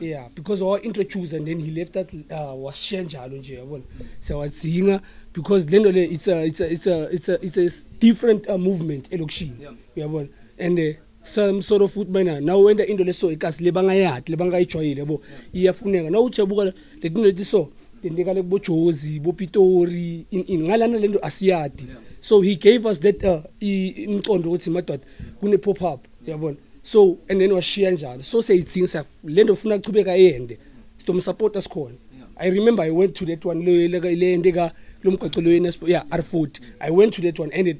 [0.00, 3.84] yeah because our introduce and then he left that uh, was shenjalo nje yabona
[4.20, 5.00] siyawatsinga
[5.34, 7.70] because lento le it's a it's a it's a it's a, it's a
[8.00, 9.74] different uh, movement elokishini yeah.
[9.96, 10.28] uyabona
[10.58, 10.84] and uh,
[11.22, 15.22] some sort of futhi mina nawe wenda into leso ikasi lebangayadi lebangayijwayele yabo
[15.52, 16.72] iyafuneka nawuthi yabuka
[17.02, 17.68] letinto lethi so
[18.02, 21.86] tendeka le bojozi bopitori in in ngalana lento asiyadi
[22.20, 25.04] so he gave us that uh, imcondo ukuthi madoda
[25.40, 30.16] kune pop up uyabona so and then washiya njalo so seyithini sa lento ufuna uchubeka
[30.16, 30.58] eyende
[30.98, 31.94] sitomsupporta sikhona
[32.36, 34.72] i remember i went to that one le le ende ka
[35.04, 36.48] lomgqaqo lo yenespo yeah r40
[36.78, 37.76] i went to that one and it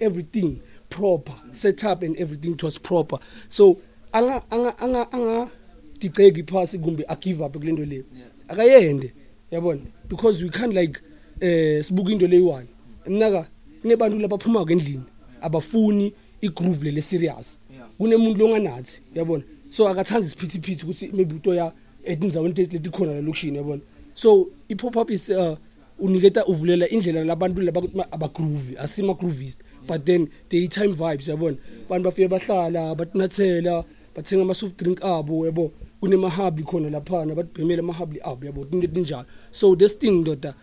[0.00, 0.56] everything
[0.94, 3.16] proper setup and everything it was proper
[3.48, 3.64] so
[4.18, 5.38] anga anga anga anga
[6.00, 8.04] digceki phasi kumbe a give up kulento leyo
[8.52, 9.08] akayende
[9.54, 10.94] yabona because we can't like
[11.40, 12.64] eh sibuka into leyi1
[13.06, 13.46] mnaka
[13.82, 15.02] kunebantu labaphuma ngendlini
[15.40, 17.48] abafuni igroove le serious
[17.98, 21.72] kunemuntu longanathi yabona so akathanda isiphithiphithi ukuthi maybe utoya
[22.04, 23.82] etindzaweni leti khona la lokushini yabona
[24.22, 24.28] so
[24.68, 25.56] i pop up is uh
[25.98, 31.56] uniketa uvulela indlela labantu labakuthi abagroove asima groovist but then daytime vibes yabona
[31.88, 33.84] abantu bafike bahlala batinathela
[34.16, 39.74] bathenga ama soft drink abo yabo kunemahabi khona laphana batibhemela amahabi abo yabo kunjalo so
[39.76, 40.54] this thing ndoda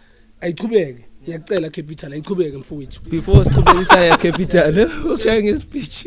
[0.41, 5.99] ayichubeke ngiyacela capital ayichubeke mfowethu before sichubekisana capital ushaya ngespeech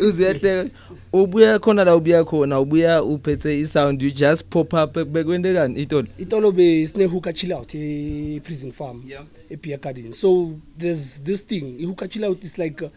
[0.00, 0.70] uziyahleka
[1.14, 6.52] ubuya khona la ubuya khona ubuya uphethe isound you just pop up bekwendekani itolo itolo
[6.52, 9.22] be sine hookah chill out e prison farm yeah.
[9.50, 12.90] e beer garden so there's this thing i hookah chill out is like a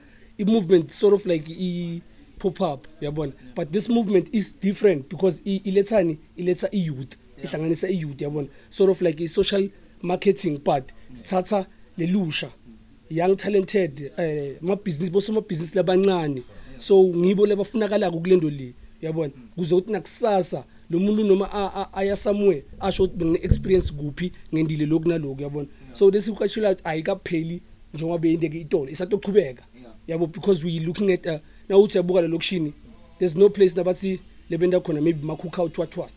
[0.44, 2.02] uh, movement sort of like i
[2.40, 3.54] pop up uyabona yeah.
[3.56, 8.92] but this movement is different because ilethani iletha i youth ihlanganisa i youth uyabona sort
[8.92, 9.70] of like i social
[10.02, 11.66] marketing part sithatha
[11.98, 13.18] lelusha mm.
[13.18, 16.46] young talented eh uh, ma business bosoma business labancane yeah.
[16.78, 21.48] so ngibo lebafunakalako kulendo le uyabona kuze uthi nakusasa lo muntu noma
[21.94, 27.62] aya somewhere asho ukuthi bengine-experience kuphi ngendile lokhu nalokhu uyabona so lesikukatshelwa ukuthi ayikapheli
[27.94, 29.64] njengoba yindeke itolo isatochubeka
[30.08, 31.38] yabo because we looking at uh,
[31.70, 32.74] nawuthi uyabuka lelokishini
[33.20, 34.20] there's no place nabathi
[34.50, 36.14] lebenda khona maybe ma-cookout what what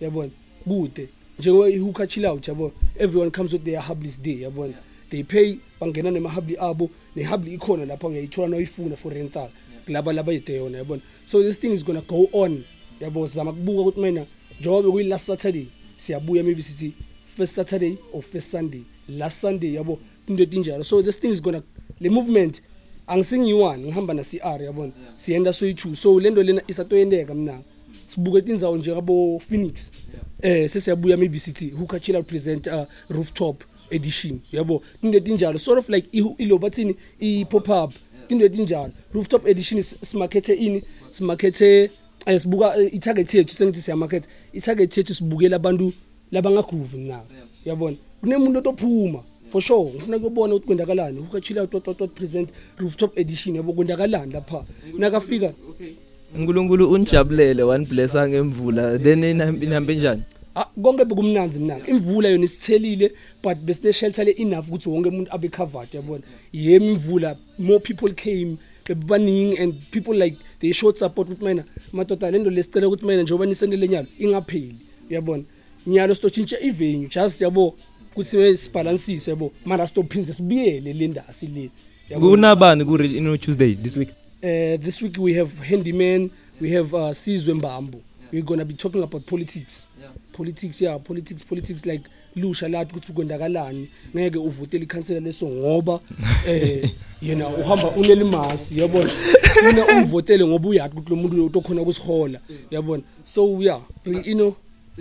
[0.00, 0.30] yabona
[0.66, 1.08] kude
[1.38, 4.74] njengoba i-hooker chill out yabona everyone comes with their hublis day yabona
[5.10, 9.50] they pay bangena nema-hubli abo ne-hubli ikhona lapha uyayithola nawuyifuna for rental
[9.88, 12.64] laba laba ideyona yabona so this thing is going to go on
[13.00, 14.26] yabo sizama kubuka ukuthi mina
[14.60, 16.92] njengoba kuyi last saturday siyabuya maybe sithi
[17.36, 19.98] first saturday or first sunday last sunday yabo
[20.28, 21.62] into etinjalo so this thing is going to
[22.00, 22.62] le movement
[23.06, 27.60] angisingiyiwani ngihamba na CR yabona siyenda soyi2 so lento lena isatoyendeka mina
[28.06, 29.90] sibuke tindzawo nje abo Phoenix
[30.42, 35.88] eh sesiyabuya maybe sithi hookah chill present uh, rooftop edition yabo into etinjalo sort of
[35.88, 37.92] like ilo bathini i pop up
[38.28, 41.90] into etinjalo rooftop edition simakethe ini simakethe
[42.38, 45.92] sibuka i-target yethu sengithi siyamaketha i-target yethu sibukela abantu
[46.32, 47.24] labangagroove nabo
[47.64, 49.20] uyabona kunemuntu otophuma
[49.50, 54.64] for sure ngifuna kuyobona ukuthi kwendakalani ukachila tototot present rooftop edition yabo kwendakalani lapha
[54.98, 55.52] nakafika
[56.38, 59.18] unkulunkulu unijabulele one blessa ngemvula then
[59.62, 60.22] nihambe njani
[60.54, 61.78] Ah konke bekumnanzi mina.
[61.86, 63.10] Imvula yona isithelile
[63.42, 66.22] but besine shelter le enough ukuthi wonke umuntu abe covered yabona.
[66.52, 72.30] Yemi imvula more people came bebaningi and people like they showed support ukuthi mina madoda
[72.30, 74.74] lento lesicela ukuthi mina njengoba nisendele nyalo ingapheli
[75.10, 75.42] uyabona.
[75.86, 77.74] Nyalo sitochintsha ivenue just yabo
[78.14, 81.70] kutsi sibalansise yabo mara sitophinze sibuyele le ndasi le.
[82.20, 84.10] Kunabani ku Tuesday this week?
[84.44, 86.30] Uh this week we have handyman,
[86.60, 88.00] we have uh Sizwe Mbambo.
[88.32, 90.08] we're gonna be talking about politics yeah.
[90.32, 92.02] politics yeah politics politics like
[92.36, 96.00] lusha lathi ukuthi kwendakalani ngeke uvotele ikhansela leso ngoba
[96.48, 96.90] eh
[97.22, 99.10] yena uhamba unelimasi yabona
[99.66, 102.40] mina umvotele ngoba uyathi ukuthi lo muntu lo utokhona ukusihola
[102.70, 103.80] yabona so yeah
[104.24, 104.54] you know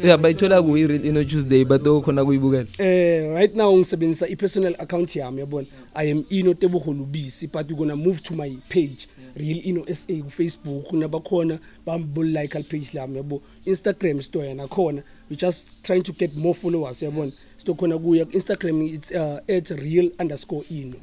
[0.03, 4.76] yeah bayithola ku real ino tuesday bato khona kuyibukela eh right now ngisebenzisa i personal
[4.80, 9.62] account yami yabona i am ino teboholubisi but you gonna move to my page real
[9.68, 15.03] ino SA ku Facebook nabakhona bambo like al page lami yabo Instagram store yana khona
[15.30, 19.40] we just trying to get more followers yabona sto khona kuya ku Instagram it's uh,
[19.76, 20.95] @real_ino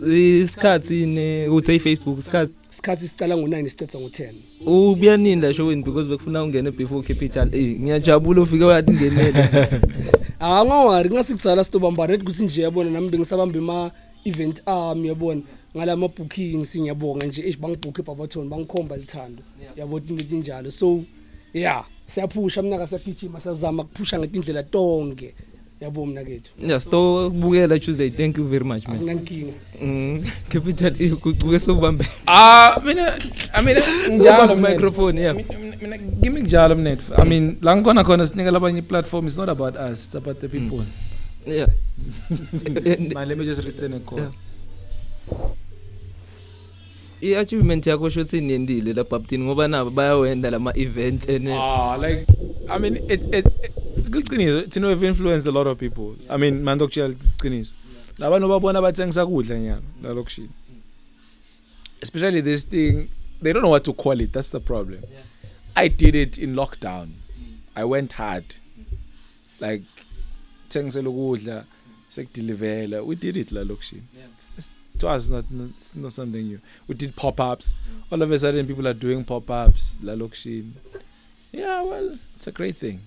[0.00, 1.26] isikhathi ne
[1.56, 4.34] uthe Facebook isikhathi isikhathi sicala ngo9 sicetha ngo10
[4.76, 9.48] ubuyaninda showeni because bekufuna ungene before capital A ngiyajabula ufike wathi ngenele
[10.38, 13.90] awangawari ah, ngasikuzala sitobambana ethi kuthi nje yabona nami bengisabamba ema
[14.24, 15.42] event ami yabona
[15.76, 19.42] ngalama bookings ngiyabonga nje esibangibhukhe babathoni bangikhomba lithando
[19.76, 21.02] yabo into njalo so
[21.52, 25.34] yeah siyaphusha mina ka siyagijima siyazama kuphusha ngetindlela tonke
[25.80, 29.52] yabo mina kethu yes to kubukela tuesday thank you very much man nginankinga
[29.82, 33.12] mm capital ikucuke e, sobambe ah mina
[33.52, 33.78] i mean
[34.18, 35.34] njalo microphone yeah
[35.82, 39.48] mina give me njalo mnet i mean la ngikona khona sinikela abanye platform it's not
[39.48, 40.52] about us it's about the mm.
[40.54, 41.52] people mm.
[41.52, 41.68] yeah
[43.14, 44.30] man let me just return a call yeah.
[47.32, 52.26] iachievement yakho sho ukuthi inendile la baptini ngoba nabo bayawenda lama event and ah like
[52.70, 53.46] i mean it it
[54.10, 57.74] kuliciniso thina we've influenced a lot of people i mean mandokutshela kuliciniso
[58.18, 60.50] labantu babona bathengisa kudla nyalo la lokushini
[62.02, 62.92] especially this thing
[63.42, 65.24] they don't know what to call it that's the problem yeah.
[65.74, 67.44] i did it in lockdown mm.
[67.74, 68.44] i went hard
[68.78, 68.84] mm.
[69.68, 69.84] like
[70.68, 71.64] thengisela ukudla
[72.08, 74.28] sekudilivela we did it la lokushini yeah.
[74.94, 77.74] it was not, not it's not something new we did pop-ups
[78.12, 80.70] all of a sudden people are doing pop-ups lalokishini
[81.52, 83.00] yeah well it's a great thing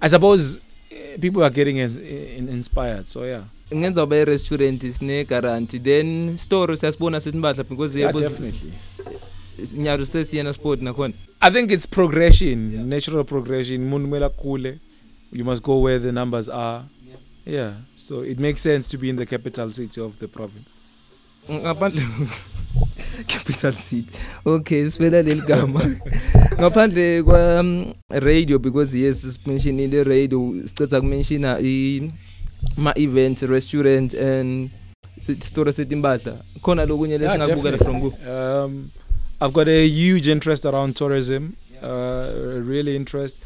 [0.00, 0.60] i suppose uh,
[1.20, 3.42] people are getting in, in, inspired so yeah
[3.74, 8.72] ngenza ube restaurant isine guarantee then store siyasibona sithibadla because yebo yeah, definitely
[9.76, 12.84] nyaro sesiyena sport nakhona i think it's progression yeah.
[12.86, 14.78] natural progression munhu mela kule
[15.32, 17.54] you must go where the numbers are yeah.
[17.58, 20.72] yeah so it makes sense to be in the capital city of the province
[21.50, 22.02] ngaphandle
[23.28, 24.10] Capital City
[24.44, 25.80] okay sibela leligama
[26.60, 32.10] ngaphandle kwa um, radio because yes simention in the radio sicetha kumenshina i
[32.76, 34.70] ma event restaurant and
[35.42, 38.90] store setimbadla khona lokunye lesingabukela from ku um
[39.38, 42.26] I've got a huge interest around tourism, uh,
[42.64, 43.36] really interest.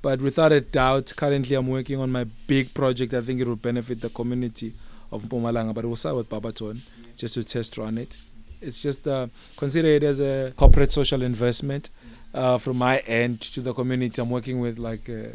[0.00, 3.12] But without a doubt, currently I'm working on my big project.
[3.14, 4.72] I think it will benefit the community.
[5.12, 6.80] of Mpumalanga, but we'll start with Barberton
[7.16, 8.16] just to test run it.
[8.60, 11.90] It's just uh, consider it as a corporate social investment
[12.34, 14.20] uh, from my end to the community.
[14.20, 15.30] I'm working with like uh,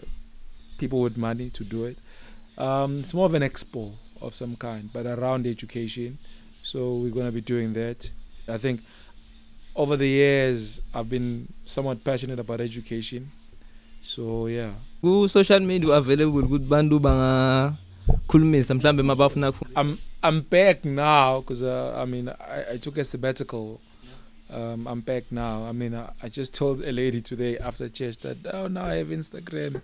[0.78, 1.98] people with money to do it.
[2.58, 3.92] Um, it's more of an expo
[4.22, 6.18] of some kind, but around education.
[6.64, 8.10] So we're going to be doing that.
[8.48, 8.82] I think
[9.76, 13.30] over the years I've been somewhat passionate about education.
[14.02, 14.72] So yeah.
[15.02, 17.78] Ku social media available kubantu banga
[18.28, 23.04] khulumisa mhlambe mabafuna I'm I'm back now because uh, I mean I, I took a
[23.04, 23.80] sabbatical
[24.54, 28.18] um I'm back now I mean I, I just told a lady today after church
[28.20, 29.82] that oh now I have Instagram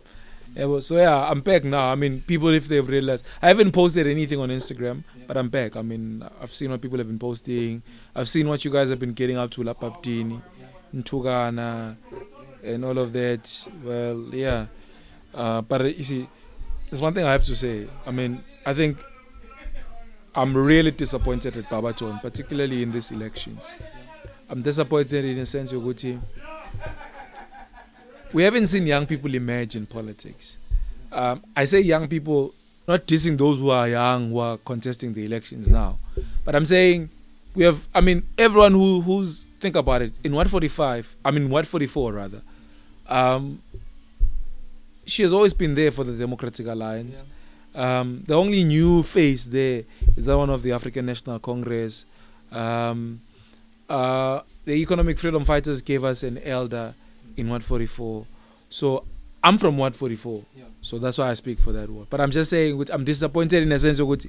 [0.55, 4.05] yeah, so yeah I'm back now I mean people if they've realized I haven't posted
[4.07, 7.81] anything on Instagram but I'm back I mean I've seen what people have been posting
[8.15, 10.39] I've seen what you guys have been getting up to lapha bdini
[10.93, 11.95] ntukana
[12.63, 14.65] and all of that well yeah
[15.33, 16.27] uh but you see
[16.91, 17.87] there's one thing I have to say.
[18.05, 18.97] I mean, I think
[20.35, 23.73] I'm really disappointed with Babaton, particularly in these elections.
[24.49, 26.21] I'm disappointed in the sense of Guti.
[28.33, 30.57] We haven't seen young people emerge in politics.
[31.13, 32.53] Um, I say young people,
[32.87, 35.97] not dissing those who are young who are contesting the elections now,
[36.43, 37.09] but I'm saying
[37.55, 37.87] we have.
[37.95, 41.15] I mean, everyone who who's think about it in 145.
[41.23, 42.41] I mean, 144 rather.
[43.07, 43.59] Um,
[45.11, 47.23] she has always been there for the Democratic Alliance.
[47.75, 47.99] Yeah.
[47.99, 49.83] Um, the only new face there
[50.15, 52.05] is that one of the African National Congress.
[52.51, 53.21] Um,
[53.89, 56.93] uh, the Economic Freedom Fighters gave us an elder
[57.35, 58.25] in Ward 44.
[58.69, 59.03] So
[59.43, 60.43] I'm from Ward 44.
[60.55, 60.63] Yeah.
[60.81, 62.07] So that's why I speak for that ward.
[62.09, 64.25] But I'm just saying, I'm disappointed in a sense of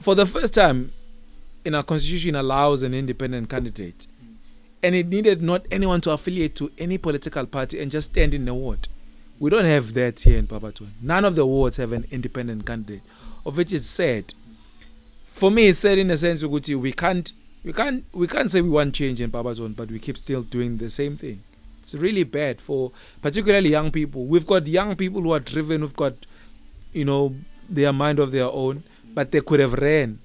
[0.00, 0.90] for the first time
[1.64, 3.98] in our constitution allows an independent candidate.
[3.98, 4.32] Mm.
[4.82, 8.46] And it needed not anyone to affiliate to any political party and just stand in
[8.46, 8.88] the ward.
[9.40, 10.90] We don't have that here in Papatone.
[11.00, 13.00] None of the wards have an independent candidate,
[13.46, 14.34] of which it's sad.
[15.24, 17.32] For me, it's sad in the sense ukuthi we can't
[17.64, 20.76] we can't we can't say we want change in Papatone, but we keep still doing
[20.76, 21.40] the same thing.
[21.80, 22.92] It's really bad for
[23.22, 24.26] particularly young people.
[24.26, 26.14] We've got young people who are driven, who've got
[26.92, 27.34] you know
[27.66, 28.82] their mind of their own,
[29.14, 30.18] but they could have ran,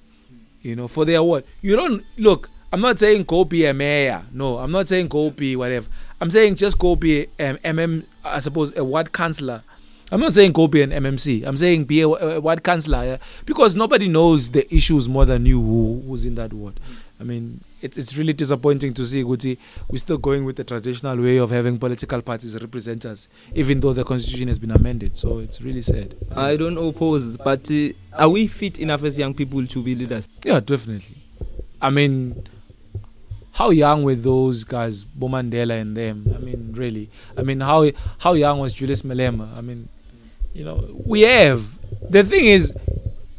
[0.62, 1.46] you know, for their what.
[1.62, 2.50] You don't look.
[2.74, 4.24] I'm not saying go be a mayor.
[4.34, 5.88] No, I'm not saying go be whatever.
[6.22, 9.64] I'm saying just go be an MM, I suppose, a ward councillor.
[10.12, 11.46] I'm not saying go be an MMC.
[11.46, 13.18] I'm saying be a, a ward councillor yeah?
[13.46, 16.80] because nobody knows the issues more than you who, who's in that ward.
[17.20, 19.58] I mean, it, it's really disappointing to see Guti.
[19.90, 23.94] We're still going with the traditional way of having political parties represent us, even though
[23.94, 25.18] the constitution has been amended.
[25.18, 26.16] So it's really sad.
[26.36, 30.30] I don't oppose, but uh, are we fit enough as young people to be leaders?
[30.44, 31.18] Yeah, definitely.
[31.82, 32.44] I mean,
[33.56, 36.26] how young were those guys, Bomandela and them?
[36.36, 37.10] I mean, really.
[37.38, 39.56] I mean, how how young was Julius Malema?
[39.58, 39.88] I mean,
[40.54, 41.64] you know, we have.
[42.10, 42.74] The thing is,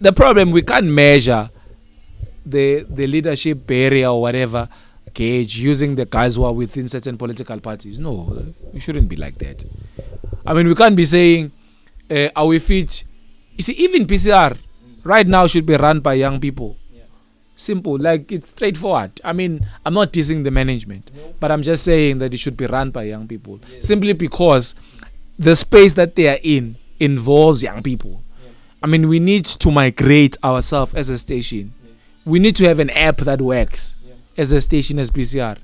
[0.00, 1.50] the problem we can't measure
[2.44, 4.68] the the leadership barrier or whatever
[5.12, 8.00] gauge using the guys who are within certain political parties.
[8.00, 8.32] No,
[8.72, 9.64] we shouldn't be like that.
[10.46, 11.52] I mean, we can't be saying,
[12.10, 13.04] uh, are we fit?
[13.56, 14.56] You see, even PCR
[15.04, 16.76] right now should be run by young people.
[17.56, 21.10] simple like it's straightforward i mean i'm not dissing the management
[21.40, 23.86] but i'm just saying that it should be run by young people yes.
[23.86, 24.74] simply because
[25.38, 28.52] the space that they are in involves young people yes.
[28.82, 31.94] i mean we need to migrate ourselves as a station yes.
[32.26, 33.96] we need to have an app that works
[34.36, 35.56] as a station as pcr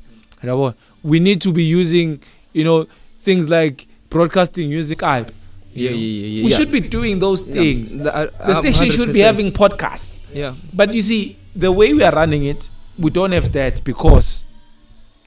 [1.02, 2.18] we need to be using
[2.54, 2.86] you know
[3.20, 5.30] things like broadcasting music app
[5.74, 6.56] yeah, yeah, yeah, yeah, we yeah.
[6.58, 7.94] should be doing those things.
[7.94, 8.02] Yeah.
[8.02, 8.92] The, uh, the station 100%.
[8.92, 10.22] should be having podcasts.
[10.30, 10.52] Yeah.
[10.74, 12.68] But you see, the way we are running it,
[12.98, 14.44] we don't have that because,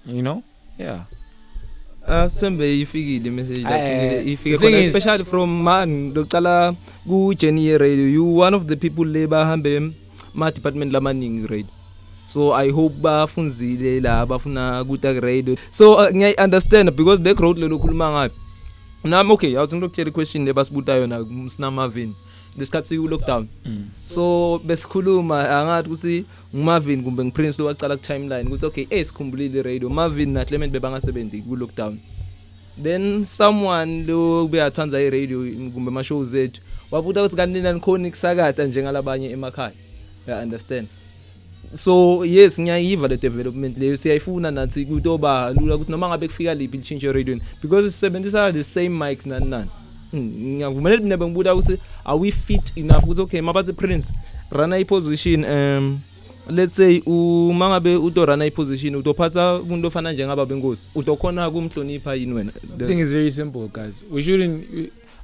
[0.06, 0.44] you know,
[0.78, 1.04] yeah.
[2.06, 8.06] Uh, sembe ifikile message ah, eh, ifike khona especially from man docala ku Jenny radio
[8.22, 9.90] you one of the people labor hambe
[10.36, 11.74] ma department lamaningi radio
[12.30, 17.58] so i hope bafunzile la bafuna kuta radio so uh, ngiy understand because the growth
[17.58, 18.36] lelo khuluma ngapi
[19.04, 22.14] nami okay awuthi ngilokutshela question lebasibuta yona sinamavini
[22.58, 23.84] ngesikhathi ku-lockdown mm.
[24.08, 24.24] so
[24.64, 26.16] besikhuluma angathi ukuthi
[26.56, 32.00] ngumavin kumbe ngiprince lowacala ku-timeline ukuthi okay eh sikhumbulile radio mavin naclement bebangasebenzi ku-lockdown
[32.84, 35.40] then someone lo beyathanda iradio
[35.76, 36.62] kumbe ama-shows ethu
[36.92, 39.72] wabuta ukuthi kanti nina nikhona ikusakata njengalabanye emakhaya
[40.28, 40.88] ya understand
[41.76, 46.78] so yes ngiyayiva le development leyo siyayifuna nathi kutoba lula ukuthi noma ngabe kufika liphi
[46.78, 49.70] lishintshe radio because sisebenzisa the same mics nani nani
[50.20, 54.14] ngiyavumelana mina bengibuda ukuthi are we fit enough ukuthi okay mabathi prince
[54.52, 56.00] rana iposition um
[56.50, 62.52] let's say uma ngabe utorana iposition utophatha umuntu ofana njengaba bengosi utokhona kumhlonipha yini wena
[62.78, 64.64] the thing is very simple guys we shouldn't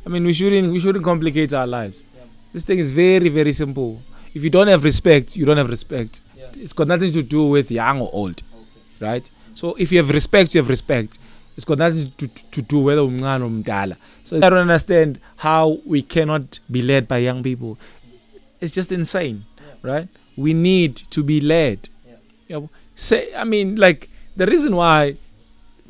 [0.08, 2.26] i mean we shouldn't we shouldn't complicate our lives yeah.
[2.54, 3.96] this thing is very very simple
[4.36, 6.64] if you don't have respect you don't have respect yeah.
[6.64, 9.12] it's got nothing to do with young or old okay.
[9.12, 11.20] right so if you have respect you have respect
[11.58, 13.98] it's got nothing to, to, to do whether umncane or mdala
[14.32, 17.78] So I don't understand how we cannot be led by young people.
[18.62, 19.92] It's just insane, yeah.
[19.92, 20.08] right?
[20.38, 21.90] We need to be led.
[22.08, 22.16] Yeah.
[22.48, 25.18] You know, say, I mean, like the reason why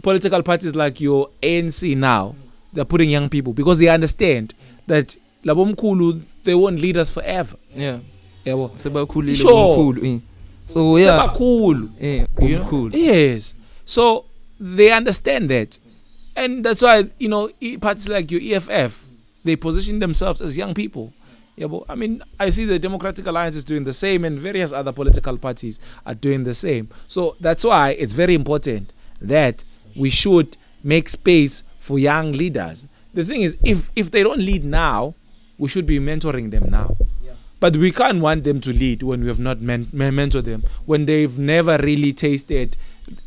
[0.02, 2.36] political parties like your ANC now mm.
[2.74, 4.80] they're putting young people because they understand mm.
[4.88, 5.16] that
[5.46, 7.56] labomkhulu they won't lead us forever.
[7.76, 8.00] Yeah.
[8.44, 10.16] Yabo sebakhulile umkhulu.
[10.16, 10.20] Eh.
[10.66, 11.10] So yeah.
[11.30, 11.92] Sebakhulu.
[12.00, 12.92] Yeah, umkhulu.
[12.96, 13.70] Yes.
[13.86, 14.26] So
[14.60, 15.78] they understand that.
[15.86, 15.91] Yeah.
[16.36, 19.06] and that's why you know e, parties like your EFF
[19.44, 21.12] they position themselves as young people.
[21.56, 24.72] Yeah, but I mean, I see the Democratic Alliance is doing the same, and various
[24.72, 26.90] other political parties are doing the same.
[27.08, 29.64] So that's why it's very important that
[29.96, 32.86] we should make space for young leaders.
[33.14, 35.14] The thing is, if if they don't lead now,
[35.58, 36.96] we should be mentoring them now.
[37.24, 37.34] Yeah.
[37.60, 41.06] But we can't want them to lead when we have not men- mentored them, when
[41.06, 42.76] they've never really tasted,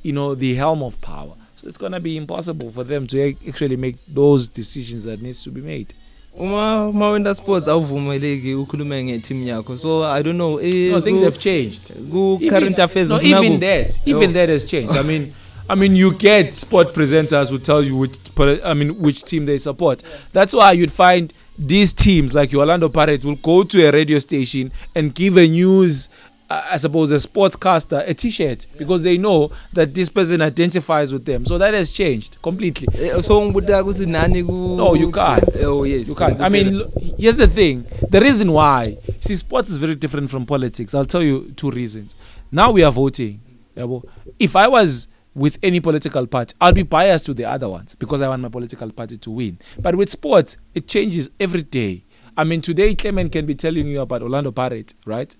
[0.02, 1.34] you know, the helm of power.
[1.64, 5.42] So it's going to be impossible for them to actually make those decisions that needs
[5.44, 5.94] to be made.
[6.36, 11.18] uma uma wenda sports awuvumeleki ukhulume ngeteam yakho so i don't know eh, no, things
[11.18, 13.58] go, have changed ku current affairs no, even go.
[13.58, 14.38] that even no.
[14.38, 15.32] that has changed i mean
[15.68, 18.18] I mean, you get sport presenters who tell you which,
[18.62, 20.02] I mean, which team they support.
[20.02, 20.16] Yeah.
[20.34, 24.72] That's why you'd find these teams like Orlando Pirates will go to a radio station
[24.94, 26.10] and give a news
[26.54, 31.24] I uh, suppose a sportscaster a t-shirt because they know that this person identifies with
[31.24, 35.10] them so that has changed completely eh, eh, so ngibuda ukuthi nani ku No you
[35.10, 36.82] can't oh yes you can't I mean
[37.18, 41.22] here's the thing the reason why see sports is very different from politics I'll tell
[41.24, 42.14] you two reasons
[42.52, 43.40] now we are voting
[43.76, 44.04] yabo
[44.38, 48.20] if I was with any political party I'll be biased to the other ones because
[48.22, 52.04] I want my political party to win but with sports it changes every day
[52.36, 55.34] I mean today Clement can be telling you about Orlando Pirates right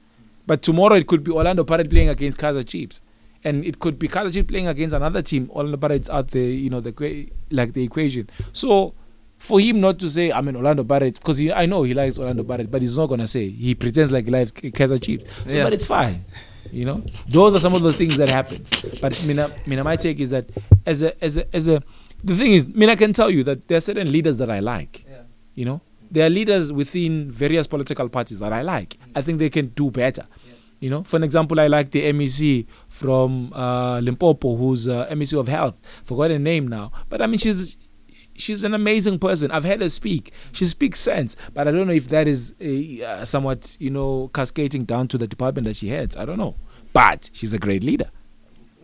[0.46, 3.00] But tomorrow it could be Orlando Pirates playing against Kaiser Chiefs,
[3.44, 5.50] and it could be Kaiser Chiefs playing against another team.
[5.54, 8.28] Orlando Pirates out the you know the like the equation.
[8.52, 8.94] So
[9.38, 12.44] for him not to say I'm an Orlando Pirates because I know he likes Orlando
[12.44, 15.30] Pirates, but he's not gonna say he pretends like he likes Kaiser Chiefs.
[15.46, 15.64] So, yeah.
[15.64, 16.24] but it's fine.
[16.72, 18.64] You know, those are some of the things that happen.
[19.00, 20.46] But Mina, Mina, my take is that
[20.84, 21.82] as a as a as a
[22.22, 25.04] the thing is, Mina can tell you that there are certain leaders that I like.
[25.08, 25.20] Yeah.
[25.54, 25.80] You know,
[26.14, 28.96] there are leaders within various political parties that I like.
[29.16, 30.24] I think they can do better.
[30.78, 35.38] You know, for an example, I like the MEC from uh, Limpopo, who's uh, MEC
[35.38, 35.78] of Health.
[36.04, 37.76] Forgot her name now, but I mean, she's
[38.36, 39.50] she's an amazing person.
[39.50, 40.32] I've heard her speak.
[40.52, 44.30] She speaks sense, but I don't know if that is a, uh, somewhat, you know,
[44.34, 46.16] cascading down to the department that she heads.
[46.16, 46.54] I don't know,
[46.92, 48.10] but she's a great leader.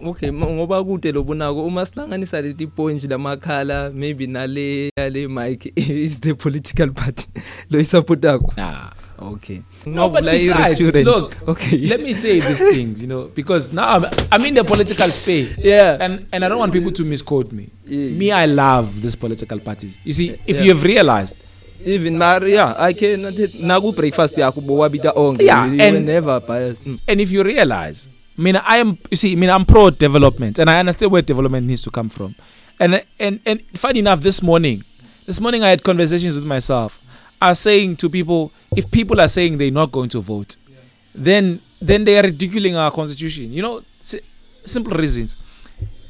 [0.05, 6.35] okay ngoba kude lobunako uma silanganisa leti point lamakhala maybe nale yale mic is the
[6.35, 7.27] political party
[7.71, 13.09] lo isupportako ah okay no but besides, look okay let me say these things you
[13.09, 16.73] know because now I'm, I'm in the political space yeah and and I don't want
[16.73, 18.11] people to misquote me yeah.
[18.11, 20.63] me I love these political parties you see if yeah.
[20.63, 21.37] you have realized
[21.85, 23.23] even Maria I can
[23.61, 26.99] naku breakfast yakho bowabita onke yeah, you and, were never biased mm.
[27.07, 28.09] and if you realize
[28.41, 31.83] mina I am you see mina I'm pro development and I understand where development needs
[31.83, 32.35] to come from.
[32.81, 34.83] And and and funny enough this morning
[35.27, 37.01] this morning I had conversations with myself.
[37.41, 40.77] I was saying to people if people are saying they're not going to vote yeah.
[41.15, 43.53] then then they are ridiculing our constitution.
[43.53, 44.21] You know si-
[44.65, 45.37] simple reasons.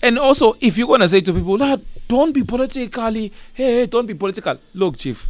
[0.02, 3.86] And also if you're going to say to people that don't be politically hey, hey
[3.86, 4.56] don't be political.
[4.74, 5.28] Look chief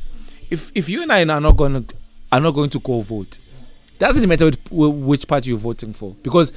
[0.51, 1.94] if if you and I are not going to
[2.31, 3.39] are not going to go vote
[3.98, 6.55] doesn't matter which, which party you're voting for because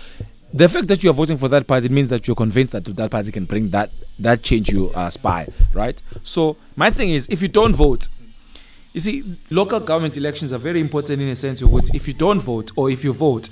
[0.53, 3.09] the fact that you are voting for that party means that you're convinced that that
[3.09, 3.89] party can bring that
[4.19, 5.99] that change you aspire, uh, right?
[6.21, 8.07] So my thing is, if you don't vote,
[8.93, 11.59] you see, local government elections are very important in a sense.
[11.61, 13.49] You would, if you don't vote or if you vote,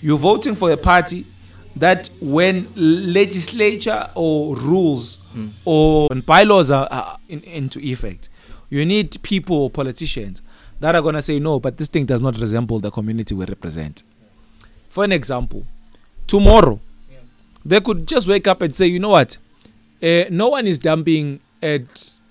[0.00, 1.26] you're voting for a party
[1.74, 5.50] that when legislature or rules mm.
[5.64, 8.28] or bylaws are, are in, into effect,
[8.70, 10.40] you need people or politicians
[10.78, 13.44] that are going to say, no, but this thing does not resemble the community we
[13.46, 14.04] represent.
[14.88, 15.66] For an example,
[16.26, 16.80] tomorrow.
[17.10, 17.18] Yeah.
[17.64, 19.38] They could just wake up and say, you know what?
[20.02, 21.82] Uh, no one is dumping at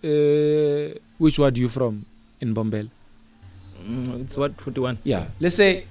[0.03, 2.06] uh, which ward you from
[2.40, 2.90] in Bombela?
[3.82, 4.99] Mm, it's what 41.
[5.03, 5.26] Yeah.
[5.40, 5.86] Let's say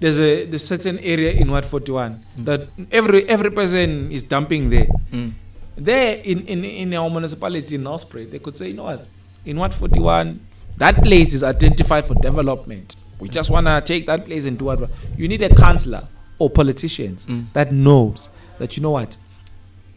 [0.00, 2.44] there's a there's certain area in ward 41 mm.
[2.44, 4.86] that every every person is dumping there.
[5.12, 5.32] Mm.
[5.78, 9.06] There in, in, in our municipality in Osprey, they could say, you know what?
[9.44, 10.40] In ward 41,
[10.78, 12.96] that place is identified for development.
[13.18, 14.90] We just want to take that place and do whatever.
[15.18, 16.06] You need a councillor
[16.38, 17.46] or politicians mm.
[17.52, 19.16] that knows that you know what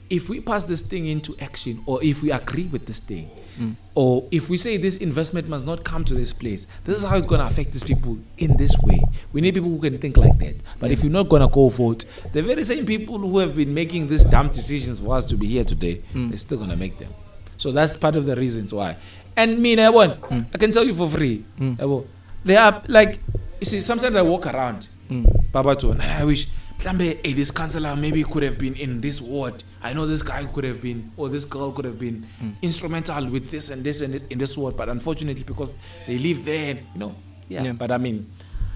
[0.09, 3.75] if we pass this thing into action or if we agree with this thing mm.
[3.93, 7.15] or if we say this investment must not come to this place this is how
[7.15, 8.99] it's going to affect these people in this way
[9.33, 10.93] we need people who can think like that but yeah.
[10.93, 14.07] if you're not going to go vote the very same people who have been making
[14.07, 16.29] these dumb decisions for us to be here today mm.
[16.29, 17.13] they're still going to make them
[17.57, 18.95] so that's part of the reasons why
[19.37, 20.45] and me I, want, mm.
[20.53, 22.05] I can tell you for free mm.
[22.43, 23.19] they are like
[23.59, 25.25] you see sometimes i walk around Mm.
[25.51, 26.47] baba tsona ah, i wish
[26.79, 30.45] mhlambe hey this counselor maybe could have been in this ward i know this guy
[30.45, 32.53] could have been or this girl could have been mm.
[32.61, 35.73] instrumental with this and this and this, in this ward but unfortunately because
[36.07, 37.15] they live there you know
[37.49, 37.71] yeah, yeah.
[37.73, 38.27] but i mean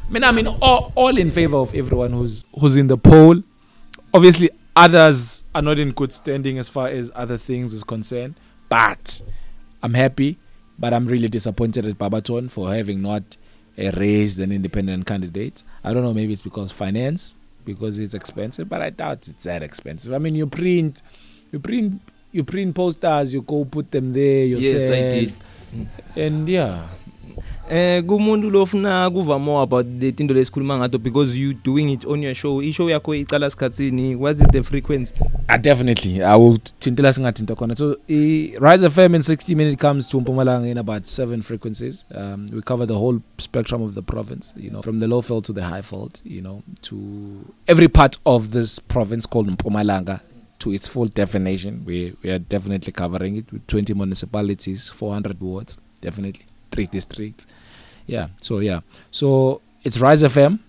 [0.10, 3.44] I mean, I mean all, all in favor of everyone who's who's in the poll
[4.12, 8.34] obviously others are not in good standing as far as other things is concerned
[8.70, 9.22] but
[9.84, 10.40] i'm happy
[10.80, 13.38] but i'm really disappointed at Babaton for having not
[13.78, 18.70] uh, raised an independent candidate I don't know, maybe it's because finance, because it's expensive,
[18.70, 20.14] but I doubt it's that expensive.
[20.14, 21.02] I mean, you print,
[21.52, 22.02] you print,
[22.32, 24.82] you print posters, you go put them there yourself.
[24.82, 25.34] Yes, I did.
[26.32, 26.88] And yeah,
[27.70, 32.22] Eh kumuntu lofuna kuva more about the tindo lesikhuluma ngato because you doing it on
[32.22, 32.62] your show.
[32.62, 34.18] Ishow yakho icala sikhatsini?
[34.18, 35.14] What is the frequency?
[35.48, 36.22] Ah definitely.
[36.22, 37.78] I will thintela singathinta khona.
[37.78, 42.04] So i Rise FM in 60 minutes comes to Mpumalanga in about seven frequencies.
[42.14, 45.46] Um we cover the whole spectrum of the province, you know, from the low veld
[45.46, 50.20] to the high veld, you know, to every part of this province called Mpumalanga
[50.60, 51.86] to its full definition.
[51.86, 56.46] We we are definitely covering it with 20 municipalities, 400 wards, definitely.
[56.74, 57.48] three districts.
[58.08, 58.28] Yeah.
[58.42, 58.82] So yeah.
[59.12, 60.60] So it's Rise FM,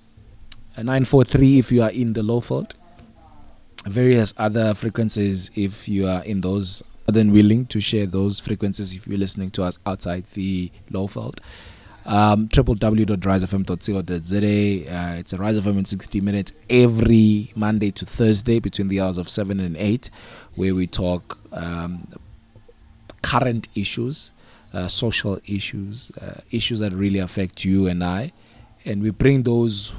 [0.76, 2.72] uh, nine four three if you are in the Lowveld.
[3.86, 6.82] Various other frequencies if you are in those.
[7.06, 11.38] Then we link to share those frequencies if you're listening to us outside the Lowveld.
[12.06, 14.20] Um, www.risefm.co.za.
[14.26, 19.16] Uh, it's a Rise FM in 60 minutes every Monday to Thursday between the hours
[19.16, 20.10] of 7 and 8,
[20.54, 22.08] where we talk um,
[23.22, 24.32] current issues
[24.74, 28.32] uh, social issues, uh, issues that really affect you and I,
[28.84, 29.94] and we bring those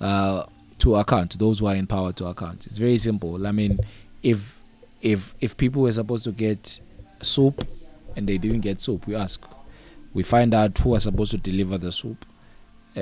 [0.00, 0.44] uh,
[0.78, 2.66] to account, those who are in power to account.
[2.66, 3.46] It's very simple.
[3.46, 3.80] I mean,
[4.22, 4.60] if
[5.02, 6.80] if if people were supposed to get
[7.20, 7.66] soup
[8.16, 9.44] and they didn't get soup, we ask,
[10.14, 12.24] we find out who are supposed to deliver the soup,
[12.96, 13.00] uh,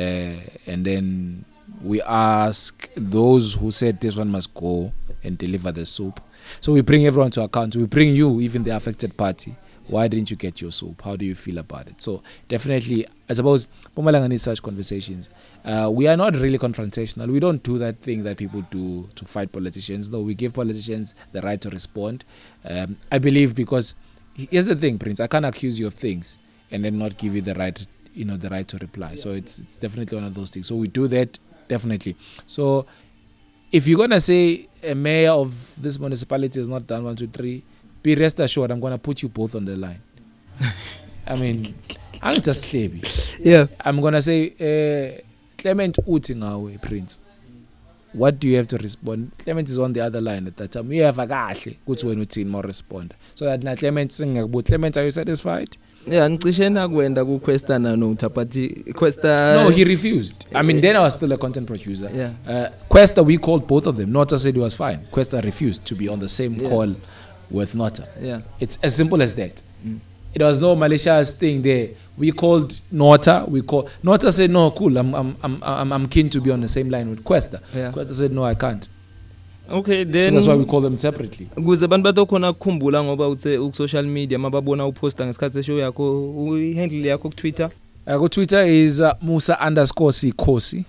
[0.66, 1.44] and then
[1.82, 4.90] we ask those who said this one must go
[5.22, 6.20] and deliver the soup.
[6.60, 7.76] So we bring everyone to account.
[7.76, 9.55] We bring you, even the affected party,
[9.89, 13.32] why didn't you get your soap how do you feel about it so definitely i
[13.32, 15.31] suppose pumalanga needs such conversations
[15.65, 19.24] uh, we are not really confrontational we don't do that thing that people do to
[19.24, 22.24] fight politicians no we give politicians the right to respond
[22.65, 23.94] um, i believe because
[24.35, 26.39] here's the thing prince i can't accuse you of things
[26.70, 29.16] and then not give you the right you know the right to reply yeah.
[29.16, 31.39] so it's it's definitely one of those things so we do that
[31.69, 32.16] definitely
[32.47, 32.86] so
[33.73, 35.52] if you're going to say a mayor of
[35.82, 37.62] this municipality has not done one two three
[38.05, 40.01] be rest assured i'm going to put you both on the line
[41.26, 41.74] i mean
[42.20, 43.02] angidasihlebi
[43.43, 45.20] yeah i'm going to say eh uh,
[45.59, 47.18] Clement uthi ngawe prince
[48.14, 50.89] what do you have to respond Clement is on the other line at that time
[50.89, 55.10] uyeva kahle ukuthi wena uthini mo respond so that na Clement singakubuthi Clement are you
[55.10, 55.68] satisfied
[56.10, 58.55] yeah ngicishe nakwenda ku question nanotha but
[58.94, 62.31] questa no he refused i mean then i was still a content producer yeah.
[62.48, 65.94] uh questa we called both of them nota said he was fine questa refused to
[65.94, 66.68] be on the same yeah.
[66.68, 66.94] call
[67.50, 68.08] with Nota.
[68.20, 68.40] Yeah.
[68.60, 69.62] It's as simple as that.
[69.86, 69.98] Mm.
[70.34, 71.90] It was no malicious thing there.
[72.16, 73.44] We called Nota.
[73.46, 74.96] We called Nota said no, cool.
[74.98, 77.60] I'm I'm I'm I'm keen to be on the same line with Questa.
[77.74, 77.92] Yeah.
[77.92, 78.88] Questa said no, I can't.
[79.68, 81.46] Okay then so that's why we call them separately.
[81.56, 87.08] Kuze abantu batokhona ukukhumbula ngoba uthe ku social media mababona uposta ngesikhathi seshow yakho uhandle
[87.08, 87.70] yakho ku Twitter.
[88.06, 90.84] Uh, ku Twitter is uh, musa_sikhosi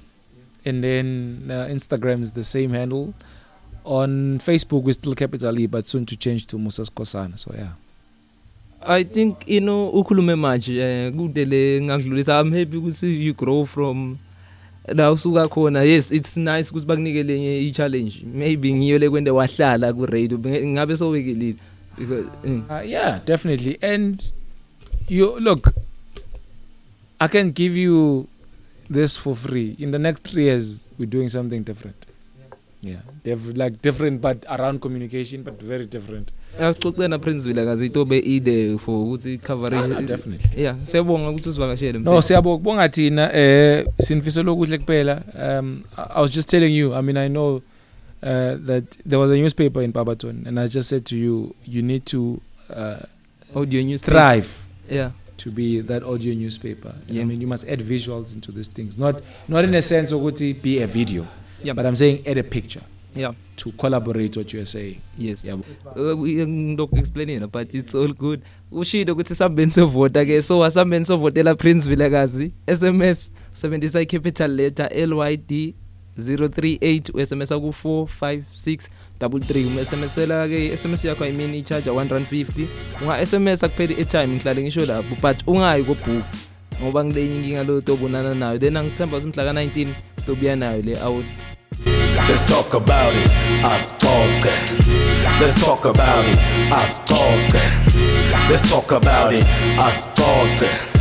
[0.65, 3.13] and then uh, Instagram is the same handle.
[3.21, 3.23] Uh,
[3.85, 7.37] On Facebook, we still kept it Ali, but soon to change to Musa Skosana.
[7.37, 7.73] So yeah.
[8.81, 13.65] I think you know ukhulume manje eh kude le ngakudlulisa I'm happy ukuthi you grow
[13.65, 14.19] from
[14.93, 19.31] la usuka khona yes it's nice ukuthi bakunike lenye i challenge maybe ngiyo le kwende
[19.33, 21.57] wahlala ku radio ngabe sowekelile
[21.97, 22.61] because eh.
[22.69, 24.29] uh, yeah definitely and
[25.07, 25.73] you look
[27.19, 28.27] I can give you
[28.87, 32.05] this for free in the next 3 years we're doing something different
[32.85, 38.17] yeah they've like different but around communication but very different asixoxe na Princeville akazito be
[38.17, 43.85] ide for ukuthi coverage ah, definitely yeah siyabonga ukuthi usivakashele no siyabonga kubonga thina eh
[44.01, 45.21] sinifisela okuhle kuphela
[45.61, 47.61] um i was just telling you i mean i know uh
[48.67, 52.03] that there was a newspaper in Barberton and i just said to you you need
[52.05, 54.47] to uh audio news thrive
[54.91, 57.23] yeah to be that audio newspaper yeah.
[57.23, 59.15] i mean you must add visuals into these things not
[59.49, 61.25] not in a sense ukuthi be a video
[61.65, 61.73] Yeah.
[61.73, 62.83] But I'm saying add a picture.
[63.15, 63.31] Yeah.
[63.57, 65.01] To collaborate what you are saying.
[65.17, 65.43] Yes.
[65.43, 65.53] Yeah.
[65.53, 68.43] Uh, um, Ngidok explain but it's all good.
[68.71, 75.73] Ushilo ukuthi samben sovota ke so wasamben sovotela Prince Vilakazi SMS sebenzisa capital letter LYD
[76.17, 78.89] 038 SMS aku 456
[79.19, 82.67] double 3 uma SMSela ke SMS yakho ayimini charge 150
[83.01, 86.23] unga SMS akupheli airtime ngihlale ngisho lapho but ungayi ko book
[86.81, 89.89] ngoba ngile inkinga lo tobonana nayo then angithemba simhla ka 19
[90.19, 91.25] sizobuya nayo le out
[92.29, 93.31] Let's talk about it,
[93.63, 94.49] ascolte.
[95.39, 96.39] Let's talk about it,
[96.71, 97.59] ascolte.
[98.49, 99.45] Let's talk about it,
[99.79, 100.94] ascolte.